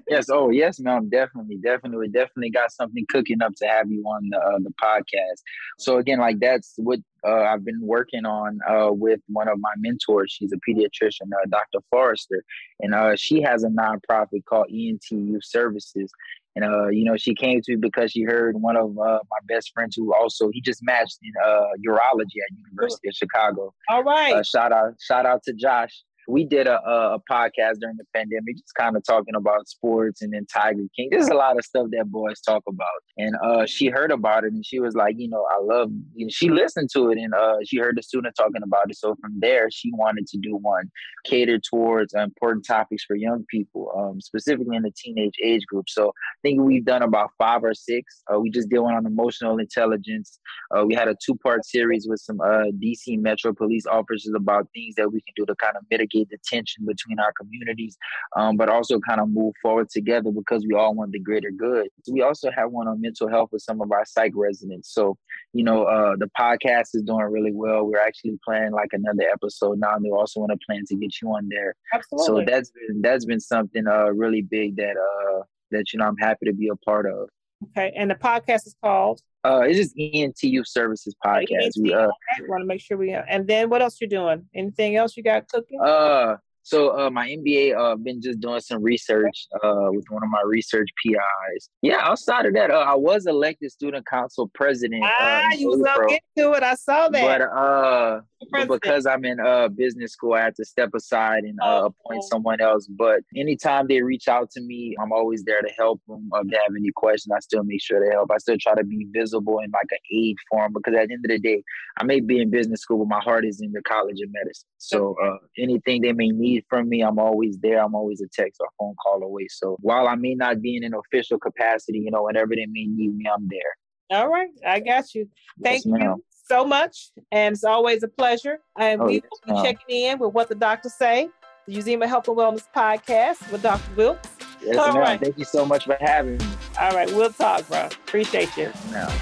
yes. 0.08 0.28
Oh, 0.30 0.50
yes, 0.50 0.78
ma'am. 0.78 1.08
Definitely, 1.08 1.56
definitely, 1.56 2.08
definitely 2.08 2.50
got 2.50 2.72
something 2.72 3.06
cooking 3.08 3.42
up 3.42 3.52
to 3.56 3.66
have 3.66 3.90
you 3.90 4.02
on 4.02 4.28
the 4.30 4.38
uh, 4.38 4.58
the 4.58 4.72
podcast. 4.82 5.42
So 5.78 5.98
again, 5.98 6.18
like 6.18 6.38
that's 6.40 6.74
what 6.76 7.00
uh, 7.26 7.42
I've 7.42 7.64
been 7.64 7.80
working 7.80 8.24
on 8.24 8.58
uh, 8.68 8.92
with 8.92 9.20
one 9.28 9.48
of 9.48 9.58
my 9.58 9.72
mentors. 9.78 10.34
She's 10.36 10.52
a 10.52 10.56
pediatrician, 10.68 11.32
uh, 11.32 11.46
Dr. 11.48 11.84
Forrester, 11.90 12.44
and 12.80 12.94
uh, 12.94 13.16
she 13.16 13.42
has 13.42 13.64
a 13.64 13.68
nonprofit 13.68 14.44
called 14.48 14.66
ENT 14.70 15.10
Youth 15.10 15.44
Services. 15.44 16.10
And 16.54 16.64
uh, 16.64 16.88
you 16.88 17.04
know, 17.04 17.16
she 17.16 17.34
came 17.34 17.60
to 17.62 17.72
me 17.72 17.76
because 17.76 18.12
she 18.12 18.22
heard 18.22 18.56
one 18.60 18.76
of 18.76 18.98
uh, 18.98 19.18
my 19.30 19.38
best 19.46 19.72
friends 19.74 19.94
who 19.96 20.14
also 20.14 20.48
he 20.52 20.60
just 20.60 20.82
matched 20.82 21.18
in 21.22 21.32
uh, 21.44 21.66
urology 21.86 22.38
at 22.42 22.56
University 22.70 23.08
of 23.08 23.14
Chicago. 23.14 23.74
All 23.90 24.02
right. 24.02 24.44
Shout 24.46 24.72
out, 24.72 24.94
shout 25.00 25.26
out 25.26 25.42
to 25.44 25.52
Josh 25.52 26.02
we 26.28 26.44
did 26.44 26.66
a, 26.66 26.80
a 26.86 27.18
podcast 27.30 27.78
during 27.80 27.96
the 27.96 28.04
pandemic, 28.14 28.56
just 28.56 28.74
kind 28.78 28.96
of 28.96 29.04
talking 29.04 29.34
about 29.34 29.68
sports 29.68 30.22
and 30.22 30.32
then 30.32 30.46
Tiger 30.52 30.82
King. 30.94 31.08
There's 31.10 31.28
a 31.28 31.34
lot 31.34 31.58
of 31.58 31.64
stuff 31.64 31.86
that 31.92 32.10
boys 32.10 32.40
talk 32.40 32.62
about. 32.68 32.86
And 33.16 33.34
uh, 33.44 33.66
she 33.66 33.86
heard 33.86 34.10
about 34.10 34.44
it 34.44 34.52
and 34.52 34.64
she 34.64 34.80
was 34.80 34.94
like, 34.94 35.14
you 35.18 35.28
know, 35.28 35.44
I 35.50 35.62
love, 35.62 35.90
she 36.30 36.48
listened 36.48 36.90
to 36.94 37.10
it 37.10 37.18
and 37.18 37.34
uh, 37.34 37.56
she 37.64 37.78
heard 37.78 37.96
the 37.96 38.02
student 38.02 38.34
talking 38.36 38.62
about 38.64 38.90
it. 38.90 38.96
So 38.96 39.14
from 39.20 39.38
there, 39.38 39.68
she 39.70 39.90
wanted 39.92 40.26
to 40.28 40.38
do 40.38 40.56
one 40.56 40.90
catered 41.24 41.62
towards 41.68 42.14
important 42.14 42.66
topics 42.66 43.04
for 43.04 43.16
young 43.16 43.44
people, 43.50 43.92
um, 43.96 44.20
specifically 44.20 44.76
in 44.76 44.82
the 44.82 44.92
teenage 44.96 45.34
age 45.42 45.64
group. 45.66 45.88
So 45.88 46.08
I 46.08 46.38
think 46.42 46.60
we've 46.60 46.84
done 46.84 47.02
about 47.02 47.30
five 47.38 47.64
or 47.64 47.74
six. 47.74 48.22
Uh, 48.32 48.38
we 48.40 48.50
just 48.50 48.68
did 48.68 48.78
one 48.78 48.94
on 48.94 49.06
emotional 49.06 49.58
intelligence. 49.58 50.38
Uh, 50.76 50.84
we 50.84 50.94
had 50.94 51.08
a 51.08 51.16
two 51.24 51.34
part 51.36 51.64
series 51.64 52.06
with 52.08 52.20
some 52.20 52.40
uh, 52.40 52.70
DC 52.82 53.18
Metro 53.18 53.52
police 53.52 53.86
officers 53.86 54.32
about 54.36 54.68
things 54.74 54.94
that 54.96 55.12
we 55.12 55.20
can 55.20 55.32
do 55.36 55.46
to 55.46 55.54
kind 55.56 55.76
of 55.76 55.82
mitigate 55.90 56.15
the 56.24 56.38
tension 56.44 56.84
between 56.86 57.18
our 57.18 57.32
communities, 57.32 57.96
um, 58.36 58.56
but 58.56 58.68
also 58.68 59.00
kind 59.00 59.20
of 59.20 59.28
move 59.28 59.54
forward 59.60 59.88
together 59.90 60.30
because 60.30 60.64
we 60.66 60.74
all 60.74 60.94
want 60.94 61.12
the 61.12 61.18
greater 61.18 61.50
good. 61.50 61.88
We 62.10 62.22
also 62.22 62.50
have 62.56 62.70
one 62.70 62.88
on 62.88 63.00
mental 63.00 63.28
health 63.28 63.50
with 63.52 63.62
some 63.62 63.80
of 63.80 63.90
our 63.92 64.04
psych 64.06 64.32
residents. 64.34 64.92
So, 64.92 65.16
you 65.52 65.64
know, 65.64 65.84
uh, 65.84 66.16
the 66.18 66.30
podcast 66.38 66.94
is 66.94 67.02
doing 67.02 67.24
really 67.26 67.52
well. 67.52 67.84
We're 67.84 68.00
actually 68.00 68.38
planning 68.44 68.72
like 68.72 68.90
another 68.92 69.28
episode 69.30 69.78
now, 69.78 69.94
and 69.94 70.04
we 70.04 70.10
also 70.10 70.40
want 70.40 70.52
to 70.52 70.58
plan 70.66 70.84
to 70.88 70.96
get 70.96 71.20
you 71.20 71.28
on 71.28 71.48
there. 71.48 71.74
Absolutely. 71.94 72.44
So 72.44 72.50
that's 72.50 72.70
been 72.70 73.02
that's 73.02 73.24
been 73.24 73.40
something 73.40 73.86
uh, 73.86 74.06
really 74.06 74.42
big 74.42 74.76
that 74.76 74.96
uh, 74.96 75.42
that 75.70 75.92
you 75.92 75.98
know 75.98 76.06
I'm 76.06 76.16
happy 76.16 76.46
to 76.46 76.52
be 76.52 76.68
a 76.68 76.76
part 76.76 77.06
of. 77.06 77.28
Okay, 77.64 77.92
and 77.96 78.10
the 78.10 78.14
podcast 78.14 78.66
is 78.66 78.76
called. 78.82 79.20
Uh, 79.44 79.60
it's 79.60 79.78
just 79.78 79.94
ENT 79.98 80.42
Youth 80.42 80.66
Services 80.68 81.14
podcast. 81.24 81.72
We 81.80 81.94
uh, 81.94 82.08
want 82.48 82.62
to 82.62 82.66
make 82.66 82.80
sure 82.80 82.96
we 82.96 83.10
have. 83.10 83.24
And 83.28 83.46
then 83.46 83.70
what 83.70 83.80
else 83.80 83.98
you're 84.00 84.08
doing? 84.08 84.46
Anything 84.54 84.96
else 84.96 85.16
you 85.16 85.22
got 85.22 85.48
cooking? 85.48 85.80
Uh, 85.80 86.36
so 86.66 86.98
uh, 86.98 87.10
my 87.10 87.28
MBA, 87.28 87.76
I've 87.76 87.80
uh, 87.80 87.94
been 87.94 88.20
just 88.20 88.40
doing 88.40 88.58
some 88.58 88.82
research 88.82 89.46
uh, 89.62 89.86
with 89.90 90.04
one 90.08 90.24
of 90.24 90.30
my 90.30 90.42
research 90.44 90.88
PIs. 91.00 91.70
Yeah, 91.80 91.98
outside 92.00 92.44
of 92.44 92.54
that, 92.54 92.72
uh, 92.72 92.78
I 92.78 92.96
was 92.96 93.26
elected 93.26 93.70
student 93.70 94.04
council 94.04 94.50
president. 94.52 95.04
Uh, 95.04 95.10
ah, 95.16 95.52
you 95.52 95.68
was 95.68 95.80
up 95.82 96.00
into 96.10 96.54
it. 96.54 96.64
I 96.64 96.74
saw 96.74 97.08
that. 97.08 97.22
But 97.22 97.42
uh, 97.56 98.66
because 98.66 99.06
I'm 99.06 99.24
in 99.24 99.38
uh 99.38 99.68
business 99.68 100.10
school, 100.12 100.34
I 100.34 100.40
had 100.40 100.56
to 100.56 100.64
step 100.64 100.90
aside 100.96 101.44
and 101.44 101.56
uh, 101.62 101.82
oh, 101.82 101.86
appoint 101.86 102.24
someone 102.24 102.60
else. 102.60 102.88
But 102.88 103.20
anytime 103.36 103.86
they 103.86 104.02
reach 104.02 104.26
out 104.26 104.50
to 104.50 104.60
me, 104.60 104.96
I'm 105.00 105.12
always 105.12 105.44
there 105.44 105.62
to 105.62 105.70
help 105.78 106.00
them. 106.08 106.28
If 106.34 106.50
they 106.50 106.56
have 106.56 106.74
any 106.76 106.90
questions, 106.96 107.32
I 107.32 107.38
still 107.38 107.62
make 107.62 107.80
sure 107.80 108.04
to 108.04 108.10
help. 108.10 108.32
I 108.32 108.38
still 108.38 108.58
try 108.60 108.74
to 108.74 108.82
be 108.82 109.06
visible 109.12 109.60
in 109.60 109.70
like 109.70 109.92
an 109.92 109.98
aid 110.12 110.36
form 110.50 110.72
because 110.72 110.94
at 110.94 111.06
the 111.06 111.14
end 111.14 111.24
of 111.24 111.30
the 111.30 111.38
day, 111.38 111.62
I 111.98 112.02
may 112.04 112.18
be 112.18 112.40
in 112.40 112.50
business 112.50 112.80
school, 112.80 112.98
but 112.98 113.08
my 113.08 113.22
heart 113.22 113.44
is 113.44 113.60
in 113.60 113.70
the 113.70 113.82
College 113.82 114.20
of 114.20 114.30
Medicine. 114.32 114.68
So 114.78 115.14
uh, 115.24 115.38
anything 115.56 116.02
they 116.02 116.12
may 116.12 116.30
need 116.30 116.55
from 116.68 116.88
me, 116.88 117.02
I'm 117.02 117.18
always 117.18 117.58
there. 117.58 117.82
I'm 117.82 117.94
always 117.94 118.20
a 118.20 118.26
text 118.32 118.60
or 118.60 118.68
phone 118.78 118.94
call 119.02 119.22
away. 119.22 119.46
So 119.50 119.76
while 119.80 120.08
I 120.08 120.14
may 120.14 120.34
not 120.34 120.60
be 120.62 120.76
in 120.76 120.84
an 120.84 120.92
official 120.94 121.38
capacity, 121.38 121.98
you 121.98 122.10
know, 122.10 122.24
whenever 122.24 122.54
they 122.54 122.66
may 122.66 122.84
need 122.86 123.16
me, 123.16 123.24
I'm 123.32 123.48
there. 123.48 124.18
All 124.18 124.28
right, 124.28 124.48
I 124.64 124.80
got 124.80 125.14
you. 125.14 125.28
Thank 125.62 125.84
yes, 125.84 125.86
you 125.86 126.22
so 126.48 126.64
much, 126.64 127.10
and 127.32 127.54
it's 127.54 127.64
always 127.64 128.02
a 128.04 128.08
pleasure. 128.08 128.58
And 128.78 129.00
Oh, 129.00 129.06
we 129.06 129.14
yes, 129.14 129.22
will 129.30 129.40
be 129.46 129.52
ma'am. 129.54 129.64
checking 129.64 129.96
in 130.04 130.18
with 130.20 130.32
what 130.32 130.48
the 130.48 130.54
doctors 130.54 130.94
say. 130.94 131.28
The 131.66 131.74
Uzima 131.74 132.06
Health 132.06 132.28
and 132.28 132.36
Wellness 132.36 132.64
podcast 132.74 133.50
with 133.50 133.62
Dr. 133.62 133.82
Wilkes. 133.96 134.28
Yes, 134.62 134.76
All 134.78 134.92
ma'am. 134.92 134.96
right. 135.02 135.20
Thank 135.20 135.38
you 135.38 135.44
so 135.44 135.66
much 135.66 135.84
for 135.86 135.96
having 136.00 136.38
me. 136.38 136.46
All 136.80 136.92
right, 136.92 137.12
we'll 137.12 137.32
talk, 137.32 137.66
bro. 137.68 137.86
Appreciate 137.86 138.56
you. 138.56 138.72
Now. 138.92 139.12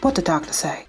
What 0.00 0.14
the 0.16 0.22
doctor 0.22 0.52
say? 0.52 0.86